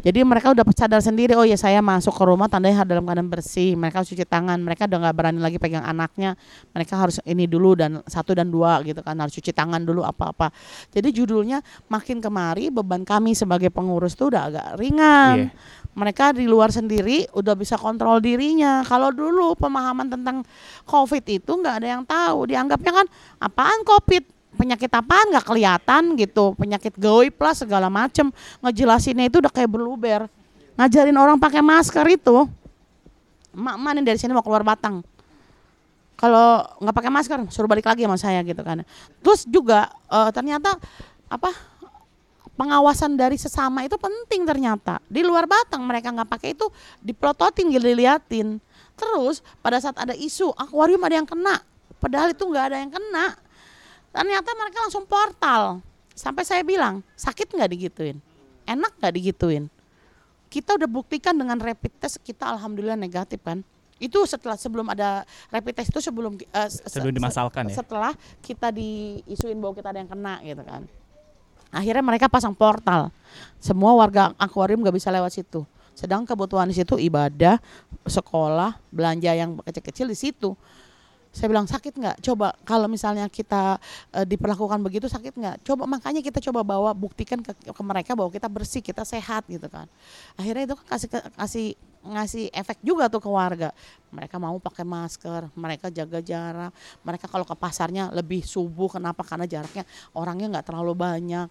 Jadi 0.00 0.24
mereka 0.24 0.56
udah 0.56 0.64
sadar 0.72 1.04
sendiri, 1.04 1.36
oh 1.36 1.44
ya 1.44 1.60
saya 1.60 1.84
masuk 1.84 2.16
ke 2.16 2.24
rumah 2.24 2.48
tandanya 2.48 2.88
dalam 2.88 3.04
keadaan 3.04 3.28
bersih. 3.28 3.76
Mereka 3.76 4.00
harus 4.00 4.10
cuci 4.10 4.24
tangan, 4.24 4.56
mereka 4.60 4.88
udah 4.88 4.98
nggak 5.08 5.16
berani 5.16 5.40
lagi 5.40 5.60
pegang 5.60 5.84
anaknya. 5.84 6.40
Mereka 6.72 6.94
harus 6.96 7.20
ini 7.28 7.44
dulu 7.44 7.76
dan 7.76 8.00
satu 8.08 8.32
dan 8.32 8.48
dua 8.48 8.80
gitu 8.80 9.04
kan, 9.04 9.20
harus 9.20 9.36
cuci 9.36 9.52
tangan 9.52 9.84
dulu 9.84 10.00
apa-apa. 10.00 10.48
Jadi 10.88 11.12
judulnya 11.12 11.60
makin 11.92 12.24
kemari 12.24 12.72
beban 12.72 13.04
kami 13.04 13.36
sebagai 13.36 13.68
pengurus 13.68 14.16
tuh 14.16 14.32
udah 14.32 14.42
agak 14.48 14.68
ringan. 14.80 15.52
Iya. 15.52 15.78
Mereka 15.90 16.32
di 16.32 16.48
luar 16.48 16.72
sendiri 16.72 17.28
udah 17.36 17.52
bisa 17.52 17.76
kontrol 17.76 18.24
dirinya. 18.24 18.80
Kalau 18.88 19.12
dulu 19.12 19.52
pemahaman 19.58 20.08
tentang 20.08 20.40
COVID 20.88 21.24
itu 21.28 21.52
nggak 21.60 21.74
ada 21.84 21.88
yang 21.98 22.02
tahu, 22.08 22.48
dianggapnya 22.48 23.04
kan 23.04 23.06
apaan 23.42 23.84
COVID? 23.84 24.39
Penyakit 24.58 24.90
apaan 24.90 25.30
nggak 25.30 25.46
kelihatan 25.46 26.02
gitu 26.18 26.58
penyakit 26.58 26.94
goib 26.98 27.36
lah 27.38 27.54
segala 27.54 27.86
macem. 27.86 28.30
Ngejelasinnya 28.64 29.30
itu 29.30 29.38
udah 29.38 29.52
kayak 29.52 29.70
berluber 29.70 30.26
ngajarin 30.80 31.16
orang 31.20 31.36
pakai 31.36 31.60
masker 31.60 32.06
itu 32.08 32.48
emak 33.52 33.92
nih 33.98 34.04
dari 34.06 34.18
sini 34.18 34.32
mau 34.32 34.40
keluar 34.40 34.64
batang. 34.64 35.02
Kalau 36.16 36.64
nggak 36.80 36.94
pakai 36.96 37.10
masker 37.12 37.38
suruh 37.52 37.68
balik 37.68 37.84
lagi 37.84 38.08
sama 38.08 38.16
saya 38.16 38.40
gitu 38.46 38.60
kan. 38.64 38.80
Terus 39.20 39.44
juga 39.44 39.92
eh, 40.08 40.30
ternyata 40.32 40.76
apa 41.28 41.50
pengawasan 42.56 43.16
dari 43.16 43.36
sesama 43.36 43.84
itu 43.84 43.96
penting 44.00 44.48
ternyata. 44.48 45.04
Di 45.08 45.20
luar 45.20 45.44
batang 45.44 45.84
mereka 45.84 46.12
nggak 46.12 46.28
pakai 46.28 46.56
itu 46.56 46.64
diplototin 47.04 47.68
diliatin. 47.68 48.56
Terus 48.96 49.44
pada 49.64 49.80
saat 49.80 49.96
ada 49.96 50.12
isu 50.16 50.52
akuarium 50.56 51.00
ada 51.04 51.16
yang 51.20 51.28
kena. 51.28 51.60
Padahal 52.00 52.32
itu 52.32 52.44
nggak 52.44 52.64
ada 52.72 52.76
yang 52.80 52.92
kena 52.92 53.36
ternyata 54.11 54.51
mereka 54.55 54.79
langsung 54.83 55.05
portal. 55.05 55.83
Sampai 56.12 56.44
saya 56.44 56.61
bilang 56.61 57.01
sakit 57.14 57.49
nggak 57.49 57.70
digituin? 57.70 58.18
Enak 58.64 58.92
nggak 58.99 59.14
digituin? 59.14 59.73
Kita 60.46 60.75
udah 60.75 60.85
buktikan 60.85 61.33
dengan 61.33 61.57
rapid 61.57 61.94
test 61.96 62.18
kita 62.20 62.51
alhamdulillah 62.51 62.99
negatif 62.99 63.40
kan? 63.40 63.62
Itu 63.96 64.25
setelah 64.25 64.57
sebelum 64.57 64.88
ada 64.88 65.23
rapid 65.49 65.81
test 65.81 65.92
itu 65.92 66.01
sebelum 66.01 66.37
se- 66.68 66.83
Sebelum 66.88 67.14
se- 67.14 67.18
dimasalkan 67.20 67.68
ya? 67.68 67.77
setelah 67.79 68.12
kita 68.40 68.68
diisuin 68.68 69.57
bahwa 69.57 69.77
kita 69.77 69.92
ada 69.92 70.01
yang 70.01 70.11
kena 70.11 70.40
gitu 70.42 70.62
kan. 70.64 70.83
Akhirnya 71.70 72.03
mereka 72.03 72.27
pasang 72.27 72.51
portal. 72.53 73.14
Semua 73.62 73.94
warga 73.94 74.35
akuarium 74.37 74.83
nggak 74.83 74.96
bisa 74.96 75.09
lewat 75.09 75.31
situ. 75.31 75.62
Sedang 75.94 76.27
kebutuhan 76.27 76.66
di 76.66 76.75
situ 76.75 76.99
ibadah 76.99 77.61
sekolah 78.03 78.75
belanja 78.90 79.31
yang 79.31 79.61
kecil-kecil 79.62 80.11
di 80.11 80.18
situ 80.18 80.57
saya 81.31 81.47
bilang 81.47 81.66
sakit 81.71 81.95
nggak? 81.95 82.16
Coba 82.27 82.59
kalau 82.66 82.90
misalnya 82.90 83.31
kita 83.31 83.79
eh, 84.11 84.27
diperlakukan 84.27 84.83
begitu 84.83 85.07
sakit 85.07 85.31
nggak? 85.38 85.57
Coba 85.62 85.87
makanya 85.87 86.19
kita 86.27 86.43
coba 86.51 86.66
bawa 86.66 86.90
buktikan 86.90 87.38
ke, 87.38 87.55
ke 87.55 87.83
mereka 87.87 88.19
bahwa 88.19 88.35
kita 88.35 88.51
bersih 88.51 88.83
kita 88.83 89.07
sehat 89.07 89.47
gitu 89.47 89.71
kan. 89.71 89.87
Akhirnya 90.35 90.66
itu 90.66 90.75
kan 90.75 90.87
kasih 90.99 91.09
kasih 91.38 91.66
ngasih 92.01 92.45
efek 92.51 92.83
juga 92.83 93.07
tuh 93.07 93.23
ke 93.23 93.31
warga. 93.31 93.71
Mereka 94.11 94.43
mau 94.43 94.59
pakai 94.59 94.83
masker 94.83 95.55
mereka 95.55 95.87
jaga 95.87 96.19
jarak 96.19 96.75
mereka 97.07 97.31
kalau 97.31 97.47
ke 97.47 97.55
pasarnya 97.55 98.11
lebih 98.11 98.43
subuh 98.43 98.90
kenapa? 98.90 99.23
Karena 99.23 99.47
jaraknya 99.47 99.87
orangnya 100.11 100.59
nggak 100.59 100.66
terlalu 100.66 100.99
banyak. 100.99 101.47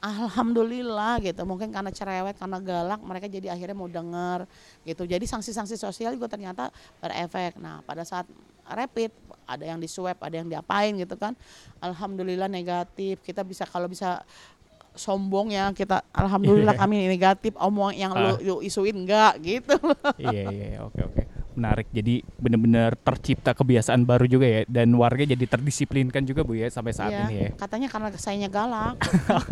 Alhamdulillah 0.00 1.20
gitu 1.20 1.44
mungkin 1.44 1.68
karena 1.68 1.92
cerewet 1.92 2.32
karena 2.40 2.56
galak 2.56 3.04
mereka 3.04 3.28
jadi 3.28 3.52
akhirnya 3.52 3.76
mau 3.76 3.90
dengar 3.90 4.48
gitu. 4.86 5.04
Jadi 5.04 5.28
sanksi-sanksi 5.28 5.76
sosial 5.76 6.16
juga 6.16 6.30
ternyata 6.30 6.72
berefek. 7.04 7.60
Nah 7.60 7.84
pada 7.84 8.00
saat 8.06 8.24
rapid 8.72 9.10
ada 9.44 9.64
yang 9.64 9.76
di 9.76 9.86
swab 9.86 10.14
ada 10.16 10.32
yang 10.32 10.46
diapain 10.46 10.94
gitu 10.94 11.14
kan. 11.14 11.34
Alhamdulillah 11.78 12.46
negatif. 12.46 13.18
Kita 13.20 13.42
bisa 13.42 13.64
kalau 13.64 13.86
bisa 13.86 14.22
sombong 14.90 15.50
ya 15.50 15.70
kita 15.70 16.02
Alhamdulillah 16.10 16.72
Iya. 16.72 16.80
kami 16.80 16.94
negatif. 17.04 17.52
Omong 17.54 17.90
yang 17.92 18.10
lu, 18.12 18.28
Ah. 18.28 18.38
lu 18.38 18.56
isuin 18.60 18.94
enggak 18.96 19.38
gitu. 19.40 19.74
Iya 20.18 20.46
iya 20.46 20.66
iya, 20.68 20.80
oke 20.80 21.00
oke. 21.00 21.22
Menarik. 21.50 21.90
Jadi 21.90 22.22
benar-benar 22.36 22.94
tercipta 22.96 23.50
kebiasaan 23.52 24.02
baru 24.02 24.22
juga 24.24 24.46
ya. 24.46 24.62
Dan 24.66 24.94
warga 24.94 25.22
jadi 25.24 25.44
terdisiplinkan 25.44 26.22
juga 26.22 26.42
bu 26.42 26.54
ya 26.54 26.66
sampai 26.68 26.90
saat 26.90 27.10
Iya, 27.10 27.26
ini 27.26 27.36
ya. 27.36 27.50
Katanya 27.56 27.88
karena 27.88 28.08
sayanya 28.14 28.48
galak. 28.48 28.98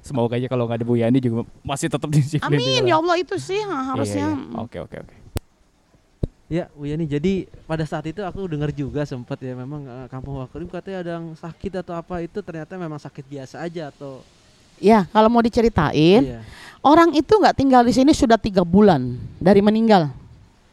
Semoga 0.00 0.34
aja 0.34 0.46
kalau 0.46 0.64
nggak 0.64 0.80
ada 0.80 0.86
Bu 0.86 0.96
Yani 0.96 1.18
juga 1.18 1.44
masih 1.60 1.86
tetap 1.88 2.08
disiplin 2.08 2.56
amin. 2.56 2.80
juga. 2.80 2.88
ya 2.88 2.94
Allah 2.96 3.16
itu 3.18 3.36
sih 3.36 3.58
Iya, 3.58 3.78
harusnya. 3.92 4.26
iya. 4.32 4.56
oke 4.56 4.78
oke 4.80 4.96
oke 4.98 5.14
Ya, 6.50 6.66
Bu 6.74 6.82
Yani. 6.82 7.06
Jadi 7.06 7.46
pada 7.62 7.86
saat 7.86 8.10
itu 8.10 8.26
aku 8.26 8.50
dengar 8.50 8.74
juga 8.74 9.06
sempat 9.06 9.38
ya 9.38 9.54
memang 9.54 9.86
eh, 9.86 10.06
kampung 10.10 10.42
Wakurim 10.42 10.66
katanya 10.66 10.98
ada 10.98 11.10
yang 11.22 11.38
sakit 11.38 11.78
atau 11.78 11.94
apa 11.94 12.18
itu 12.26 12.42
ternyata 12.42 12.74
memang 12.74 12.98
sakit 12.98 13.22
biasa 13.22 13.62
aja 13.62 13.94
atau 13.94 14.26
ya 14.82 15.06
kalau 15.14 15.28
mau 15.30 15.44
diceritain 15.44 16.24
iya. 16.24 16.40
orang 16.80 17.12
itu 17.12 17.28
nggak 17.30 17.54
tinggal 17.54 17.84
di 17.84 17.92
sini 17.92 18.16
sudah 18.16 18.40
tiga 18.40 18.64
bulan 18.64 19.14
dari 19.38 19.60
meninggal 19.60 20.10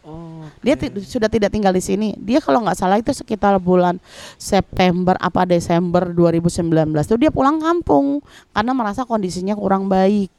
Oh. 0.08 0.48
Dia 0.63 0.80
sudah 1.04 1.28
tidak 1.28 1.52
tinggal 1.52 1.76
di 1.76 1.84
sini. 1.84 2.16
Dia 2.16 2.40
kalau 2.40 2.63
nggak 2.63 2.80
salah 2.80 2.96
itu 2.96 3.12
sekitar 3.12 3.60
bulan 3.60 4.00
September 4.40 5.20
apa 5.20 5.44
Desember 5.44 6.08
2019 6.16 6.63
tuh 7.04 7.20
dia 7.20 7.28
pulang 7.28 7.60
kampung 7.60 8.24
karena 8.56 8.72
merasa 8.72 9.04
kondisinya 9.04 9.52
kurang 9.52 9.92
baik. 9.92 10.32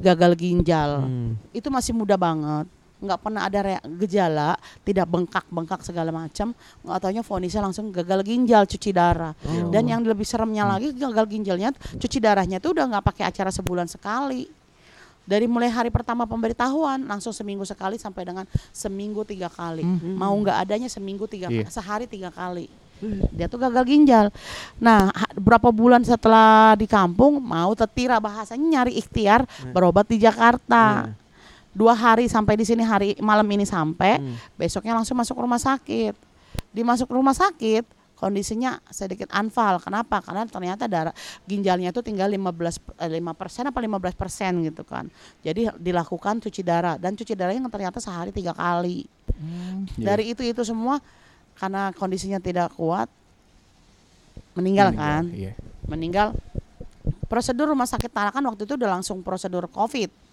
Gagal 0.00 0.32
ginjal. 0.40 1.04
Hmm. 1.04 1.36
Itu 1.52 1.68
masih 1.68 1.92
muda 1.92 2.16
banget. 2.16 2.64
Nggak 2.96 3.20
pernah 3.20 3.44
ada 3.44 3.76
gejala, 4.00 4.56
tidak 4.80 5.06
bengkak-bengkak 5.12 5.84
segala 5.84 6.08
macam, 6.08 6.56
nggak 6.80 6.98
taunya 7.00 7.22
vonisnya 7.22 7.60
langsung 7.60 7.92
gagal 7.92 8.24
ginjal, 8.24 8.64
cuci 8.64 8.90
darah. 8.92 9.36
Oh. 9.44 9.68
Dan 9.68 9.84
yang 9.88 10.00
lebih 10.00 10.24
seremnya 10.24 10.64
lagi 10.64 10.96
gagal 10.96 11.26
ginjalnya, 11.28 11.70
cuci 11.76 12.18
darahnya 12.18 12.56
tuh 12.56 12.72
udah 12.72 12.88
nggak 12.96 13.04
pakai 13.04 13.24
acara 13.28 13.52
sebulan 13.52 13.84
sekali. 13.84 14.48
Dari 15.26 15.50
mulai 15.50 15.66
hari 15.68 15.90
pertama 15.90 16.22
pemberitahuan 16.22 17.02
langsung 17.02 17.34
seminggu 17.34 17.66
sekali 17.66 17.98
sampai 17.98 18.22
dengan 18.22 18.46
seminggu 18.70 19.26
tiga 19.26 19.50
kali. 19.50 19.82
Hmm. 19.82 20.14
Mau 20.14 20.32
nggak 20.38 20.62
adanya 20.62 20.86
seminggu 20.86 21.26
tiga 21.26 21.50
Iya. 21.50 21.66
sehari 21.66 22.06
tiga 22.06 22.30
kali. 22.30 22.70
Dia 23.34 23.44
tuh 23.50 23.60
gagal 23.60 23.84
ginjal. 23.84 24.32
Nah, 24.80 25.12
berapa 25.36 25.68
bulan 25.68 26.00
setelah 26.00 26.72
di 26.80 26.88
kampung 26.88 27.42
mau 27.44 27.76
tetira 27.76 28.16
bahasanya 28.16 28.64
nyari 28.80 28.96
ikhtiar 28.96 29.44
berobat 29.74 30.08
di 30.08 30.16
Jakarta. 30.16 31.10
Nah. 31.10 31.25
Dua 31.76 31.92
hari 31.92 32.24
sampai 32.24 32.56
di 32.56 32.64
sini 32.64 32.80
hari 32.80 33.12
malam 33.20 33.44
ini 33.52 33.68
sampai, 33.68 34.16
Hmm. 34.16 34.32
besoknya 34.56 34.96
langsung 34.96 35.12
masuk 35.12 35.36
rumah 35.36 35.60
sakit. 35.60 36.16
Dimasuk 36.72 37.12
rumah 37.12 37.36
sakit, 37.36 37.84
kondisinya 38.16 38.80
sedikit 38.88 39.28
anfal. 39.28 39.76
Kenapa? 39.84 40.24
Karena 40.24 40.48
ternyata 40.48 40.88
darah 40.88 41.12
ginjalnya 41.44 41.92
itu 41.92 42.00
tinggal 42.00 42.32
15 42.32 42.80
eh, 42.96 43.12
5 43.12 43.36
persen 43.36 43.68
apa 43.68 43.76
15 43.84 44.16
persen 44.16 44.64
gitu 44.64 44.88
kan. 44.88 45.12
Jadi 45.44 45.68
dilakukan 45.76 46.40
cuci 46.40 46.64
darah 46.64 46.96
dan 46.96 47.12
cuci 47.12 47.36
darahnya 47.36 47.60
yang 47.60 47.68
ternyata 47.68 48.00
sehari 48.00 48.32
tiga 48.32 48.56
kali. 48.56 49.04
Iya. 50.00 50.16
Dari 50.16 50.32
itu 50.32 50.40
itu 50.48 50.64
semua 50.64 50.96
karena 51.60 51.92
kondisinya 51.92 52.40
tidak 52.40 52.72
kuat 52.72 53.08
meninggal, 54.56 54.96
kan, 54.96 55.28
Iya. 55.28 55.52
meninggal. 55.84 56.32
Prosedur 57.28 57.68
rumah 57.68 57.84
sakit 57.84 58.08
Tarakan 58.08 58.48
waktu 58.48 58.64
itu 58.64 58.80
udah 58.80 58.96
langsung 58.96 59.20
prosedur 59.20 59.68
COVID. 59.68 60.24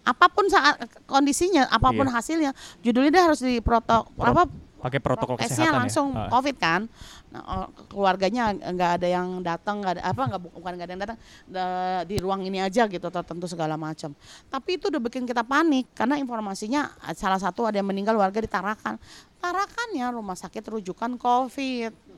Apa 0.00 0.26
pun 0.26 0.48
saat 0.48 0.80
kondisinya, 1.04 1.68
apa 1.68 1.92
pun 1.92 2.04
Iya. 2.04 2.14
hasilnya, 2.14 2.50
judulnya 2.80 3.10
dia 3.10 3.24
harus 3.28 3.40
di 3.40 3.60
proto 3.60 4.08
Pro- 4.10 4.32
apa 4.32 4.44
Pakai 4.80 4.96
protokol 4.96 5.36
kesehatan 5.36 5.76
langsung 5.76 6.16
ya. 6.16 6.32
COVID 6.32 6.56
kan. 6.56 6.88
Nah, 7.28 7.42
oh, 7.44 7.66
keluarganya 7.86 8.48
nggak 8.48 8.90
ada 8.96 9.08
yang 9.12 9.44
datang, 9.44 9.84
nggak 9.84 9.92
ada 9.92 10.02
apa 10.08 10.22
nggak 10.24 10.40
bu- 10.40 10.54
bukan 10.56 10.72
nggak 10.72 10.86
ada 10.88 10.92
yang 10.96 11.02
datang 11.04 11.18
da- 11.44 12.02
di 12.02 12.16
ruang 12.16 12.40
ini 12.40 12.64
aja 12.64 12.88
gitu 12.88 13.04
tertentu 13.06 13.44
segala 13.44 13.76
macam. 13.76 14.16
Tapi 14.48 14.80
itu 14.80 14.88
udah 14.88 14.96
bikin 14.98 15.28
kita 15.28 15.44
panik 15.44 15.84
karena 15.92 16.16
informasinya 16.16 16.96
ah, 16.96 17.12
salah 17.12 17.36
satu 17.36 17.68
ada 17.68 17.76
yang 17.76 17.84
meninggal 17.84 18.16
warga 18.16 18.40
di 18.40 18.48
Tarakan. 18.48 18.96
Tarakan 19.36 19.88
ya 19.92 20.08
rumah 20.08 20.32
sakit 20.34 20.64
rujukan 20.64 21.12
COVID. 21.14 22.09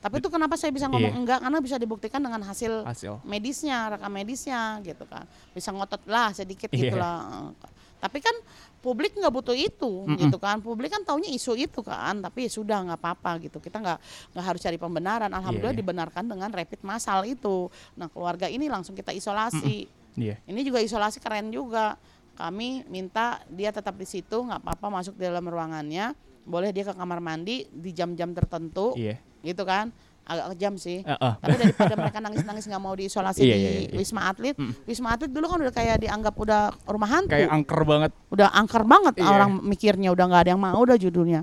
Tapi 0.00 0.16
itu 0.16 0.32
kenapa 0.32 0.56
saya 0.56 0.72
bisa 0.72 0.88
ngomong 0.88 1.12
Iya. 1.12 1.20
enggak 1.20 1.38
karena 1.44 1.58
bisa 1.60 1.76
dibuktikan 1.76 2.20
dengan 2.24 2.40
hasil 2.40 2.88
hasil. 2.88 3.20
medisnya, 3.20 3.92
rekam 3.92 4.08
medisnya 4.08 4.80
gitu 4.80 5.04
kan. 5.04 5.28
Bisa 5.52 5.76
ngotot 5.76 6.00
lah 6.08 6.32
sedikit 6.32 6.72
Iya. 6.72 6.88
gitu 6.88 6.96
lah. 6.96 7.52
Tapi 8.00 8.24
kan 8.24 8.32
publik 8.80 9.12
nggak 9.12 9.28
butuh 9.28 9.52
itu 9.52 10.08
Mm-mm. 10.08 10.16
gitu 10.16 10.40
kan. 10.40 10.56
Publik 10.64 10.88
kan 10.88 11.04
taunya 11.04 11.28
isu 11.28 11.52
itu 11.52 11.84
kan, 11.84 12.16
tapi 12.24 12.48
ya 12.48 12.50
sudah 12.50 12.80
nggak 12.80 12.96
apa-apa 12.96 13.44
gitu. 13.44 13.60
Kita 13.60 13.76
nggak 13.76 13.98
nggak 14.32 14.44
harus 14.48 14.60
cari 14.64 14.80
pembenaran. 14.80 15.28
Alhamdulillah 15.28 15.76
iya. 15.76 15.80
dibenarkan 15.84 16.24
dengan 16.24 16.48
rapid 16.48 16.80
massal 16.80 17.28
itu. 17.28 17.68
Nah, 18.00 18.08
keluarga 18.08 18.48
ini 18.48 18.72
langsung 18.72 18.96
kita 18.96 19.12
isolasi. 19.12 19.84
Iya. 20.16 20.40
Ini 20.48 20.60
juga 20.64 20.80
isolasi 20.80 21.20
keren 21.20 21.52
juga. 21.52 22.00
Kami 22.40 22.88
minta 22.88 23.44
dia 23.52 23.68
tetap 23.68 24.00
di 24.00 24.08
situ, 24.08 24.32
nggak 24.32 24.64
apa-apa 24.64 24.88
masuk 24.88 25.20
di 25.20 25.28
dalam 25.28 25.44
ruangannya. 25.44 26.16
Boleh 26.48 26.72
dia 26.72 26.88
ke 26.88 26.96
kamar 26.96 27.20
mandi 27.20 27.68
di 27.68 27.92
jam-jam 27.92 28.32
tertentu, 28.32 28.96
Iya. 28.96 29.20
Gitu 29.42 29.62
kan? 29.62 29.88
Agak 30.22 30.54
kejam 30.54 30.78
sih. 30.78 31.02
Heeh. 31.02 31.32
Tapi 31.36 31.54
daripada 31.58 31.94
mereka 31.98 32.18
nangis-nangis 32.20 32.64
nggak 32.64 32.78
mau 32.78 32.94
diisolasi 32.94 33.42
Iya, 33.42 33.50
di 33.50 33.58
iya, 33.58 33.70
iya. 33.82 33.98
Wisma 33.98 34.30
Atlet, 34.30 34.54
Mm. 34.54 34.72
Wisma 34.86 35.08
Atlet 35.10 35.26
dulu 35.26 35.46
kan 35.46 35.58
udah 35.58 35.74
kayak 35.74 35.96
dianggap 35.98 36.34
udah 36.36 36.60
rumah 36.86 37.10
hantu, 37.10 37.34
Kayak 37.34 37.50
angker 37.50 37.80
banget. 37.82 38.10
udah 38.30 38.48
angker 38.52 38.82
banget 38.84 39.14
Iya. 39.18 39.26
orang 39.26 39.50
mikirnya 39.60 40.08
udah 40.08 40.24
nggak 40.26 40.42
ada 40.44 40.50
yang 40.50 40.62
mau 40.62 40.78
udah 40.78 40.94
judulnya. 40.94 41.42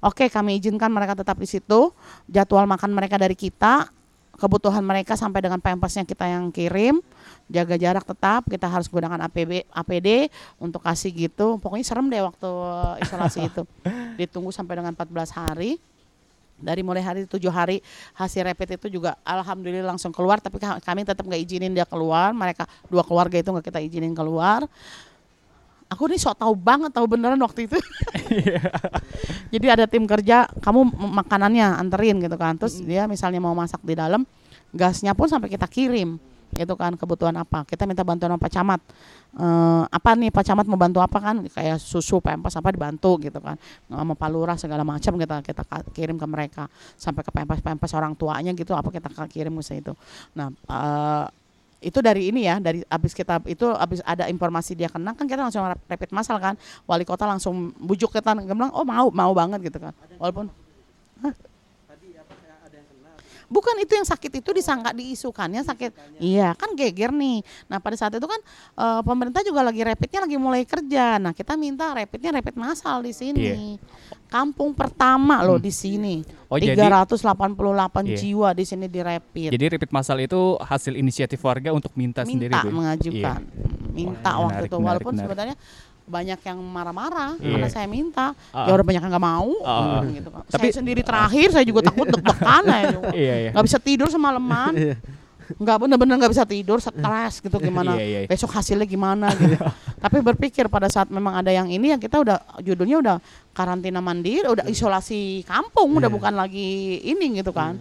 Oke, 0.00 0.26
kami 0.26 0.56
izinkan 0.56 0.88
mereka 0.88 1.12
tetap 1.14 1.36
di 1.36 1.44
situ. 1.44 1.92
Jadwal 2.24 2.64
makan 2.64 2.92
mereka 2.92 3.20
dari 3.20 3.36
kita, 3.36 3.92
kebutuhan 4.34 4.80
mereka 4.80 5.14
sampai 5.14 5.44
dengan 5.44 5.60
pampasnya 5.60 6.02
kita 6.02 6.24
yang 6.24 6.48
kirim. 6.48 7.04
Jaga 7.44 7.76
jarak 7.76 8.08
tetap, 8.08 8.48
kita 8.48 8.64
harus 8.64 8.88
gunakan 8.88 9.20
APB, 9.22 9.68
APD 9.68 10.32
untuk 10.56 10.80
kasih 10.80 11.12
gitu. 11.12 11.60
Pokoknya 11.60 11.84
serem 11.84 12.08
deh 12.08 12.24
waktu 12.24 12.48
isolasi 13.00 13.44
itu. 13.52 13.68
Ditunggu 14.16 14.48
sampai 14.48 14.80
dengan 14.80 14.96
14 14.96 15.28
hari. 15.30 15.76
Dari 16.54 16.80
mulai 16.86 17.02
hari 17.02 17.20
tujuh 17.26 17.50
hari 17.50 17.82
hasil 18.14 18.46
rapid 18.46 18.78
itu 18.78 18.98
juga 19.00 19.18
alhamdulillah 19.26 19.94
langsung 19.94 20.14
keluar 20.14 20.38
tapi 20.38 20.62
ka- 20.62 20.78
kami 20.80 21.02
tetap 21.02 21.26
nggak 21.26 21.40
izinin 21.42 21.72
dia 21.74 21.86
keluar. 21.86 22.30
Mereka 22.30 22.64
dua 22.88 23.02
keluarga 23.02 23.36
itu 23.38 23.48
nggak 23.50 23.66
kita 23.66 23.80
izinin 23.82 24.14
keluar. 24.14 24.64
Aku 25.92 26.10
nih 26.10 26.18
sok 26.18 26.40
tahu 26.40 26.54
banget 26.56 26.90
tahu 26.90 27.06
beneran 27.06 27.38
waktu 27.42 27.70
itu. 27.70 27.78
Jadi 29.54 29.66
ada 29.68 29.84
tim 29.86 30.08
kerja 30.08 30.48
kamu 30.58 30.90
makanannya 30.94 31.78
anterin 31.78 32.18
gitu 32.18 32.34
kan. 32.34 32.58
Terus 32.58 32.82
dia 32.82 33.04
misalnya 33.06 33.38
mau 33.38 33.54
masak 33.54 33.82
di 33.84 33.94
dalam 33.94 34.26
gasnya 34.74 35.14
pun 35.14 35.30
sampai 35.30 35.46
kita 35.46 35.70
kirim 35.70 36.18
gitu 36.54 36.74
kan 36.78 36.94
kebutuhan 36.94 37.34
apa? 37.34 37.66
Kita 37.66 37.84
minta 37.84 38.06
bantuan 38.06 38.32
sama 38.34 38.40
Pak 38.40 38.52
Camat. 38.54 38.80
Eh, 39.34 39.82
apa 39.90 40.10
nih 40.14 40.30
Pak 40.30 40.44
Camat 40.46 40.66
mau 40.70 40.78
bantu 40.78 41.02
apa 41.02 41.18
kan? 41.18 41.42
Kayak 41.50 41.82
susu 41.82 42.22
pempas 42.22 42.54
apa 42.54 42.70
dibantu 42.70 43.18
gitu 43.18 43.42
kan. 43.42 43.58
Sama 43.90 44.14
Pak 44.14 44.28
Lurah 44.30 44.56
segala 44.56 44.86
macam 44.86 45.18
kita 45.18 45.42
kita 45.42 45.62
kirim 45.90 46.16
ke 46.16 46.26
mereka. 46.30 46.70
Sampai 46.94 47.26
ke 47.26 47.34
pempas 47.34 47.58
pempas 47.58 47.90
orang 47.98 48.14
tuanya 48.14 48.54
gitu 48.54 48.72
apa 48.72 48.88
kita 48.88 49.10
kirim 49.26 49.58
ke 49.58 49.64
situ. 49.66 49.92
Nah 50.38 50.48
eh, 50.54 51.26
itu 51.84 52.00
dari 52.00 52.32
ini 52.32 52.48
ya 52.48 52.56
dari 52.62 52.80
abis 52.88 53.12
kita 53.12 53.44
itu 53.44 53.68
abis 53.68 54.00
ada 54.08 54.24
informasi 54.32 54.72
dia 54.72 54.88
kena 54.88 55.12
kan 55.12 55.28
kita 55.28 55.44
langsung 55.44 55.68
rap- 55.68 55.84
rapid 55.84 56.10
massal 56.16 56.40
kan. 56.40 56.56
Wali 56.88 57.04
kota 57.04 57.28
langsung 57.28 57.74
bujuk 57.76 58.14
kita 58.14 58.32
bilang 58.32 58.72
oh 58.72 58.86
mau 58.86 59.12
mau 59.12 59.32
banget 59.34 59.68
gitu 59.68 59.78
kan. 59.82 59.92
Walaupun 60.16 60.48
bukan 63.54 63.78
itu 63.78 63.94
yang 63.94 64.02
sakit 64.02 64.42
itu 64.42 64.50
disangka 64.50 64.90
diisukannya 64.90 65.62
sakit. 65.62 66.18
Iya 66.18 66.58
kan 66.58 66.74
geger 66.74 67.14
nih. 67.14 67.38
Nah 67.70 67.78
pada 67.78 67.94
saat 67.94 68.10
itu 68.10 68.26
kan 68.26 68.40
eh, 68.74 69.00
pemerintah 69.00 69.46
juga 69.46 69.62
lagi 69.62 69.78
rapidnya 69.80 70.26
lagi 70.26 70.36
mulai 70.36 70.66
kerja. 70.66 71.22
Nah 71.22 71.30
kita 71.30 71.54
minta 71.54 71.94
rapidnya 71.94 72.34
rapid 72.34 72.58
massal 72.58 72.98
di 73.00 73.14
sini. 73.14 73.78
Kampung 74.26 74.74
pertama 74.74 75.38
loh 75.40 75.62
di 75.62 75.70
sini. 75.70 76.26
Oh, 76.50 76.58
jadi 76.58 76.74
388 76.74 77.46
Iya. 78.04 78.18
jiwa 78.18 78.48
di 78.50 78.64
sini 78.66 78.86
di 78.86 78.98
rapid. 78.98 79.50
Jadi 79.54 79.64
repeat 79.68 79.90
masal 79.90 80.18
itu 80.18 80.58
hasil 80.58 80.94
inisiatif 80.94 81.38
warga 81.38 81.70
untuk 81.70 81.94
minta, 81.94 82.26
sendiri, 82.26 82.50
minta 82.50 82.62
Bu. 82.62 82.74
mengajukan. 82.74 83.40
Minta 83.94 84.30
Wah, 84.32 84.50
waktu 84.50 84.50
menarik, 84.50 84.66
itu. 84.66 84.74
menarik, 84.74 84.82
walaupun 84.84 85.12
menarik. 85.12 85.24
sebenarnya 85.24 85.56
banyak 86.04 86.36
yang 86.38 86.58
marah-marah 86.60 87.34
Iya. 87.38 87.50
karena 87.50 87.68
saya 87.68 87.86
minta 87.86 88.36
Ah. 88.50 88.68
ya 88.68 88.72
udah 88.72 88.84
banyak 88.84 89.00
yang 89.00 89.10
nggak 89.10 89.26
mau 89.26 89.50
hmm, 89.56 90.00
gitu 90.14 90.28
kan. 90.28 90.42
Tapi- 90.46 90.68
saya 90.68 90.76
sendiri 90.76 91.00
terakhir 91.00 91.48
saya 91.50 91.64
juga 91.64 91.80
takut 91.82 92.06
deg-degan 92.06 92.62
ya 92.62 92.76
Iya, 93.16 93.34
iya. 93.38 93.50
nggak 93.50 93.64
bisa 93.64 93.78
tidur 93.78 94.08
semalaman 94.08 94.72
nggak 95.44 95.76
bener-bener 95.78 96.16
nggak 96.16 96.32
bisa 96.32 96.44
tidur 96.44 96.78
stres 96.78 97.36
gitu 97.38 97.56
gimana 97.58 97.96
Iya, 97.96 98.04
iya. 98.04 98.18
besok 98.24 98.48
hasilnya 98.50 98.84
gimana 98.84 99.28
gitu 99.34 99.56
tapi 100.04 100.20
berpikir 100.20 100.68
pada 100.68 100.88
saat 100.88 101.08
memang 101.08 101.36
ada 101.36 101.48
yang 101.48 101.68
ini 101.68 101.92
ya 101.92 101.98
kita 101.98 102.16
udah 102.18 102.36
judulnya 102.60 102.96
udah 102.98 103.16
karantina 103.52 104.00
mandiri 104.00 104.44
udah 104.44 104.64
isolasi 104.64 105.40
kampung 105.42 105.88
udah 105.94 106.08
Iya. 106.08 106.16
bukan 106.16 106.32
lagi 106.34 106.68
ini 106.98 107.38
gitu 107.38 107.50
kan 107.50 107.76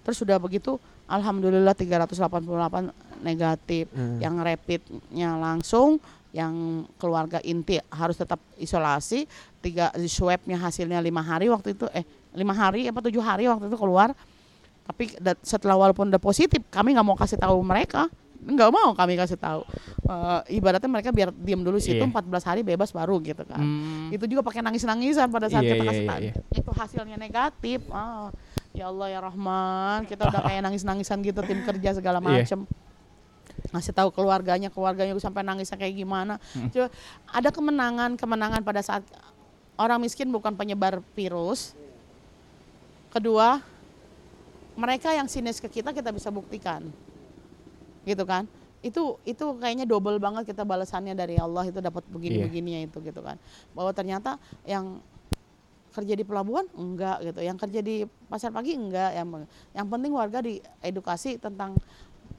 terus 0.00 0.16
sudah 0.16 0.36
begitu 0.36 0.76
alhamdulillah 1.04 1.72
388 1.72 2.92
negatif 3.20 3.88
Hmm. 3.90 4.16
yang 4.18 4.36
rapidnya 4.38 5.32
langsung 5.34 5.96
yang 6.34 6.82
keluarga 6.98 7.38
inti 7.46 7.78
harus 7.94 8.18
tetap 8.18 8.42
isolasi 8.58 9.22
tiga 9.62 9.94
swabnya 10.10 10.58
hasilnya 10.58 10.98
lima 10.98 11.22
hari 11.22 11.46
waktu 11.46 11.78
itu 11.78 11.86
eh 11.94 12.02
lima 12.34 12.50
hari 12.50 12.90
apa 12.90 12.98
tujuh 12.98 13.22
hari 13.22 13.46
waktu 13.46 13.70
itu 13.70 13.78
keluar. 13.78 14.10
Tapi 14.84 15.16
setelah 15.40 15.78
walaupun 15.78 16.10
udah 16.10 16.18
positif 16.20 16.60
kami 16.68 16.92
nggak 16.92 17.06
mau 17.06 17.14
kasih 17.14 17.38
tahu 17.38 17.62
mereka. 17.62 18.10
Nggak 18.44 18.68
mau 18.74 18.92
kami 18.92 19.16
kasih 19.16 19.40
tahu. 19.40 19.64
Eh, 20.04 20.60
ibaratnya 20.60 20.90
mereka 20.90 21.08
biar 21.08 21.32
diem 21.32 21.64
dulu 21.64 21.80
situ 21.80 21.96
Iya. 21.96 22.12
14 22.12 22.44
hari 22.44 22.60
bebas 22.60 22.92
baru 22.92 23.16
gitu 23.24 23.40
kan. 23.48 23.56
Hmm, 23.62 24.12
itu 24.12 24.28
juga 24.28 24.44
pakai 24.44 24.60
nangis-nangisan 24.60 25.32
pada 25.32 25.48
saat 25.48 25.64
Iya, 25.64 25.70
kita 25.72 25.80
iya, 25.80 25.88
kasih 25.88 26.04
iya, 26.04 26.10
tahu. 26.12 26.20
iya. 26.20 26.32
itu 26.52 26.70
hasilnya 26.76 27.16
negatif. 27.16 27.80
Ah 27.88 28.28
ya 28.74 28.90
Allah 28.90 29.06
ya 29.08 29.20
Rahman 29.22 30.02
kita 30.04 30.26
udah 30.28 30.40
kayak 30.44 30.60
nangis-nangisan 30.66 31.22
gitu 31.22 31.40
tim 31.46 31.62
kerja 31.62 31.94
segala 31.94 32.18
macem 32.18 32.66
ngasih 33.72 33.94
tahu 33.96 34.12
keluarganya 34.12 34.68
keluarganya 34.68 35.16
sampai 35.16 35.40
nangisnya 35.46 35.78
kayak 35.80 35.96
gimana. 35.96 36.36
Hmm. 36.52 36.68
Coba, 36.68 36.88
ada 37.32 37.48
kemenangan 37.48 38.10
kemenangan 38.20 38.60
pada 38.60 38.84
saat 38.84 39.02
orang 39.80 40.02
miskin 40.02 40.28
bukan 40.28 40.52
penyebar 40.54 41.00
virus. 41.16 41.72
Kedua 43.14 43.62
mereka 44.74 45.14
yang 45.14 45.30
sinis 45.30 45.62
ke 45.62 45.70
kita 45.70 45.94
kita 45.94 46.10
bisa 46.10 46.28
buktikan. 46.34 46.90
Gitu 48.04 48.22
kan? 48.26 48.44
Itu 48.84 49.16
itu 49.24 49.44
kayaknya 49.56 49.88
double 49.88 50.20
banget 50.20 50.50
kita 50.50 50.66
balasannya 50.66 51.14
dari 51.16 51.38
Allah 51.40 51.64
itu 51.64 51.78
dapat 51.80 52.04
begini 52.10 52.42
Iya. 52.42 52.44
begininya 52.50 52.80
itu 52.84 52.98
gitu 53.00 53.20
kan. 53.22 53.38
Bahwa 53.72 53.94
ternyata 53.94 54.36
yang 54.68 55.00
kerja 55.94 56.14
di 56.18 56.26
pelabuhan 56.26 56.66
enggak 56.74 57.22
gitu. 57.22 57.40
Yang 57.40 57.58
kerja 57.64 57.80
di 57.80 57.96
pasar 58.26 58.50
pagi 58.50 58.74
enggak. 58.74 59.14
Yang 59.14 59.46
yang 59.72 59.86
penting 59.86 60.12
warga 60.12 60.42
diedukasi 60.42 61.38
tentang 61.38 61.78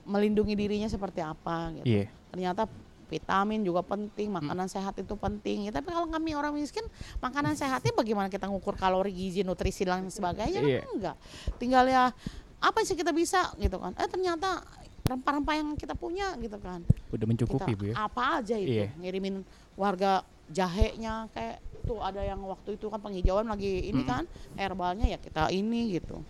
melindungi 0.06 0.54
dirinya 0.54 0.86
seperti 0.86 1.20
apa 1.20 1.74
gitu 1.76 1.86
Iya. 1.86 2.06
ternyata 2.30 2.70
vitamin 3.06 3.62
juga 3.62 3.82
penting 3.82 4.30
makanan 4.30 4.66
sehat 4.66 4.98
itu 4.98 5.14
penting 5.14 5.66
ya 5.66 5.72
tapi 5.72 5.90
kalau 5.90 6.08
kami 6.08 6.34
orang 6.34 6.54
miskin 6.54 6.82
makanan 7.20 7.54
sehatnya 7.54 7.94
bagaimana 7.94 8.28
kita 8.28 8.46
ngukur 8.46 8.74
kalori 8.74 9.10
gizi 9.10 9.42
nutrisi 9.42 9.82
dan 9.82 10.08
sebagainya 10.08 10.58
kan 10.58 10.72
Iya. 10.72 10.82
enggak 10.90 11.16
tinggal 11.58 11.86
ya 11.86 12.10
apa 12.58 12.80
sih 12.82 12.94
kita 12.94 13.10
bisa 13.12 13.54
gitu 13.56 13.78
kan 13.78 13.94
eh 13.96 14.06
ternyata 14.06 14.66
rempah-rempah 15.06 15.54
yang 15.54 15.70
kita 15.76 15.94
punya 15.94 16.34
gitu 16.36 16.58
kan 16.58 16.82
Udah 17.12 17.26
mencukupi, 17.26 17.62
kita 17.68 17.78
Bu 17.78 17.86
ya. 17.86 17.94
apa 18.00 18.42
aja 18.42 18.58
itu 18.58 18.74
Iya. 18.76 18.90
ngirimin 18.96 19.46
warga 19.76 20.26
jahenya 20.50 21.30
kayak 21.30 21.62
tuh 21.84 22.02
ada 22.02 22.18
yang 22.20 22.42
waktu 22.42 22.74
itu 22.74 22.90
kan 22.90 22.98
penghijauan 22.98 23.46
lagi 23.46 23.86
ini 23.86 24.02
Mm. 24.02 24.10
kan 24.10 24.24
herbalnya 24.56 25.06
ya 25.08 25.18
kita 25.18 25.50
ini 25.50 25.94
gitu 25.94 26.26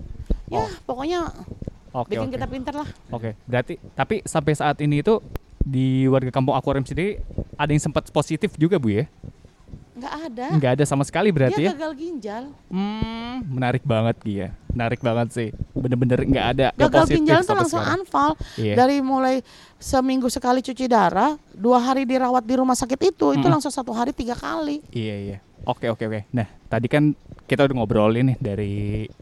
ya 0.51 0.59
Oh. 0.59 0.69
pokoknya 0.83 1.31
Oke, 1.95 2.11
bikin 2.11 2.27
oke. 2.27 2.35
kita 2.35 2.45
pinter 2.45 2.73
lah 2.75 2.89
Oke, 3.09 3.39
berarti 3.43 3.79
tapi 3.93 4.19
sampai 4.23 4.51
saat 4.51 4.75
ini 4.79 4.99
itu 4.99 5.23
di 5.57 6.05
warga 6.05 6.29
kampung 6.29 6.51
Akuarium 6.51 6.83
sendiri 6.83 7.23
ada 7.53 7.71
yang 7.71 7.79
sempat 7.81 8.05
positif 8.09 8.53
juga, 8.53 8.75
Bu 8.75 8.91
ya? 8.93 9.07
nggak 9.95 10.13
ada 10.27 10.45
Nggak 10.51 10.71
ada 10.75 10.83
sama 10.83 11.01
sekali 11.01 11.31
berarti 11.31 11.55
dia 11.57 11.65
ya? 11.65 11.71
gagal 11.71 11.91
ginjal 11.95 12.43
Hmm, 12.67 13.47
menarik 13.47 13.79
banget 13.81 14.15
Gia. 14.21 14.49
Menarik 14.67 14.99
banget 14.99 15.27
sih. 15.31 15.49
Bener-bener 15.71 16.19
nggak 16.21 16.47
ada 16.51 16.65
gagal 16.75 17.07
ginjal 17.09 17.39
itu 17.39 17.53
langsung 17.55 17.79
sekarang. 17.79 18.03
anfal 18.03 18.29
Iya. 18.59 18.75
dari 18.75 18.99
mulai 18.99 19.39
seminggu 19.77 20.27
sekali 20.27 20.59
cuci 20.59 20.85
darah 20.85 21.39
dua 21.49 21.79
hari 21.79 22.03
dirawat 22.03 22.43
di 22.43 22.59
rumah 22.59 22.75
sakit 22.75 22.99
itu 23.07 23.31
itu 23.31 23.39
Mm-mm. 23.39 23.47
langsung 23.49 23.71
satu 23.71 23.95
hari 23.95 24.11
tiga 24.11 24.35
kali 24.35 24.83
Iya 24.91 25.15
iya. 25.15 25.37
Oke 25.63 25.87
oke 25.87 26.03
oke. 26.03 26.27
Nah 26.29 26.45
tadi 26.67 26.85
kan 26.85 27.15
kita 27.45 27.61
udah 27.69 27.75
ngobrolin 27.77 28.33
nih 28.33 28.37
dari 28.41 28.73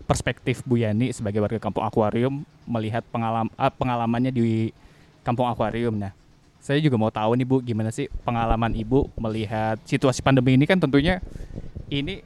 perspektif 0.08 0.64
Bu 0.64 0.80
Yani 0.80 1.12
sebagai 1.12 1.44
warga 1.44 1.60
kampung 1.60 1.84
akuarium 1.84 2.48
melihat 2.64 3.04
pengalam 3.12 3.52
ah, 3.60 3.68
pengalamannya 3.68 4.32
di 4.32 4.72
kampung 5.28 5.48
akuarium. 5.48 6.00
Nah 6.00 6.16
saya 6.64 6.80
juga 6.80 6.96
mau 6.96 7.12
tahu 7.12 7.36
nih 7.36 7.48
Bu 7.48 7.60
gimana 7.60 7.92
sih 7.92 8.08
pengalaman 8.24 8.72
Ibu 8.72 9.12
melihat 9.20 9.76
situasi 9.84 10.24
pandemi 10.24 10.56
ini 10.56 10.64
kan 10.64 10.80
tentunya 10.80 11.20
ini 11.92 12.24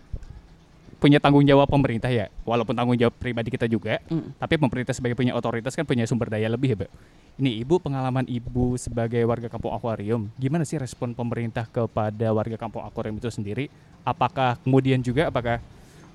punya 1.01 1.17
tanggung 1.17 1.45
jawab 1.45 1.69
pemerintah 1.69 2.09
ya 2.09 2.29
walaupun 2.45 2.73
tanggung 2.73 2.97
jawab 2.97 3.13
pribadi 3.17 3.53
kita 3.53 3.69
juga 3.69 4.01
Mm. 4.09 4.37
tapi 4.41 4.57
pemerintah 4.57 4.93
sebagai 4.97 5.13
punya 5.13 5.33
otoritas 5.37 5.77
kan 5.77 5.85
punya 5.85 6.09
sumber 6.09 6.29
daya 6.29 6.49
lebih 6.49 6.73
ya 6.73 6.77
Mbak 6.77 6.91
ini 7.37 7.61
Ibu 7.61 7.75
pengalaman 7.85 8.25
Ibu 8.25 8.81
sebagai 8.81 9.21
warga 9.29 9.45
kampung 9.45 9.77
akuarium 9.77 10.29
gimana 10.41 10.65
sih 10.65 10.81
respon 10.81 11.13
pemerintah 11.13 11.69
kepada 11.69 12.33
warga 12.33 12.57
kampung 12.57 12.81
akuarium 12.81 13.21
itu 13.21 13.29
sendiri 13.29 13.69
apakah 14.01 14.57
kemudian 14.65 15.05
juga 15.05 15.29
apakah 15.29 15.61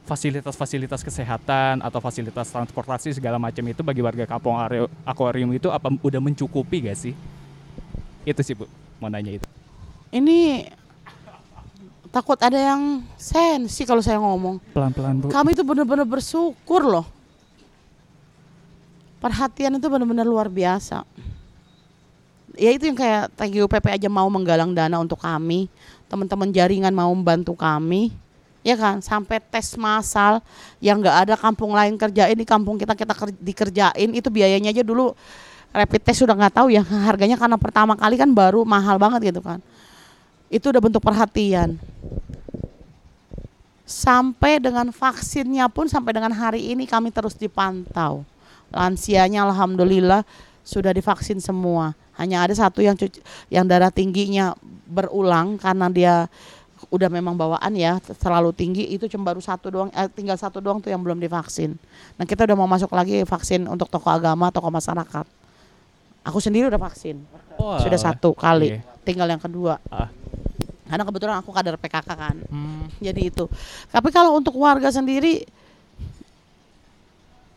fasilitas-fasilitas 0.03 1.01
kesehatan 1.07 1.79
atau 1.79 2.03
fasilitas 2.03 2.51
transportasi 2.51 3.15
segala 3.15 3.39
macam 3.39 3.63
itu 3.71 3.81
bagi 3.87 4.03
warga 4.03 4.27
kampung 4.27 4.59
akuarium 5.07 5.51
itu 5.55 5.71
apa 5.71 5.89
udah 6.03 6.21
mencukupi 6.21 6.91
gak 6.91 6.99
sih? 6.99 7.15
Itu 8.27 8.43
sih 8.43 8.59
bu, 8.59 8.67
mau 8.99 9.11
nanya 9.11 9.39
itu. 9.39 9.47
Ini 10.13 10.69
takut 12.13 12.37
ada 12.39 12.59
yang 12.59 13.01
sensi 13.17 13.83
kalau 13.89 14.05
saya 14.05 14.21
ngomong. 14.21 14.61
Pelan-pelan 14.75 15.23
bu. 15.23 15.27
Kami 15.33 15.57
itu 15.57 15.65
benar-benar 15.65 16.05
bersyukur 16.05 16.85
loh. 16.85 17.07
Perhatian 19.23 19.79
itu 19.79 19.87
benar-benar 19.87 20.27
luar 20.27 20.51
biasa. 20.51 21.07
Ya 22.53 22.69
itu 22.69 22.85
yang 22.85 22.99
kayak 22.99 23.33
TGUPP 23.33 23.87
aja 23.97 24.09
mau 24.13 24.29
menggalang 24.29 24.77
dana 24.77 25.01
untuk 25.01 25.17
kami, 25.17 25.73
teman-teman 26.05 26.53
jaringan 26.53 26.93
mau 26.93 27.09
membantu 27.09 27.57
kami, 27.57 28.13
ya 28.63 28.79
kan? 28.79 29.03
Sampai 29.03 29.43
tes 29.43 29.75
massal 29.77 30.41
yang 30.79 31.03
nggak 31.03 31.17
ada 31.29 31.35
kampung 31.39 31.75
lain 31.75 31.99
kerjain 31.99 32.39
di 32.39 32.47
kampung 32.47 32.79
kita 32.79 32.95
kita 32.95 33.15
ker- 33.15 33.39
dikerjain 33.39 34.11
itu 34.15 34.29
biayanya 34.31 34.71
aja 34.71 34.83
dulu 34.87 35.15
rapid 35.75 36.01
test 36.05 36.23
sudah 36.23 36.37
nggak 36.37 36.55
tahu 36.57 36.69
ya 36.71 36.83
harganya 37.09 37.37
karena 37.37 37.59
pertama 37.59 37.99
kali 37.99 38.15
kan 38.17 38.31
baru 38.31 38.63
mahal 38.63 38.97
banget 38.97 39.35
gitu 39.35 39.43
kan. 39.45 39.59
Itu 40.53 40.71
udah 40.71 40.81
bentuk 40.81 41.03
perhatian 41.03 41.77
sampai 43.93 44.57
dengan 44.57 44.89
vaksinnya 44.89 45.69
pun 45.69 45.85
sampai 45.85 46.17
dengan 46.17 46.33
hari 46.33 46.73
ini 46.73 46.89
kami 46.89 47.13
terus 47.13 47.37
dipantau. 47.37 48.25
Lansianya 48.73 49.45
alhamdulillah 49.45 50.25
sudah 50.65 50.97
divaksin 50.97 51.43
semua. 51.43 51.93
Hanya 52.17 52.45
ada 52.45 52.57
satu 52.57 52.81
yang 52.81 52.97
cuci, 52.97 53.21
yang 53.53 53.69
darah 53.69 53.93
tingginya 53.93 54.57
berulang 54.89 55.61
karena 55.61 55.87
dia 55.93 56.15
udah 56.93 57.09
memang 57.09 57.33
bawaan 57.33 57.73
ya 57.73 57.97
terlalu 58.21 58.53
tinggi 58.53 58.85
itu 58.85 59.09
cuma 59.09 59.33
baru 59.33 59.41
satu 59.41 59.73
doang 59.73 59.89
eh, 59.91 60.13
tinggal 60.13 60.37
satu 60.37 60.61
doang 60.61 60.77
tuh 60.77 60.93
yang 60.93 61.01
belum 61.01 61.17
divaksin. 61.17 61.81
Nah 62.21 62.29
kita 62.29 62.45
udah 62.45 62.53
mau 62.53 62.69
masuk 62.69 62.93
lagi 62.93 63.25
vaksin 63.25 63.65
untuk 63.65 63.89
tokoh 63.89 64.13
agama 64.13 64.53
tokoh 64.53 64.69
masyarakat. 64.69 65.25
Aku 66.23 66.39
sendiri 66.39 66.69
udah 66.69 66.79
vaksin 66.79 67.19
Wah. 67.57 67.81
sudah 67.81 67.97
satu 67.99 68.37
kali, 68.37 68.77
Iya. 68.77 68.85
tinggal 69.03 69.27
yang 69.27 69.41
kedua. 69.41 69.81
Ah. 69.89 70.13
Karena 70.87 71.09
kebetulan 71.09 71.37
aku 71.41 71.51
kader 71.51 71.81
PKK 71.81 72.09
kan 72.13 72.37
Hmm, 72.53 72.85
jadi 73.01 73.33
itu. 73.33 73.49
Tapi 73.89 74.13
kalau 74.13 74.37
untuk 74.37 74.53
warga 74.61 74.93
sendiri 74.93 75.49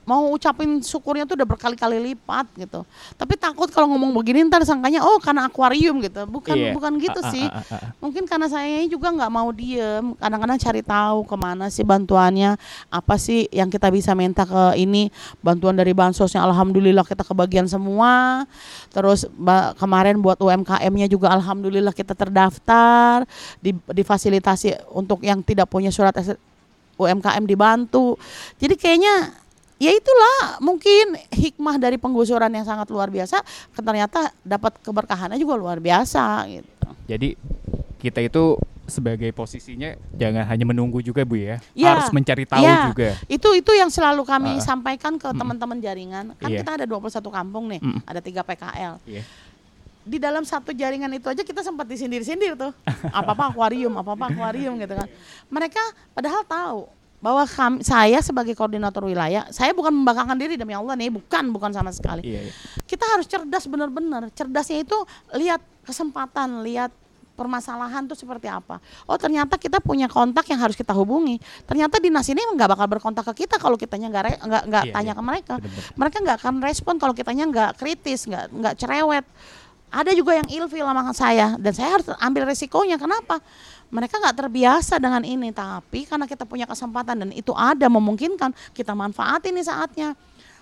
mau 0.05 0.29
ucapin 0.29 0.79
syukurnya 0.85 1.25
tuh 1.25 1.33
udah 1.33 1.49
berkali-kali 1.49 1.97
lipat 2.13 2.45
gitu. 2.61 2.85
Tapi 3.17 3.33
takut 3.41 3.65
kalau 3.73 3.89
ngomong 3.89 4.13
begini 4.13 4.45
ntar 4.45 4.61
sangkanya 4.61 5.01
oh 5.01 5.17
karena 5.17 5.49
akuarium 5.49 5.97
gitu. 5.99 6.29
Bukan 6.29 6.53
iya. 6.53 6.71
bukan 6.71 7.01
gitu 7.01 7.19
ah, 7.25 7.33
sih. 7.33 7.45
ah, 7.49 7.65
ah, 7.65 7.73
ah. 7.73 7.89
Mungkin 7.97 8.29
karena 8.29 8.45
saya 8.45 8.85
juga 8.85 9.09
nggak 9.09 9.31
mau 9.33 9.49
diem. 9.49 10.13
Kadang-kadang 10.21 10.57
cari 10.61 10.81
tahu 10.85 11.19
ke 11.25 11.35
mana 11.35 11.65
sih 11.73 11.81
bantuannya, 11.81 12.53
apa 12.93 13.15
sih 13.17 13.49
yang 13.49 13.67
kita 13.73 13.89
bisa 13.89 14.13
minta 14.13 14.45
ke 14.45 14.77
ini 14.77 15.09
bantuan 15.41 15.73
dari 15.73 15.91
bansosnya. 15.97 16.45
Alhamdulillah 16.45 17.03
kita 17.03 17.25
kebagian 17.25 17.65
semua. 17.65 18.45
Terus 18.93 19.25
kemarin 19.81 20.21
buat 20.21 20.37
UMKM-nya 20.37 21.09
juga 21.09 21.33
alhamdulillah 21.33 21.91
kita 21.91 22.13
terdaftar, 22.13 23.25
di, 23.59 23.73
difasilitasi 23.73 24.93
untuk 24.93 25.25
yang 25.25 25.41
tidak 25.41 25.67
punya 25.67 25.89
surat 25.89 26.13
UMKM 26.95 27.43
dibantu. 27.43 28.15
Jadi 28.55 28.75
kayaknya 28.79 29.44
ya 29.75 29.91
itulah 29.91 30.59
mungkin 30.59 31.19
hikmah 31.31 31.75
dari 31.75 31.99
penggusuran 31.99 32.49
yang 32.49 32.63
sangat 32.63 32.87
luar 32.89 33.11
biasa. 33.11 33.43
Ternyata 33.75 34.31
dapat 34.41 34.79
keberkahannya 34.79 35.35
juga 35.35 35.55
luar 35.55 35.79
biasa 35.79 36.47
gitu. 36.47 36.87
Jadi 37.05 37.35
kita 37.99 38.21
itu 38.21 38.55
sebagai 38.85 39.33
posisinya 39.33 39.97
jangan 40.13 40.45
hanya 40.45 40.61
menunggu 40.61 41.01
juga 41.01 41.25
bu 41.25 41.41
ya, 41.41 41.57
Iya. 41.73 41.89
harus 41.97 42.13
mencari 42.13 42.45
tahu 42.45 42.61
Iya. 42.61 42.93
juga. 42.93 43.09
Itu 43.25 43.49
itu 43.57 43.71
yang 43.73 43.89
selalu 43.89 44.21
kami 44.21 44.57
Ah. 44.57 44.61
sampaikan 44.61 45.17
ke 45.17 45.25
teman-teman 45.33 45.81
jaringan. 45.81 46.37
Kan 46.37 46.49
Iya. 46.53 46.61
kita 46.61 46.71
ada 46.77 46.85
21 46.85 47.33
kampung 47.33 47.65
nih, 47.65 47.81
Mm. 47.81 47.99
ada 48.05 48.21
tiga 48.21 48.45
PKL. 48.45 49.01
Iya. 49.09 49.25
Di 50.05 50.21
dalam 50.21 50.45
satu 50.45 50.69
jaringan 50.69 51.09
itu 51.17 51.25
aja 51.25 51.41
kita 51.41 51.65
sempat 51.65 51.89
disindir-sindir 51.89 52.53
tuh. 52.53 52.69
Apa-apa 53.09 53.49
akuarium, 53.49 53.89
apa-apa 53.97 54.29
akuarium 54.29 54.77
gitu 54.77 54.93
kan. 54.93 55.09
Mereka 55.49 55.81
padahal 56.13 56.45
tahu 56.45 56.85
bahwa 57.25 57.41
kami, 57.49 57.81
saya 57.81 58.21
sebagai 58.21 58.53
koordinator 58.53 59.01
wilayah, 59.01 59.49
saya 59.49 59.73
bukan 59.73 59.89
membanggakan 59.89 60.37
diri 60.37 60.61
demi 60.61 60.77
Allah 60.77 60.93
nih, 60.93 61.09
bukan, 61.09 61.49
bukan 61.49 61.73
sama 61.73 61.89
sekali. 61.89 62.21
Iya, 62.21 62.45
iya. 62.45 62.53
Kita 62.85 63.01
harus 63.01 63.25
cerdas 63.25 63.65
benar-benar. 63.65 64.29
Cerdasnya 64.29 64.85
itu 64.85 64.93
lihat 65.33 65.57
kesempatan, 65.89 66.61
lihat 66.61 66.93
permasalahan 67.33 68.05
tuh 68.05 68.13
seperti 68.13 68.45
apa. 68.45 68.79
Oh 69.09 69.17
ternyata 69.17 69.57
kita 69.57 69.81
punya 69.83 70.05
kontak 70.05 70.45
yang 70.53 70.61
harus 70.61 70.77
kita 70.77 70.93
hubungi. 70.95 71.41
Ternyata 71.67 71.99
dinas 71.99 72.29
ini 72.29 72.39
nggak 72.39 72.69
bakal 72.77 72.87
berkontak 72.87 73.25
ke 73.33 73.43
kita 73.45 73.59
kalau 73.59 73.75
kitanya 73.75 74.07
nggak 74.07 74.23
nggak 74.45 74.63
nggak 74.71 74.83
Iya, 74.87 74.93
tanya 74.95 75.11
iya. 75.11 75.19
ke 75.19 75.23
mereka. 75.25 75.53
Bener-bener. 75.59 75.97
Mereka 75.99 76.17
nggak 76.23 76.37
akan 76.45 76.53
respon 76.63 76.93
kalau 76.95 77.11
kitanya 77.17 77.43
nggak 77.49 77.69
kritis, 77.75 78.23
nggak 78.29 78.53
nggak 78.53 78.73
cerewet. 78.79 79.25
Ada 79.91 80.11
juga 80.15 80.35
yang 80.35 80.47
ilfil 80.47 80.83
sama 80.83 81.11
saya 81.11 81.47
dan 81.59 81.71
saya 81.75 81.89
harus 81.99 82.07
ambil 82.23 82.47
resikonya. 82.47 82.95
Kenapa? 82.95 83.43
Mereka 83.95 84.19
nggak 84.19 84.35
terbiasa 84.43 84.99
dengan 84.99 85.23
ini, 85.23 85.55
tapi 85.55 86.03
karena 86.03 86.27
kita 86.27 86.43
punya 86.43 86.67
kesempatan 86.67 87.23
dan 87.23 87.29
itu 87.31 87.55
ada 87.55 87.87
memungkinkan 87.87 88.51
kita 88.75 88.91
manfaatin 88.91 89.55
nih 89.55 89.63
saatnya. 89.63 90.09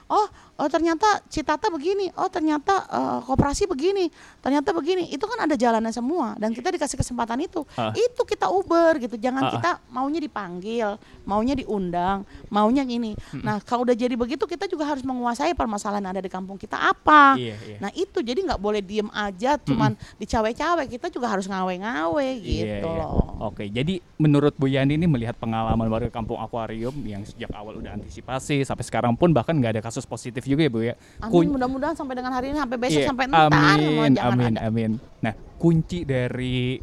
Oh, 0.06 0.30
oh 0.64 0.72
ternyata 0.72 1.20
Citata 1.28 1.68
begini, 1.68 2.08
oh 2.16 2.32
ternyata 2.32 2.88
eh, 2.88 3.20
koperasi 3.28 3.68
begini, 3.68 4.08
ternyata 4.40 4.72
begini. 4.72 5.12
Itu 5.12 5.28
kan 5.28 5.44
ada 5.44 5.60
jalannya 5.60 5.92
semua 5.92 6.40
dan 6.40 6.56
kita 6.56 6.72
dikasih 6.72 6.96
kesempatan 6.96 7.44
itu. 7.44 7.68
Ah. 7.76 7.92
Itu 7.92 8.24
kita 8.24 8.48
Uber 8.48 8.96
gitu. 9.04 9.20
Jangan 9.20 9.44
ah. 9.44 9.52
kita 9.52 9.72
maunya 9.92 10.24
dipanggil, 10.24 10.96
maunya 11.28 11.60
diundang, 11.60 12.24
maunya 12.48 12.88
ini. 12.88 13.12
Nah, 13.44 13.60
kalau 13.60 13.84
udah 13.84 13.98
jadi 13.98 14.16
begitu 14.16 14.48
kita 14.48 14.70
juga 14.72 14.88
harus 14.88 15.04
menguasai 15.04 15.52
permasalahan 15.52 16.08
yang 16.08 16.14
ada 16.16 16.24
di 16.24 16.32
kampung 16.32 16.56
kita 16.56 16.80
apa. 16.80 17.36
Iya, 17.36 17.56
iya. 17.68 17.78
Nah, 17.84 17.92
itu 17.92 18.24
jadi 18.24 18.40
nggak 18.40 18.62
boleh 18.62 18.80
diem 18.80 19.10
aja 19.12 19.60
cuman 19.60 19.98
dicawe-cawe. 20.22 20.88
Kita 20.88 21.12
juga 21.12 21.28
harus 21.28 21.50
ngawe-ngawe 21.50 22.28
Iya, 22.40 22.80
gitu 22.80 22.88
iya. 22.88 23.04
loh. 23.04 23.34
Oke, 23.50 23.68
jadi 23.68 24.00
menurut 24.22 24.56
Bu 24.56 24.70
Yani 24.70 24.96
ini 24.96 25.10
melihat 25.10 25.36
pengalaman 25.36 25.90
warga 25.90 26.08
kampung 26.14 26.40
akuarium 26.40 26.94
yang 27.04 27.26
sejak 27.26 27.50
awal 27.52 27.76
udah 27.82 27.98
antisipasi 27.98 28.62
sampai 28.64 28.86
sekarang 28.86 29.18
pun 29.18 29.34
bahkan 29.34 29.58
nggak 29.58 29.80
ada 29.80 29.84
kasus 29.84 30.06
positif 30.06 30.46
juga 30.54 30.64
ya 30.64 30.72
Bu 30.72 30.80
ya. 30.86 30.96
Amin 31.20 31.50
mudah-mudahan 31.50 31.98
sampai 31.98 32.14
dengan 32.14 32.32
hari 32.32 32.54
ini 32.54 32.58
sampai 32.62 32.78
besok 32.78 33.02
Iya, 33.02 33.08
sampai 33.10 33.26
ntar 33.28 33.50
mau 33.50 33.58
amin, 33.58 34.14
amin, 34.22 34.54
ada. 34.56 34.70
amin. 34.70 34.92
Nah, 35.20 35.34
kunci 35.58 36.06
dari 36.06 36.78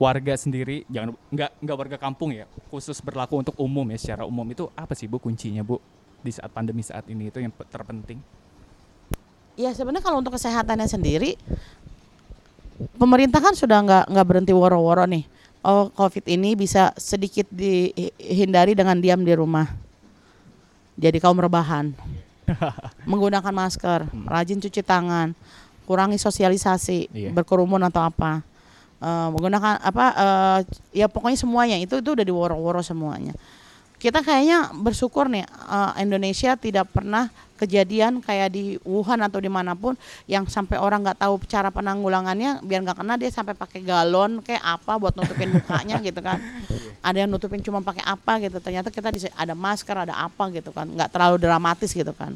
warga 0.00 0.32
sendiri 0.32 0.88
jangan 0.88 1.12
nggak 1.28 1.50
nggak 1.60 1.76
warga 1.76 1.96
kampung 2.00 2.32
ya, 2.32 2.48
khusus 2.72 2.96
berlaku 3.04 3.44
untuk 3.44 3.52
umum 3.60 3.84
ya 3.92 3.98
secara 4.00 4.24
umum 4.24 4.48
itu 4.48 4.64
apa 4.72 4.96
sih 4.96 5.04
Bu 5.04 5.20
kuncinya 5.20 5.60
Bu 5.60 5.76
di 6.20 6.32
saat 6.32 6.48
pandemi 6.48 6.80
saat 6.80 7.04
ini 7.10 7.28
itu 7.28 7.36
yang 7.36 7.52
pe- 7.52 7.68
terpenting? 7.68 8.16
Ya 9.60 9.76
sebenarnya 9.76 10.00
kalau 10.00 10.24
untuk 10.24 10.32
kesehatannya 10.40 10.88
sendiri, 10.88 11.36
pemerintah 12.96 13.44
kan 13.44 13.52
sudah 13.52 13.84
nggak 13.84 14.04
nggak 14.08 14.26
berhenti 14.26 14.52
woro-woro 14.56 15.04
nih. 15.04 15.28
Oh 15.60 15.92
COVID 15.92 16.24
ini 16.32 16.56
bisa 16.56 16.96
sedikit 16.96 17.44
dihindari 17.52 18.72
dengan 18.72 18.96
diam 18.96 19.20
di 19.20 19.36
rumah. 19.36 19.68
Jadi 20.96 21.20
kaum 21.20 21.36
rebahan, 21.36 21.92
menggunakan 23.10 23.50
masker, 23.50 24.00
rajin 24.26 24.58
cuci 24.58 24.80
tangan, 24.80 25.32
kurangi 25.84 26.16
sosialisasi, 26.16 27.10
Iya. 27.10 27.30
berkerumun 27.32 27.82
atau 27.82 28.02
apa, 28.02 28.42
Eh, 29.00 29.28
menggunakan 29.32 29.80
apa? 29.80 30.04
eh, 30.12 30.58
ya 30.92 31.08
pokoknya 31.08 31.32
semuanya 31.34 31.80
itu 31.80 31.96
itu 31.96 32.10
udah 32.12 32.20
diworo-woro 32.20 32.84
semuanya. 32.84 33.32
Kita 34.00 34.24
kayaknya 34.24 34.72
bersyukur 34.72 35.28
nih 35.28 35.44
eh, 35.44 35.92
Indonesia 36.00 36.56
tidak 36.56 36.88
pernah 36.88 37.28
kejadian 37.60 38.24
kayak 38.24 38.48
di 38.56 38.80
Wuhan 38.80 39.20
atau 39.20 39.36
di 39.36 39.52
mana 39.52 39.76
pun 39.76 39.92
yang 40.24 40.48
sampai 40.48 40.80
orang 40.80 41.04
nggak 41.04 41.20
tahu 41.20 41.36
cara 41.44 41.68
penanggulangannya 41.68 42.64
biar 42.64 42.80
nggak 42.80 43.04
kena 43.04 43.20
dia 43.20 43.28
sampai 43.28 43.52
pakai 43.52 43.84
galon 43.84 44.40
kayak 44.40 44.64
apa 44.64 44.96
buat 44.96 45.12
nutupin 45.12 45.52
mukanya 45.52 46.00
gitu 46.08 46.24
kan. 46.24 46.40
Ada 47.04 47.28
yang 47.28 47.28
nutupin 47.28 47.60
cuma 47.60 47.84
pakai 47.84 48.00
apa 48.08 48.40
gitu. 48.40 48.56
Ternyata 48.64 48.88
kita 48.88 49.12
ada 49.12 49.52
masker 49.52 50.08
ada 50.08 50.16
apa 50.16 50.48
gitu 50.56 50.72
kan. 50.72 50.88
Nggak 50.88 51.12
terlalu 51.12 51.36
dramatis 51.36 51.92
gitu 51.92 52.16
kan. 52.16 52.32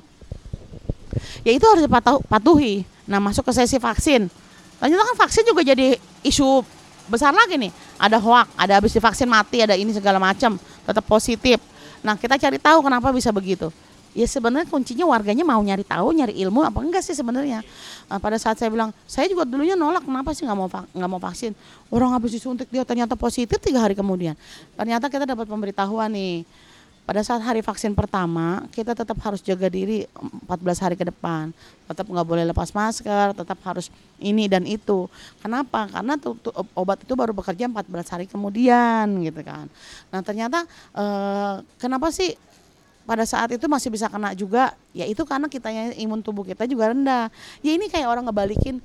Ya 1.41 1.57
itu 1.57 1.65
harus 1.65 1.89
dipatuhi 1.89 2.85
nah 3.09 3.17
masuk 3.17 3.49
ke 3.49 3.53
sesi 3.57 3.81
vaksin. 3.81 4.29
Ternyata 4.77 5.03
kan 5.09 5.17
vaksin 5.25 5.49
juga 5.49 5.65
jadi 5.65 5.97
isu 6.21 6.61
besar 7.09 7.33
lagi 7.37 7.61
nih 7.61 7.73
ada 8.01 8.17
hoak 8.17 8.49
ada 8.57 8.81
habis 8.81 8.93
divaksin 8.93 9.29
mati 9.29 9.61
ada 9.61 9.77
ini 9.77 9.93
segala 9.93 10.17
macam 10.17 10.57
tetap 10.59 11.05
positif. 11.05 11.61
Nah 12.05 12.17
kita 12.17 12.37
cari 12.37 12.61
tahu 12.61 12.85
kenapa 12.85 13.13
bisa 13.13 13.33
begitu. 13.33 13.73
Ya 14.15 14.31
sebenarnya 14.31 14.71
kuncinya 14.71 15.11
warganya 15.11 15.43
mau 15.43 15.59
nyari 15.59 15.83
tahu 15.83 16.15
nyari 16.15 16.39
ilmu 16.39 16.63
apa 16.63 16.79
enggak 16.79 17.03
sih 17.03 17.19
sebenarnya? 17.19 17.67
Nah, 18.07 18.23
pada 18.23 18.39
saat 18.39 18.55
saya 18.55 18.71
bilang 18.71 18.95
saya 19.11 19.27
juga 19.27 19.43
dulunya 19.43 19.75
nolak 19.75 20.07
kenapa 20.07 20.31
sih 20.31 20.47
nggak 20.47 20.55
mau 20.55 20.71
nggak 20.71 21.11
mau 21.11 21.19
vaksin? 21.19 21.51
Orang 21.91 22.15
habis 22.15 22.31
disuntik 22.31 22.71
dia 22.71 22.87
ternyata 22.87 23.19
positif 23.19 23.59
tiga 23.59 23.83
hari 23.83 23.99
kemudian. 23.99 24.39
Ternyata 24.79 25.11
kita 25.11 25.27
dapat 25.27 25.51
pemberitahuan 25.51 26.15
nih 26.15 26.47
pada 27.05 27.21
saat 27.21 27.45
hari 27.45 27.61
vaksin 27.61 27.93
pertama 27.93 28.65
kita 28.73 28.97
tetap 28.97 29.21
harus 29.21 29.45
jaga 29.45 29.69
diri 29.69 30.09
14 30.49 30.49
hari 30.81 30.97
ke 30.97 31.05
depan. 31.05 31.53
Tetap 31.85 32.09
nggak 32.09 32.25
boleh 32.25 32.49
lepas 32.49 32.73
masker 32.73 33.37
tetap 33.37 33.61
harus 33.61 33.93
ini 34.17 34.49
dan 34.49 34.65
itu. 34.65 35.05
Kenapa? 35.45 35.85
Karena 35.93 36.17
tuh, 36.17 36.33
tuh, 36.41 36.57
obat 36.73 37.05
itu 37.05 37.13
baru 37.13 37.37
bekerja 37.37 37.69
14 37.69 38.09
hari 38.09 38.25
kemudian 38.25 39.05
gitu 39.21 39.41
kan. 39.45 39.69
Nah 40.09 40.21
ternyata 40.25 40.65
eh, 40.97 41.55
kenapa 41.77 42.09
sih 42.09 42.33
pada 43.05 43.29
saat 43.29 43.53
itu 43.53 43.69
masih 43.69 43.93
bisa 43.93 44.09
kena 44.09 44.33
juga? 44.33 44.73
Ya 44.97 45.05
itu 45.05 45.29
karena 45.29 45.53
kitanya 45.53 45.93
imun 46.01 46.25
tubuh 46.25 46.41
kita 46.41 46.65
juga 46.65 46.97
rendah. 46.97 47.29
Ya 47.61 47.77
ini 47.77 47.93
kayak 47.93 48.09
orang 48.09 48.25
ngebalikin 48.33 48.81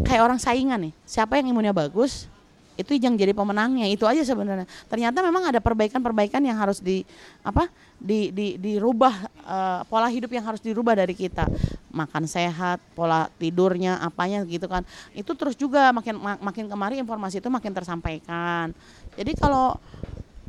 kayak 0.00 0.24
orang 0.24 0.40
saingan 0.40 0.88
nih. 0.88 0.92
Siapa 1.04 1.36
yang 1.36 1.52
imunnya 1.52 1.76
bagus 1.76 2.31
itu 2.74 2.96
yang 2.96 3.14
jadi 3.14 3.36
pemenangnya 3.36 3.84
itu 3.84 4.08
aja 4.08 4.24
sebenarnya. 4.24 4.64
Ternyata 4.88 5.20
memang 5.20 5.48
ada 5.52 5.60
perbaikan-perbaikan 5.60 6.40
yang 6.40 6.56
harus 6.56 6.80
di 6.80 7.04
apa 7.44 7.68
di, 8.00 8.32
di 8.32 8.56
dirubah 8.56 9.14
eh, 9.44 9.80
pola 9.86 10.08
hidup 10.08 10.32
yang 10.32 10.42
harus 10.48 10.58
dirubah 10.64 10.96
dari 10.96 11.12
kita. 11.12 11.46
Makan 11.92 12.24
sehat 12.24 12.80
pola 12.96 13.28
tidurnya 13.36 14.00
apanya 14.00 14.40
gitu 14.48 14.64
kan. 14.66 14.82
Itu 15.12 15.36
terus 15.36 15.52
juga 15.54 15.92
makin 15.92 16.16
ma- 16.16 16.40
makin 16.40 16.66
kemari 16.66 16.96
informasi 16.98 17.44
itu 17.44 17.52
makin 17.52 17.76
tersampaikan. 17.76 18.72
Jadi 19.12 19.36
kalau 19.36 19.76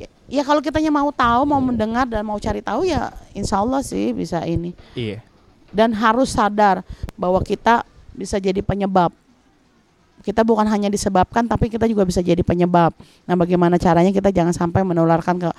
ya, 0.00 0.08
ya 0.40 0.42
kalau 0.42 0.64
kitanya 0.64 0.88
mau 0.88 1.12
tahu 1.12 1.44
mau 1.44 1.60
mendengar 1.60 2.08
dan 2.08 2.24
mau 2.24 2.40
cari 2.40 2.64
tahu 2.64 2.88
ya 2.88 3.12
insya 3.36 3.60
Allah 3.60 3.84
sih 3.84 4.16
bisa 4.16 4.40
ini. 4.48 4.72
Iya. 4.96 5.20
dan 5.74 5.90
harus 5.90 6.30
sadar 6.30 6.86
bahwa 7.18 7.42
kita 7.42 7.82
bisa 8.14 8.38
jadi 8.38 8.62
penyebab. 8.62 9.10
Kita 10.24 10.40
bukan 10.40 10.64
hanya 10.72 10.88
disebabkan 10.88 11.44
tapi 11.44 11.68
kita 11.68 11.84
juga 11.84 12.08
bisa 12.08 12.24
jadi 12.24 12.40
penyebab. 12.40 12.96
Nah, 13.28 13.36
bagaimana 13.36 13.76
caranya 13.76 14.08
kita 14.08 14.32
jangan 14.32 14.56
sampai 14.56 14.80
menularkan 14.80 15.36
ke 15.36 15.50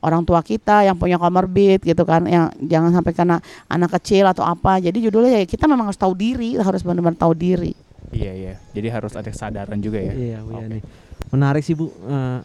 orang 0.00 0.24
tua 0.24 0.40
kita 0.40 0.88
yang 0.88 0.96
punya 0.96 1.20
comorbid 1.20 1.84
gitu 1.84 2.08
kan, 2.08 2.24
yang 2.24 2.48
jangan 2.64 2.96
sampai 2.96 3.12
kena 3.12 3.36
anak 3.68 4.00
kecil 4.00 4.24
atau 4.24 4.48
apa. 4.48 4.80
Jadi 4.80 5.04
judulnya 5.04 5.44
ya 5.44 5.46
kita 5.46 5.68
memang 5.68 5.92
harus 5.92 6.00
tahu 6.00 6.16
diri, 6.16 6.56
harus 6.56 6.80
benar-benar 6.80 7.20
tahu 7.20 7.36
diri. 7.36 7.76
Iya, 8.14 8.32
iya. 8.32 8.54
Jadi 8.72 8.88
harus 8.88 9.12
ada 9.12 9.28
kesadaran 9.28 9.76
juga 9.82 10.00
ya. 10.00 10.14
Iya, 10.14 10.38
Bu 10.40 10.56
Oke. 10.56 10.62
Yani. 10.64 10.80
Menarik 11.34 11.62
sih, 11.66 11.74
Bu. 11.74 11.90
Eh, 11.90 12.38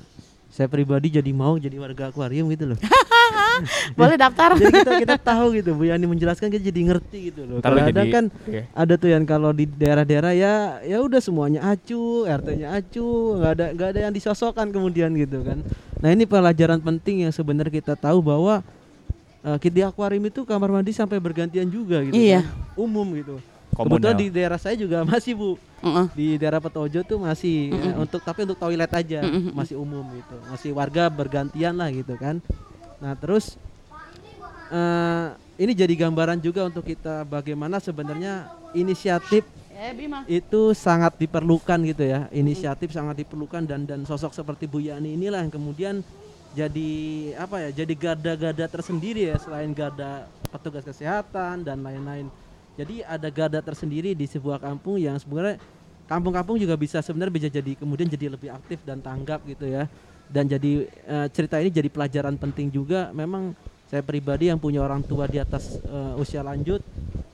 saya 0.50 0.66
pribadi 0.66 1.14
jadi 1.14 1.30
mau 1.30 1.56
jadi 1.56 1.78
warga 1.78 2.10
akuarium 2.10 2.50
gitu 2.50 2.74
loh. 2.74 2.78
Boleh 4.00 4.16
daftar? 4.16 4.56
jadi 4.56 4.72
kita 4.72 4.92
kita 4.98 5.16
tahu 5.20 5.52
gitu 5.56 5.76
Bu 5.76 5.86
Yani 5.86 6.08
menjelaskan 6.08 6.48
kita 6.48 6.64
jadi 6.66 6.82
ngerti 6.90 7.18
gitu 7.30 7.42
loh. 7.46 7.58
Kadang 7.60 7.92
jadi- 7.92 8.12
kan 8.12 8.26
Iya. 8.48 8.64
ada 8.72 8.94
tuh 8.96 9.10
yang 9.12 9.24
kalau 9.24 9.52
di 9.52 9.68
daerah-daerah 9.68 10.32
ya 10.34 10.54
ya 10.82 10.98
udah 11.00 11.20
semuanya 11.20 11.62
acu, 11.66 12.24
RT-nya 12.26 12.72
acu, 12.74 13.06
nggak 13.38 13.52
ada 13.52 13.66
nggak 13.76 13.90
ada 13.94 14.00
yang 14.08 14.14
disosokkan 14.14 14.68
kemudian 14.70 15.12
gitu 15.14 15.44
kan. 15.44 15.60
Nah, 16.00 16.10
ini 16.10 16.24
pelajaran 16.24 16.80
penting 16.80 17.28
yang 17.28 17.34
sebenarnya 17.36 17.74
kita 17.74 17.94
tahu 17.94 18.24
bahwa 18.24 18.64
eh, 19.44 19.70
di 19.70 19.82
akuarium 19.84 20.24
itu 20.24 20.44
kamar 20.44 20.72
mandi 20.72 20.92
sampai 20.92 21.20
bergantian 21.20 21.68
juga 21.68 22.00
gitu 22.02 22.16
Iya. 22.16 22.42
kan. 22.42 22.80
Umum 22.80 23.06
gitu. 23.14 23.38
Kebetulan 23.88 24.18
di 24.20 24.28
daerah 24.28 24.60
saya 24.60 24.76
juga 24.76 25.08
masih 25.08 25.34
Bu. 25.36 25.52
Heeh. 25.80 26.06
di 26.12 26.28
daerah 26.36 26.60
Petojo 26.60 27.00
tuh 27.08 27.24
masih 27.24 27.72
eh, 27.72 27.96
untuk 27.96 28.20
tapi 28.20 28.44
untuk 28.44 28.60
toilet 28.60 28.92
aja. 28.92 29.24
Mm-mm. 29.24 29.56
masih 29.56 29.80
umum 29.80 30.04
gitu. 30.12 30.36
Masih 30.52 30.76
warga 30.76 31.08
bergantian 31.08 31.80
lah 31.80 31.88
gitu 31.88 32.20
kan. 32.20 32.44
Nah 33.00 33.16
terus 33.16 33.56
eh 34.70 35.28
ini 35.56 35.72
jadi 35.72 35.96
gambaran 35.96 36.44
juga 36.44 36.68
untuk 36.68 36.84
kita 36.84 37.24
bagaimana 37.24 37.80
sebenarnya 37.80 38.52
inisiatif 38.76 39.48
Eh, 39.80 39.96
itu 40.44 40.76
sangat 40.76 41.16
diperlukan 41.16 41.80
gitu 41.88 42.04
ya. 42.04 42.28
Inisiatif 42.36 42.92
sangat 42.92 43.24
diperlukan 43.24 43.64
dan 43.64 43.88
dan 43.88 44.04
sosok 44.04 44.36
seperti 44.36 44.68
Bu 44.68 44.84
Yani 44.84 45.16
inilah 45.16 45.40
yang 45.40 45.56
kemudian 45.56 46.04
jadi 46.52 46.92
apa 47.40 47.64
ya 47.64 47.70
jadi 47.72 47.94
garda-garda 47.96 48.68
tersendiri 48.68 49.32
ya 49.32 49.40
selain 49.40 49.72
garda 49.72 50.28
petugas 50.52 50.84
kesehatan 50.84 51.64
dan 51.64 51.80
lain-lain 51.80 52.28
jadi 52.80 53.04
ada 53.04 53.28
garda 53.28 53.60
tersendiri 53.60 54.16
di 54.16 54.24
sebuah 54.24 54.64
kampung 54.64 54.96
yang 54.96 55.20
sebenarnya 55.20 55.60
kampung-kampung 56.08 56.56
juga 56.56 56.80
bisa 56.80 57.04
sebenarnya 57.04 57.34
bisa 57.36 57.50
jadi 57.52 57.76
kemudian 57.76 58.08
jadi 58.08 58.32
lebih 58.32 58.56
aktif 58.56 58.80
dan 58.88 59.04
tanggap 59.04 59.44
gitu 59.44 59.68
ya. 59.68 59.84
Dan 60.32 60.48
jadi 60.48 60.88
eh, 60.88 61.28
cerita 61.36 61.60
ini 61.60 61.68
jadi 61.68 61.92
pelajaran 61.92 62.40
penting 62.40 62.72
juga. 62.72 63.12
Memang 63.12 63.52
saya 63.92 64.00
pribadi 64.00 64.48
yang 64.48 64.62
punya 64.62 64.80
orang 64.80 65.04
tua 65.04 65.28
di 65.28 65.42
atas 65.42 65.76
eh, 65.84 66.22
usia 66.22 66.40
lanjut 66.40 66.80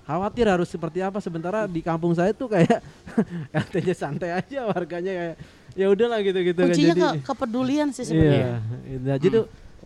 khawatir 0.09 0.49
harus 0.49 0.65
seperti 0.65 1.05
apa. 1.05 1.21
Sementara 1.21 1.69
di 1.69 1.85
kampung 1.85 2.17
saya 2.17 2.33
tuh 2.33 2.49
kayak 2.49 2.81
RT-nya 3.69 3.93
santai 3.93 4.33
aja 4.33 4.65
warganya 4.65 5.13
kayak 5.13 5.35
ya 5.77 5.85
udahlah 5.93 6.19
gitu-gitu 6.25 6.57
kan. 6.57 6.73
Kuncinya 6.73 6.95
jadi 6.95 7.01
ke 7.05 7.09
kepedulian 7.21 7.87
sih 7.93 8.05
sebenarnya. 8.07 8.63
iya 8.89 8.97
nah, 8.97 9.17
jadi 9.21 9.37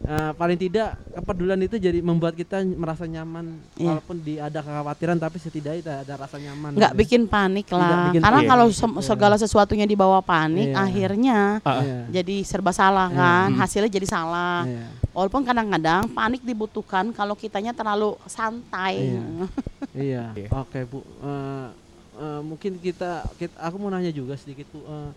eh, 0.01 0.31
paling 0.31 0.55
tidak 0.55 0.95
kepedulian 1.11 1.59
itu 1.59 1.75
jadi 1.75 1.99
membuat 1.99 2.31
kita 2.33 2.59
merasa 2.63 3.03
nyaman 3.03 3.59
Iya. 3.75 3.87
walaupun 3.89 4.17
di 4.17 4.35
ada 4.35 4.59
kekhawatiran 4.59 5.15
tapi 5.15 5.37
setidaknya 5.37 6.01
ada 6.01 6.13
rasa 6.15 6.35
nyaman 6.35 6.71
nggak 6.73 6.93
gitu. 6.93 6.99
bikin 6.99 7.21
panik 7.25 7.67
lah 7.69 8.07
bikin 8.09 8.21
karena 8.21 8.39
panik. 8.39 8.49
kalau 8.49 8.65
Iya. 8.65 8.75
sem- 8.75 8.99
segala 9.01 9.35
sesuatunya 9.35 9.83
dibawa 9.83 10.19
panik 10.19 10.69
Iya. 10.69 10.79
akhirnya 10.79 11.39
Ah, 11.59 11.69
ah. 11.69 11.81
Iya. 11.81 11.99
jadi 12.15 12.35
serba 12.41 12.71
salah 12.71 13.07
Iya. 13.07 13.17
kan 13.17 13.47
Hmm. 13.49 13.59
hasilnya 13.59 13.91
jadi 13.91 14.07
salah 14.07 14.63
Iya. 14.63 14.85
walaupun 15.11 15.43
kadang-kadang 15.43 16.07
panik 16.09 16.41
dibutuhkan 16.41 17.11
kalau 17.11 17.33
kitanya 17.33 17.71
terlalu 17.71 18.15
santai 18.25 18.95
Iya. 19.09 19.23
Iya, 19.91 20.23
Iya. 20.37 20.49
oke 20.53 20.79
Bu. 20.85 20.99
Eh, 21.01 21.67
eh, 22.15 22.41
mungkin 22.41 22.77
kita, 22.77 23.25
kita, 23.35 23.55
aku 23.57 23.75
mau 23.75 23.89
nanya 23.89 24.11
juga 24.11 24.35
sedikit 24.35 24.69
Bu. 24.69 24.79
Eh, 24.79 25.09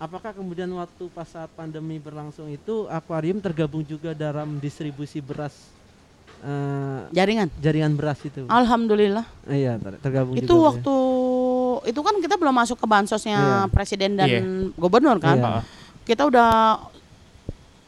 apakah 0.00 0.32
kemudian 0.32 0.72
waktu 0.72 1.04
pas 1.12 1.28
saat 1.28 1.52
pandemi 1.52 2.00
berlangsung 2.00 2.48
itu 2.48 2.88
akuarium 2.88 3.36
tergabung 3.38 3.84
juga 3.84 4.16
dalam 4.16 4.56
distribusi 4.56 5.20
beras 5.20 5.52
eh, 6.40 7.00
jaringan 7.12 7.52
jaringan 7.54 7.92
beras 7.92 8.16
itu? 8.22 8.48
alhamdulillah 8.48 9.28
iya, 9.46 9.76
ter- 9.76 10.00
tergabung 10.00 10.34
itu 10.34 10.42
juga. 10.42 10.56
Ya? 10.56 10.64
waktu 10.66 10.96
itu 11.84 12.00
kan 12.00 12.14
kita 12.16 12.34
belum 12.34 12.54
masuk 12.56 12.76
ke 12.76 12.86
bansosnya 12.86 13.36
Iya. 13.36 13.68
presiden 13.68 14.16
dan 14.16 14.28
Iya. 14.28 14.42
gubernur 14.74 15.20
kan 15.20 15.36
Iya. 15.36 15.60
Kita 16.00 16.26
udah 16.26 16.80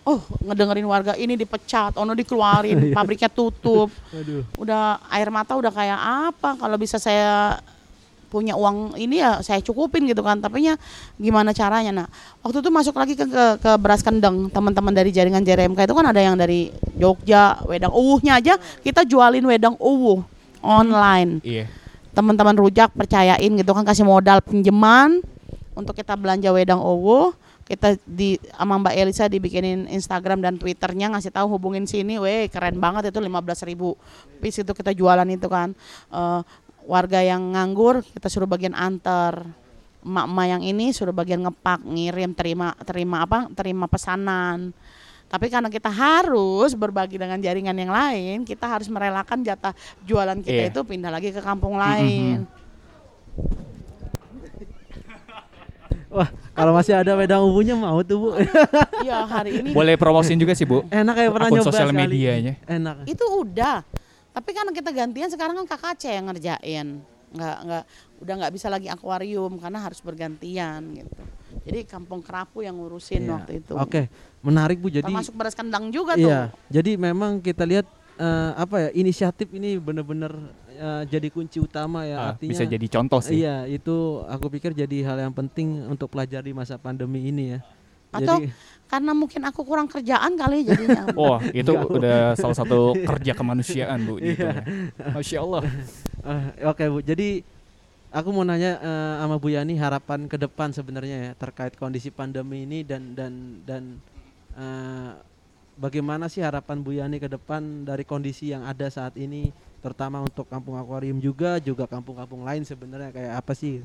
oh 0.04 0.20
ngedengerin 0.42 0.84
warga 0.84 1.16
ini 1.16 1.32
dipecat 1.32 1.96
ono 1.96 2.12
dikeluarin 2.12 2.76
Iya. 2.86 2.94
pabriknya 2.94 3.32
tutup 3.32 3.88
Aduh. 4.12 4.44
udah 4.54 5.00
air 5.08 5.32
mata 5.32 5.56
udah 5.56 5.72
kayak 5.72 6.00
apa 6.28 6.60
kalau 6.60 6.76
bisa 6.76 7.00
saya 7.00 7.56
punya 8.32 8.56
uang 8.56 8.96
ini 8.96 9.20
ya 9.20 9.44
saya 9.44 9.60
cukupin 9.60 10.08
gitu 10.08 10.24
kan. 10.24 10.40
Tapi 10.40 10.64
nya 10.64 10.80
gimana 11.20 11.52
caranya? 11.52 11.92
Nah 11.92 12.06
waktu 12.40 12.64
itu 12.64 12.72
masuk 12.72 12.96
lagi 12.96 13.12
ke 13.12 13.28
ke, 13.28 13.44
ke 13.60 13.72
beras 13.76 14.00
kendeng 14.00 14.48
teman-teman 14.48 14.96
dari 14.96 15.12
jaringan 15.12 15.44
JRMK 15.44 15.84
itu 15.84 15.92
kan 15.92 16.06
ada 16.08 16.20
yang 16.24 16.40
dari 16.40 16.72
Jogja 16.96 17.60
wedang 17.68 17.92
uwuhnya 17.92 18.40
aja 18.40 18.56
kita 18.80 19.04
jualin 19.04 19.44
wedang 19.44 19.76
uwuh 19.76 20.24
online. 20.64 21.44
Iya. 21.44 21.68
teman-teman 22.12 22.52
rujak 22.60 22.92
percayain 22.92 23.48
gitu 23.56 23.72
kan 23.72 23.88
kasih 23.88 24.04
modal 24.04 24.44
pinjaman 24.44 25.24
untuk 25.72 25.96
kita 25.96 26.12
belanja 26.16 26.52
wedang 26.52 26.80
uwuh. 26.80 27.32
Kita 27.62 27.96
di 28.04 28.36
sama 28.52 28.76
Mbak 28.76 28.94
Elisa 29.00 29.24
dibikinin 29.30 29.88
Instagram 29.88 30.44
dan 30.44 30.60
Twitternya 30.60 31.08
ngasih 31.14 31.32
tahu 31.32 31.56
hubungin 31.56 31.88
sini, 31.88 32.20
weh 32.20 32.50
keren 32.52 32.76
banget 32.76 33.08
itu 33.08 33.16
15.000 33.22 33.64
ribu 33.70 33.96
piece 34.42 34.60
itu 34.60 34.72
kita 34.76 34.92
jualan 34.92 35.24
itu 35.30 35.48
kan. 35.48 35.72
Eh, 36.12 36.40
warga 36.84 37.20
yang 37.20 37.54
nganggur 37.54 38.02
kita 38.02 38.26
suruh 38.26 38.46
bagian 38.46 38.74
antar 38.74 39.46
emak-emak 40.02 40.46
yang 40.48 40.62
ini 40.64 40.90
suruh 40.90 41.14
bagian 41.14 41.46
ngepak 41.46 41.86
ngirim 41.86 42.34
terima 42.34 42.74
terima 42.82 43.22
apa 43.22 43.46
terima 43.54 43.86
pesanan 43.86 44.74
tapi 45.30 45.48
karena 45.48 45.70
kita 45.70 45.88
harus 45.88 46.74
berbagi 46.74 47.16
dengan 47.16 47.38
jaringan 47.38 47.72
yang 47.72 47.88
lain 47.88 48.36
kita 48.42 48.66
harus 48.66 48.90
merelakan 48.90 49.40
jatah 49.40 49.72
jualan 50.02 50.42
kita 50.42 50.68
Iya. 50.68 50.70
itu 50.74 50.80
pindah 50.82 51.08
lagi 51.08 51.30
ke 51.30 51.38
kampung 51.38 51.78
lain 51.78 52.44
Wah, 56.12 56.28
kalau 56.52 56.76
masih 56.76 56.92
ada 56.92 57.16
wedang 57.16 57.40
ubunya 57.40 57.72
mau 57.72 58.04
tuh 58.04 58.20
Bu. 58.20 58.28
iya 59.00 59.24
hari 59.24 59.64
ini 59.64 59.72
Boleh 59.72 59.96
promosin 59.96 60.36
juga 60.36 60.52
sih, 60.52 60.68
Bu. 60.68 60.84
Enak 60.92 61.14
kayak 61.16 61.30
pernah 61.32 61.48
Akun 61.48 61.56
nyoba 61.56 61.72
sosial 61.72 61.88
medianya. 61.88 62.60
Enak. 62.68 63.08
itu 63.08 63.24
udah 63.24 63.80
tapi 64.32 64.50
karena 64.50 64.72
kita 64.72 64.90
gantian 64.90 65.28
sekarang 65.28 65.54
kan 65.54 65.66
KKC 65.68 66.02
yang 66.10 66.26
ngerjain 66.26 66.88
nggak 67.32 67.56
nggak 67.64 67.84
udah 68.18 68.34
nggak 68.38 68.52
bisa 68.52 68.68
lagi 68.68 68.88
akuarium 68.88 69.56
karena 69.56 69.80
harus 69.80 70.00
bergantian 70.00 70.80
gitu 70.94 71.22
jadi 71.64 71.84
kampung 71.84 72.20
kerapu 72.20 72.60
yang 72.60 72.76
ngurusin 72.76 73.22
Iya. 73.22 73.32
waktu 73.34 73.52
itu 73.58 73.72
Oke, 73.74 74.02
menarik 74.40 74.76
Bu. 74.76 74.88
Jadi 74.88 75.04
termasuk 75.04 75.32
beras 75.32 75.52
kendang 75.52 75.88
juga 75.88 76.16
Iya, 76.16 76.48
tuh 76.48 76.56
jadi 76.70 76.96
memang 76.98 77.38
kita 77.38 77.64
lihat 77.64 77.84
eh, 78.14 78.50
apa 78.54 78.76
ya 78.78 78.90
inisiatif 78.94 79.48
ini 79.50 79.76
benar-benar 79.76 80.32
eh, 80.70 81.02
jadi 81.06 81.28
kunci 81.28 81.56
utama 81.58 82.04
ya 82.04 82.16
Ah, 82.16 82.28
artinya. 82.32 82.50
bisa 82.50 82.64
jadi 82.64 82.86
contoh 82.90 83.20
sih. 83.20 83.40
Iya, 83.40 83.64
itu 83.66 83.96
aku 84.24 84.48
pikir 84.50 84.72
jadi 84.72 84.96
hal 85.02 85.18
yang 85.22 85.32
penting 85.32 85.84
untuk 85.86 86.08
pelajari 86.08 86.52
masa 86.52 86.76
pandemi 86.76 87.24
ini 87.26 87.56
ya. 87.56 87.60
Atau- 88.10 88.40
jadi, 88.40 88.52
karena 88.92 89.16
mungkin 89.16 89.40
aku 89.48 89.64
kurang 89.64 89.88
kerjaan 89.88 90.36
kali 90.36 90.68
jadinya 90.68 91.08
Wah, 91.16 91.40
itu 91.56 91.72
Enggak, 91.72 91.88
Bu. 91.88 91.96
udah 91.96 92.20
salah 92.36 92.52
satu 92.52 92.92
kerja 93.08 93.32
kemanusiaan, 93.32 94.04
Bu. 94.04 94.20
Gitu. 94.20 94.36
Iya. 94.36 94.68
Masya 95.16 95.38
Allah. 95.40 95.62
eh, 96.28 96.68
oke 96.68 96.84
Bu. 96.92 96.98
Jadi 97.00 97.40
aku 98.12 98.28
mau 98.36 98.44
nanya 98.44 98.76
eh, 98.76 99.14
sama 99.24 99.40
Bu 99.40 99.48
Yani 99.48 99.80
harapan 99.80 100.28
ke 100.28 100.36
depan 100.36 100.76
sebenarnya 100.76 101.16
ya 101.16 101.32
terkait 101.40 101.72
kondisi 101.80 102.12
pandemi 102.12 102.68
ini 102.68 102.84
dan 102.84 103.16
dan 103.16 103.32
dan 103.64 103.82
eh, 104.60 105.16
bagaimana 105.80 106.28
sih 106.28 106.44
harapan 106.44 106.84
Bu 106.84 106.92
Yani 106.92 107.16
ke 107.16 107.32
depan 107.32 107.88
dari 107.88 108.04
kondisi 108.04 108.52
yang 108.52 108.68
ada 108.68 108.92
saat 108.92 109.16
ini 109.16 109.48
terutama 109.80 110.20
untuk 110.20 110.44
kampung 110.52 110.76
akuarium 110.76 111.16
juga 111.16 111.56
juga 111.56 111.88
kampung-kampung 111.88 112.44
lain 112.44 112.60
sebenarnya 112.68 113.08
kayak 113.08 113.40
apa 113.40 113.56
sih? 113.56 113.80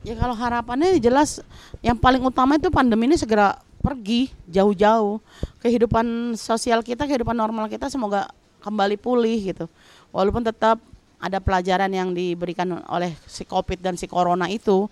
Ya 0.00 0.14
kalau 0.14 0.32
harapannya 0.32 0.96
jelas 0.96 1.42
yang 1.82 1.98
paling 1.98 2.22
utama 2.22 2.54
itu 2.56 2.70
pandemi 2.70 3.10
ini 3.10 3.18
segera 3.18 3.58
pergi 3.86 4.34
jauh-jauh. 4.50 5.22
Kehidupan 5.62 6.34
sosial 6.34 6.82
kita, 6.82 7.06
kehidupan 7.06 7.38
normal 7.38 7.70
kita 7.70 7.86
semoga 7.86 8.26
kembali 8.58 8.98
pulih 8.98 9.54
gitu. 9.54 9.70
Walaupun 10.10 10.42
tetap 10.42 10.82
ada 11.16 11.38
pelajaran 11.38 11.88
yang 11.88 12.10
diberikan 12.10 12.82
oleh 12.90 13.14
si 13.30 13.46
Covid 13.46 13.78
dan 13.78 13.94
si 13.94 14.10
Corona 14.10 14.50
itu, 14.50 14.90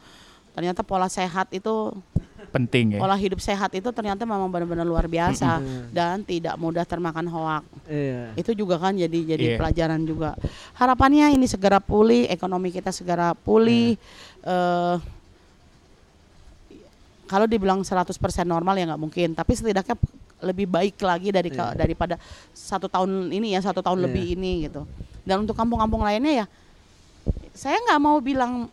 ternyata 0.55 0.87
pola 0.87 1.11
sehat 1.11 1.51
itu 1.51 1.91
Penting 2.55 2.95
ya. 2.95 2.99
pola 3.03 3.19
hidup 3.19 3.43
sehat 3.43 3.75
itu 3.75 3.91
ternyata 3.91 4.23
memang 4.23 4.47
benar-benar 4.47 4.87
luar 4.87 5.11
biasa 5.11 5.59
dan 5.91 6.23
tidak 6.23 6.55
mudah 6.55 6.87
termakan 6.87 7.27
hoak. 7.27 7.67
Iya. 7.91 8.31
Itu 8.39 8.55
juga 8.55 8.79
kan 8.79 8.95
jadi 8.95 9.11
Iya. 9.11 9.29
jadi 9.35 9.45
pelajaran 9.59 10.07
juga. 10.07 10.39
Harapannya 10.79 11.35
ini 11.35 11.51
segera 11.51 11.83
pulih, 11.83 12.31
ekonomi 12.31 12.71
kita 12.71 12.95
segera 12.95 13.35
pulih. 13.35 13.99
eh 14.45 14.97
kalau 17.35 17.51
dibilang 17.51 17.83
100% 17.83 18.15
normal 18.47 18.79
ya 18.79 18.87
nggak 18.95 19.03
mungkin, 19.03 19.35
tapi 19.35 19.59
setidaknya 19.59 19.99
lebih 20.39 20.71
baik 20.71 21.03
lagi 21.03 21.35
dari 21.35 21.51
Iya. 21.51 21.75
daripada 21.75 22.15
satu 22.55 22.87
tahun 22.87 23.35
ini 23.35 23.59
ya 23.59 23.61
satu 23.67 23.83
tahun 23.83 23.99
Iya. 23.99 24.05
lebih 24.07 24.25
ini 24.39 24.71
gitu. 24.71 24.87
Dan 25.27 25.43
untuk 25.43 25.59
kampung-kampung 25.59 26.07
lainnya 26.07 26.45
ya, 26.45 26.47
saya 27.51 27.75
nggak 27.83 27.99
mau 27.99 28.23
bilang 28.23 28.71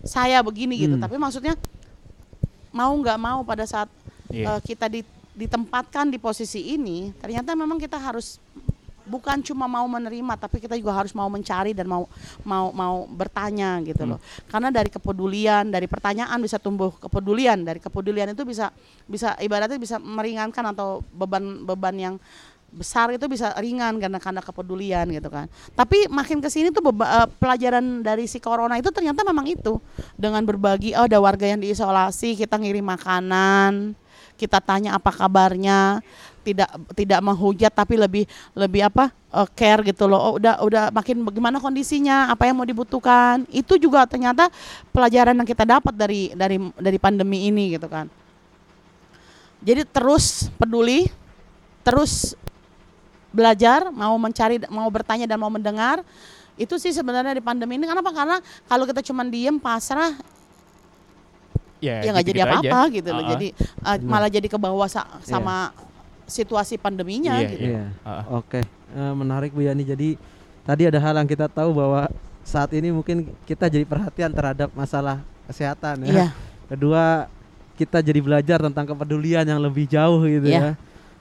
saya 0.00 0.40
begini 0.40 0.80
gitu, 0.80 0.96
Hmm. 0.96 1.04
tapi 1.04 1.20
maksudnya 1.20 1.60
mau 2.72 2.96
nggak 2.96 3.20
mau 3.20 3.44
pada 3.44 3.68
saat 3.68 3.92
Iya. 4.32 4.56
eh, 4.56 4.60
kita 4.64 4.88
di- 4.88 5.04
ditempatkan 5.36 6.08
di 6.08 6.16
posisi 6.16 6.72
ini, 6.72 7.12
ternyata 7.20 7.52
memang 7.52 7.76
kita 7.76 8.00
harus 8.00 8.40
bukan 9.04 9.40
cuma 9.44 9.68
mau 9.68 9.84
menerima, 9.84 10.34
tapi 10.40 10.60
kita 10.60 10.74
juga 10.80 10.96
harus 10.96 11.12
mau 11.12 11.28
mencari 11.28 11.76
dan 11.76 11.84
mau 11.88 12.08
mau 12.42 12.72
mau 12.72 13.04
bertanya 13.08 13.80
gitu 13.84 14.04
loh. 14.04 14.18
Karena 14.48 14.72
dari 14.72 14.88
kepedulian, 14.88 15.68
dari 15.68 15.84
pertanyaan 15.84 16.36
bisa 16.40 16.56
tumbuh 16.56 16.92
kepedulian, 16.96 17.60
dari 17.60 17.80
kepedulian 17.80 18.32
itu 18.32 18.42
bisa 18.48 18.72
bisa 19.04 19.36
ibaratnya 19.40 19.76
bisa 19.76 20.00
meringankan 20.00 20.72
atau 20.72 21.04
beban-beban 21.12 21.96
yang 21.96 22.16
besar 22.74 23.06
itu 23.14 23.30
bisa 23.30 23.54
ringan 23.62 24.02
karena 24.02 24.18
karena 24.18 24.42
kepedulian 24.42 25.06
gitu 25.14 25.30
kan. 25.30 25.46
Tapi 25.78 26.10
makin 26.10 26.42
ke 26.42 26.50
sini 26.50 26.74
tuh 26.74 26.82
beba- 26.82 27.22
eh, 27.22 27.28
pelajaran 27.38 28.02
dari 28.02 28.26
si 28.26 28.42
corona 28.42 28.74
itu 28.74 28.90
ternyata 28.90 29.22
memang 29.22 29.46
itu 29.46 29.78
dengan 30.18 30.42
berbagi 30.42 30.90
oh 30.98 31.06
ada 31.06 31.22
warga 31.22 31.46
yang 31.46 31.62
diisolasi, 31.62 32.34
kita 32.34 32.58
ngirim 32.58 32.82
makanan, 32.82 33.94
kita 34.34 34.58
tanya 34.58 34.98
apa 34.98 35.14
kabarnya, 35.14 36.02
tidak 36.44 36.68
tidak 36.92 37.20
menghujat 37.24 37.72
tapi 37.72 37.96
lebih 37.96 38.28
lebih 38.52 38.84
apa 38.84 39.08
eh, 39.32 39.48
care 39.56 39.80
gitu 39.88 40.04
loh. 40.04 40.20
Oh, 40.20 40.32
udah 40.36 40.60
udah 40.60 40.84
makin 40.92 41.24
bagaimana 41.24 41.56
kondisinya, 41.56 42.28
apa 42.28 42.44
yang 42.44 42.60
mau 42.60 42.68
dibutuhkan. 42.68 43.48
Itu 43.48 43.80
juga 43.80 44.04
ternyata 44.04 44.52
pelajaran 44.92 45.32
yang 45.32 45.48
kita 45.48 45.64
dapat 45.64 45.96
dari 45.96 46.36
dari 46.36 46.60
dari 46.76 46.98
pandemi 47.00 47.48
ini 47.48 47.74
gitu 47.80 47.88
kan. 47.88 48.06
Jadi 49.64 49.88
terus 49.88 50.52
peduli, 50.60 51.08
terus 51.80 52.36
belajar, 53.32 53.88
mau 53.88 54.12
mencari, 54.20 54.60
mau 54.68 54.86
bertanya 54.92 55.24
dan 55.24 55.40
mau 55.40 55.48
mendengar. 55.48 56.04
Itu 56.54 56.78
sih 56.78 56.92
sebenarnya 56.94 57.34
di 57.34 57.42
pandemi 57.42 57.80
ini 57.80 57.88
kenapa? 57.88 58.12
Karena 58.14 58.38
kalau 58.68 58.84
kita 58.86 59.02
cuma 59.02 59.26
diem 59.26 59.58
pasrah 59.58 60.14
ya, 61.82 62.00
ya 62.00 62.10
nggak 62.14 62.26
jadi 62.28 62.40
gitu-gitu 62.40 62.46
aja. 62.46 62.60
apa-apa 62.70 62.80
gitu 62.94 63.08
loh. 63.10 63.18
Ah, 63.18 63.26
ah. 63.26 63.30
Jadi 63.34 63.48
uh, 63.82 63.96
malah 64.06 64.30
jadi 64.30 64.46
ke 64.46 64.58
bawah 64.60 64.88
sa- 64.88 65.08
sama 65.26 65.74
situasi 66.26 66.76
pandeminya 66.76 67.36
Iya, 67.36 67.48
gitu. 67.50 67.64
Iya. 67.68 67.84
Ah, 68.02 68.10
ah. 68.22 68.24
Oke, 68.40 68.60
Eh, 68.94 69.14
menarik 69.18 69.50
Bu 69.50 69.58
Yani. 69.60 69.82
Jadi 69.82 70.14
tadi 70.62 70.86
ada 70.86 71.02
hal 71.02 71.18
yang 71.18 71.26
kita 71.26 71.50
tahu 71.50 71.74
bahwa 71.74 72.06
saat 72.46 72.70
ini 72.70 72.94
mungkin 72.94 73.26
kita 73.42 73.66
jadi 73.66 73.82
perhatian 73.82 74.30
terhadap 74.30 74.70
masalah 74.70 75.18
kesehatan 75.44 76.06
ya. 76.06 76.10
Iya. 76.10 76.26
Kedua, 76.70 77.26
kita 77.74 77.98
jadi 77.98 78.22
belajar 78.22 78.62
tentang 78.62 78.86
kepedulian 78.86 79.42
yang 79.42 79.58
lebih 79.58 79.90
jauh 79.90 80.22
gitu 80.24 80.46
Iya. 80.46 80.60
ya. 80.60 80.70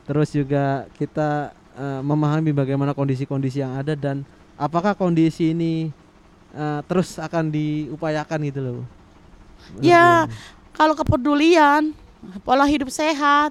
Terus 0.06 0.30
juga 0.30 0.86
kita 0.96 1.50
eh, 1.74 2.02
memahami 2.06 2.54
bagaimana 2.54 2.94
kondisi-kondisi 2.94 3.66
yang 3.66 3.74
ada 3.74 3.98
dan 3.98 4.22
apakah 4.54 4.94
kondisi 4.94 5.58
ini 5.58 5.90
eh, 6.54 6.80
terus 6.86 7.18
akan 7.18 7.50
diupayakan 7.50 8.40
gitu 8.46 8.60
loh. 8.62 8.86
Ya, 9.82 10.30
Yani. 10.30 10.36
kalau 10.78 10.94
kepedulian, 10.94 11.90
pola 12.46 12.70
hidup 12.70 12.94
sehat, 12.94 13.50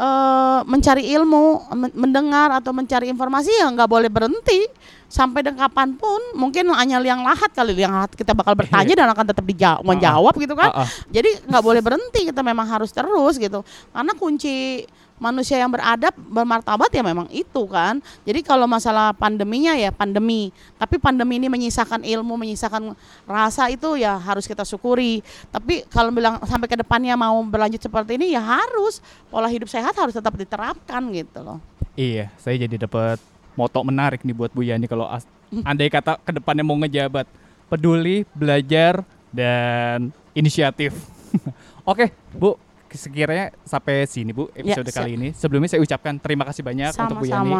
eh, 0.00 0.60
mencari 0.64 1.12
ilmu, 1.12 1.68
men- 1.76 1.92
mendengar 1.92 2.48
atau 2.56 2.72
mencari 2.72 3.12
informasi 3.12 3.52
ya 3.52 3.68
nggak 3.68 3.90
boleh 3.90 4.08
berhenti 4.08 4.64
sampai 5.10 5.44
dengan 5.44 5.68
kapan 5.68 5.92
pun. 5.98 6.20
Mungkin 6.38 6.72
hanya 6.72 6.96
liang 7.02 7.20
lahat 7.20 7.52
kali 7.52 7.76
liang 7.76 7.92
lahat 7.92 8.16
kita 8.16 8.32
bakal 8.32 8.56
bertanya 8.56 8.94
dan 9.04 9.08
akan 9.12 9.26
tetap 9.28 9.44
dijawab 9.44 9.84
menjawab 9.84 10.34
gitu 10.40 10.54
kan. 10.56 10.70
Ah, 10.72 10.86
ah. 10.86 10.88
Jadi 11.12 11.44
nggak 11.44 11.62
boleh 11.62 11.82
berhenti 11.84 12.20
kita 12.32 12.40
memang 12.40 12.64
harus 12.64 12.88
terus 12.94 13.36
gitu. 13.36 13.60
Karena 13.92 14.12
kunci 14.16 14.88
manusia 15.20 15.60
yang 15.60 15.68
beradab 15.68 16.16
bermartabat 16.16 16.88
ya 16.90 17.04
memang 17.04 17.28
itu 17.28 17.62
kan. 17.68 18.00
Jadi 18.24 18.40
kalau 18.40 18.64
masalah 18.64 19.12
pandeminya 19.12 19.76
ya 19.76 19.92
pandemi. 19.92 20.48
Tapi 20.80 20.96
pandemi 20.96 21.36
ini 21.36 21.52
menyisakan 21.52 22.02
ilmu, 22.02 22.40
menyisakan 22.40 22.96
rasa 23.28 23.68
itu 23.68 24.00
ya 24.00 24.16
harus 24.16 24.48
kita 24.48 24.64
syukuri. 24.64 25.20
Tapi 25.52 25.84
kalau 25.92 26.10
bilang 26.10 26.40
sampai 26.48 26.66
ke 26.66 26.80
depannya 26.80 27.14
mau 27.14 27.36
berlanjut 27.44 27.84
seperti 27.84 28.16
ini 28.16 28.32
ya 28.32 28.40
harus 28.40 29.04
pola 29.28 29.46
hidup 29.46 29.68
sehat 29.68 29.92
harus 29.94 30.16
tetap 30.16 30.32
diterapkan 30.34 31.04
gitu 31.12 31.44
loh. 31.44 31.60
Iya, 31.94 32.32
saya 32.40 32.56
jadi 32.56 32.88
dapat 32.88 33.20
moto 33.52 33.78
menarik 33.84 34.24
nih 34.24 34.32
buat 34.32 34.50
Bu 34.56 34.64
Yani 34.64 34.88
kalau 34.88 35.04
as- 35.04 35.28
andai 35.68 35.92
kata 35.92 36.16
ke 36.24 36.32
depannya 36.32 36.64
mau 36.64 36.78
ngejabat 36.80 37.28
peduli, 37.68 38.24
belajar 38.32 39.04
dan 39.30 40.10
inisiatif. 40.32 40.96
Oke, 41.90 42.10
Bu, 42.32 42.56
sekiranya 42.94 43.52
sampai 43.62 44.02
sini 44.04 44.30
Bu 44.30 44.48
episode 44.50 44.86
Ya, 44.86 44.94
kali 44.94 45.10
ini. 45.14 45.28
Sebelumnya 45.30 45.68
saya 45.68 45.78
ucapkan 45.78 46.16
terima 46.16 46.42
kasih 46.42 46.62
banyak 46.62 46.90
untuk 46.90 47.16
Bu 47.18 47.26
Yani. 47.26 47.54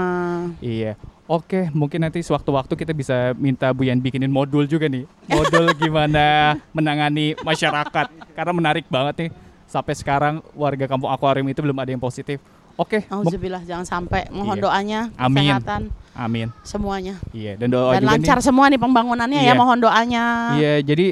Iya. 0.58 0.92
Oke, 1.26 1.70
mungkin 1.70 2.00
nanti 2.00 2.18
sewaktu-waktu 2.20 2.74
kita 2.74 2.90
bisa 2.90 3.34
minta 3.34 3.70
Bu 3.70 3.84
Yan 3.84 3.98
bikinin 3.98 4.26
modul 4.26 4.64
juga 4.64 4.86
nih. 4.86 5.06
Modul 5.26 5.70
gimana 5.82 6.56
menangani 6.70 7.38
masyarakat. 7.38 8.06
Karena 8.32 8.52
menarik 8.52 8.86
banget 8.86 9.14
nih. 9.18 9.30
Sampai 9.66 9.94
sekarang 9.94 10.42
warga 10.52 10.86
kampung 10.86 11.06
akuarium 11.06 11.46
itu 11.46 11.60
belum 11.60 11.76
ada 11.76 11.90
yang 11.90 12.00
positif. 12.00 12.42
Oke, 12.74 13.04
Auzubillah 13.06 13.60
jangan 13.62 13.84
sampai 13.84 14.26
mohon 14.32 14.56
Iya. 14.56 14.62
doanya 14.64 15.00
Amin. 15.14 15.52
kesehatan 15.52 15.82
amin. 16.16 16.48
semuanya. 16.64 17.20
Iya, 17.30 17.60
dan 17.60 17.68
doa 17.68 17.92
Dan 17.92 18.00
juga 18.00 18.10
lancar 18.16 18.36
nih. 18.40 18.44
semua 18.46 18.64
nih 18.66 18.80
pembangunannya 18.80 19.40
Iya. 19.44 19.52
ya 19.52 19.54
mohon 19.54 19.78
doanya. 19.78 20.24
Iya, 20.56 20.74
jadi 20.80 21.06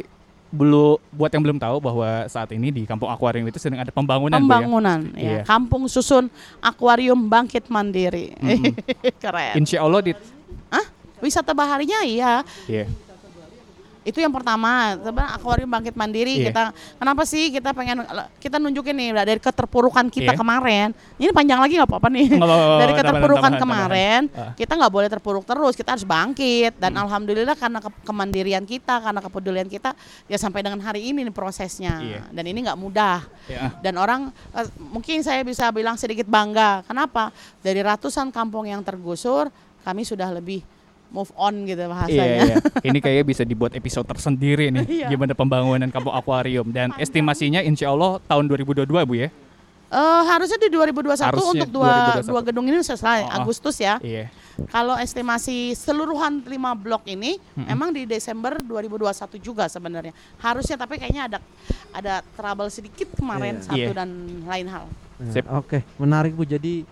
belum 0.49 0.96
buat 1.12 1.30
yang 1.32 1.44
belum 1.44 1.59
tahu 1.61 1.76
bahwa 1.80 2.24
saat 2.26 2.49
ini 2.57 2.72
di 2.72 2.82
kampung 2.88 3.12
akuarium 3.12 3.44
itu 3.49 3.61
sedang 3.61 3.84
ada 3.84 3.92
pembangunan, 3.92 4.36
Bu, 4.36 4.40
ya. 4.40 4.44
Pembangunan 4.49 5.01
ya. 5.12 5.20
Iya. 5.20 5.40
Kampung 5.44 5.84
susun 5.88 6.32
akuarium 6.64 7.28
bangkit 7.28 7.68
mandiri. 7.68 8.32
Mm-mm. 8.40 8.72
Keren. 9.22 9.55
Insya 9.61 9.84
Allah 9.84 10.01
di 10.01 10.12
Wisata 11.18 11.51
baharinya 11.51 12.07
iya. 12.07 12.46
Iya. 12.70 12.86
Itu 14.09 14.18
yang 14.18 14.32
pertama, 14.32 14.96
sebenarnya 14.96 15.36
akuarium 15.36 15.68
bangkit 15.68 15.92
mandiri 15.92 16.40
Iya. 16.40 16.48
kita 16.48 16.62
kenapa 16.96 17.22
sih 17.22 17.52
kita 17.52 17.76
pengen 17.76 18.09
kita 18.40 18.56
nunjukin 18.56 18.96
nih 18.96 19.09
dari 19.12 19.36
keterpurukan 19.36 20.09
kita 20.09 20.32
Iya. 20.32 20.40
kemarin. 20.40 20.88
Ini 21.20 21.28
panjang 21.28 21.61
lagi 21.61 21.76
nggak 21.76 21.90
apa-apa 21.92 22.09
nih. 22.09 22.26
Nggak 22.32 22.48
dari 22.82 22.92
keterpurukan 22.96 23.50
tambahan, 23.52 23.61
kemarin, 23.61 24.20
tambahan. 24.26 24.48
Ah. 24.48 24.52
kita 24.56 24.72
nggak 24.72 24.92
boleh 24.92 25.09
terpuruk 25.09 25.44
terus, 25.44 25.76
kita 25.76 25.92
harus 25.92 26.02
bangkit 26.02 26.72
dan 26.74 26.96
alhamdulillah 26.96 27.52
karena 27.52 27.78
ke- 27.78 28.00
kemandirian 28.02 28.64
kita, 28.64 28.96
karena 28.98 29.20
kepedulian 29.20 29.68
kita 29.68 29.92
ya 30.24 30.40
sampai 30.40 30.64
dengan 30.64 30.80
hari 30.80 31.04
ini 31.04 31.20
nih 31.22 31.34
prosesnya. 31.34 32.00
Iya. 32.00 32.22
Dan 32.32 32.44
ini 32.44 32.64
nggak 32.64 32.78
mudah. 32.78 33.20
Ya. 33.44 33.72
dan 33.80 33.96
orang 33.96 34.28
eh, 34.52 34.68
mungkin 34.78 35.20
saya 35.20 35.40
bisa 35.40 35.68
bilang 35.68 35.96
sedikit 35.96 36.24
bangga. 36.24 36.80
Kenapa? 36.84 37.28
Dari 37.59 37.80
ratusan 37.80 38.28
kampung 38.28 38.64
yang 38.64 38.80
tergusur, 38.80 39.48
kami 39.80 40.04
sudah 40.04 40.28
lebih 40.30 40.61
move 41.09 41.32
on 41.34 41.64
gitu 41.64 41.80
Iya, 41.80 41.88
bahasanya. 41.88 42.36
iya. 42.44 42.56
Ini 42.88 42.98
kayaknya 43.00 43.24
bisa 43.24 43.42
dibuat 43.42 43.72
episode 43.72 44.04
tersendiri 44.04 44.68
nih 44.68 44.84
Iya. 44.84 45.06
gimana 45.09 45.32
pembangunan 45.32 45.88
kampung 45.88 46.12
akuarium 46.12 46.68
dan 46.68 46.92
estimasinya 46.96 47.61
insya 47.61 47.88
Allah 47.88 48.20
tahun 48.22 48.44
2022 48.46 48.84
Bu 48.86 49.14
ya. 49.16 49.28
Eh, 49.88 50.22
harusnya 50.28 50.61
di 50.61 50.68
2021 50.68 51.32
Harusnya 51.32 51.64
untuk 51.64 51.70
dua 51.72 52.20
2021. 52.20 52.28
dua 52.28 52.40
gedung 52.44 52.64
ini 52.68 52.76
selesai 52.78 53.18
Oh, 53.18 53.28
oh. 53.32 53.36
Agustus 53.40 53.76
ya. 53.78 53.96
Iya. 53.98 54.28
Kalau 54.68 54.92
estimasi 54.94 55.72
seluruhan 55.72 56.44
lima 56.44 56.76
blok 56.76 57.09
ini 57.09 57.40
memang 57.56 57.88
di 57.88 58.04
Desember 58.04 58.61
2021 58.61 59.40
juga 59.40 59.64
sebenarnya. 59.64 60.12
Harusnya 60.36 60.76
tapi 60.76 61.00
kayaknya 61.00 61.22
ada 61.24 61.38
ada 61.90 62.14
trouble 62.36 62.68
sedikit 62.68 63.09
kemarin 63.16 63.56
Iya. 63.56 63.64
satu 63.64 63.80
Iya. 63.80 63.96
dan 63.96 64.11
lain 64.44 64.66
hal. 64.68 64.84
Nah, 65.18 65.32
Sip. 65.32 65.46
Oke, 65.48 65.80
menarik 65.96 66.36
Bu. 66.36 66.44
Jadi 66.44 66.84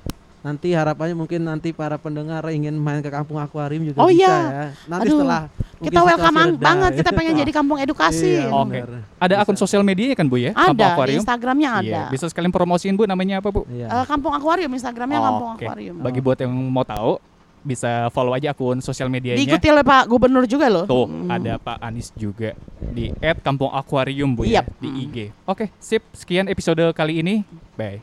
nanti 0.46 0.70
harapannya 0.70 1.18
mungkin 1.18 1.42
nanti 1.42 1.74
para 1.74 1.98
pendengar 1.98 2.46
ingin 2.48 2.70
main 2.72 3.02
ke 3.02 3.10
kampung 3.10 3.34
akuarium 3.36 3.82
juga 3.82 3.98
Oh 3.98 4.06
bisa 4.06 4.22
iya. 4.22 4.34
ya. 4.38 4.66
Nanti 4.86 5.10
Aduh, 5.10 5.18
setelah 5.18 5.42
Kita 5.76 6.00
welcome 6.00 6.38
reda, 6.38 6.56
banget, 6.56 6.90
ya. 6.90 6.98
kita 7.02 7.10
pengen 7.12 7.34
jadi 7.36 7.50
kampung 7.50 7.76
edukasi. 7.76 8.30
Iya, 8.38 8.48
Oke. 8.48 8.78
benar. 8.78 8.88
Ada 9.18 9.34
Bisa. 9.34 9.42
akun 9.42 9.56
sosial 9.58 9.82
medianya 9.82 10.14
kan 10.14 10.24
Bu 10.24 10.38
ya? 10.38 10.54
Kampung 10.54 10.72
Ada, 10.72 10.78
di 10.78 10.86
Akuarium. 10.88 11.18
Instagramnya 11.20 11.70
ada. 11.74 11.82
Iya, 11.84 12.02
bisa 12.08 12.24
sekalian 12.30 12.48
promosiin 12.48 12.94
Bu 12.94 13.04
namanya 13.04 13.42
apa 13.42 13.50
Bu? 13.50 13.66
Iya. 13.66 13.90
Eh, 13.90 14.04
kampung 14.06 14.30
akuarium, 14.30 14.70
Instagramnya 14.70 15.18
kampung 15.20 15.48
Oke. 15.52 15.66
akuarium. 15.66 15.96
Bagi 15.98 16.20
buat 16.22 16.38
yang 16.38 16.54
mau 16.54 16.86
tahu 16.86 17.18
bisa 17.60 18.06
follow 18.08 18.30
aja 18.30 18.54
akun 18.54 18.78
sosial 18.78 19.10
medianya. 19.10 19.36
Diikuti 19.36 19.66
oleh 19.66 19.82
Pak 19.82 20.06
Gubernur 20.06 20.46
juga 20.46 20.70
loh. 20.70 20.86
Tuh, 20.86 21.04
Hmm. 21.04 21.26
ada 21.28 21.58
Pak 21.58 21.82
Anies 21.82 22.14
juga 22.14 22.54
di 22.88 23.10
@kampung 23.42 23.68
akuarium 23.68 24.30
Bu 24.30 24.46
ya 24.46 24.62
Yap. 24.62 24.70
di 24.78 24.88
IG. 25.02 25.16
Oke, 25.44 25.74
sip. 25.76 26.06
Sekian 26.14 26.46
episode 26.46 26.94
kali 26.94 27.20
ini. 27.20 27.34
Bye. 27.74 27.98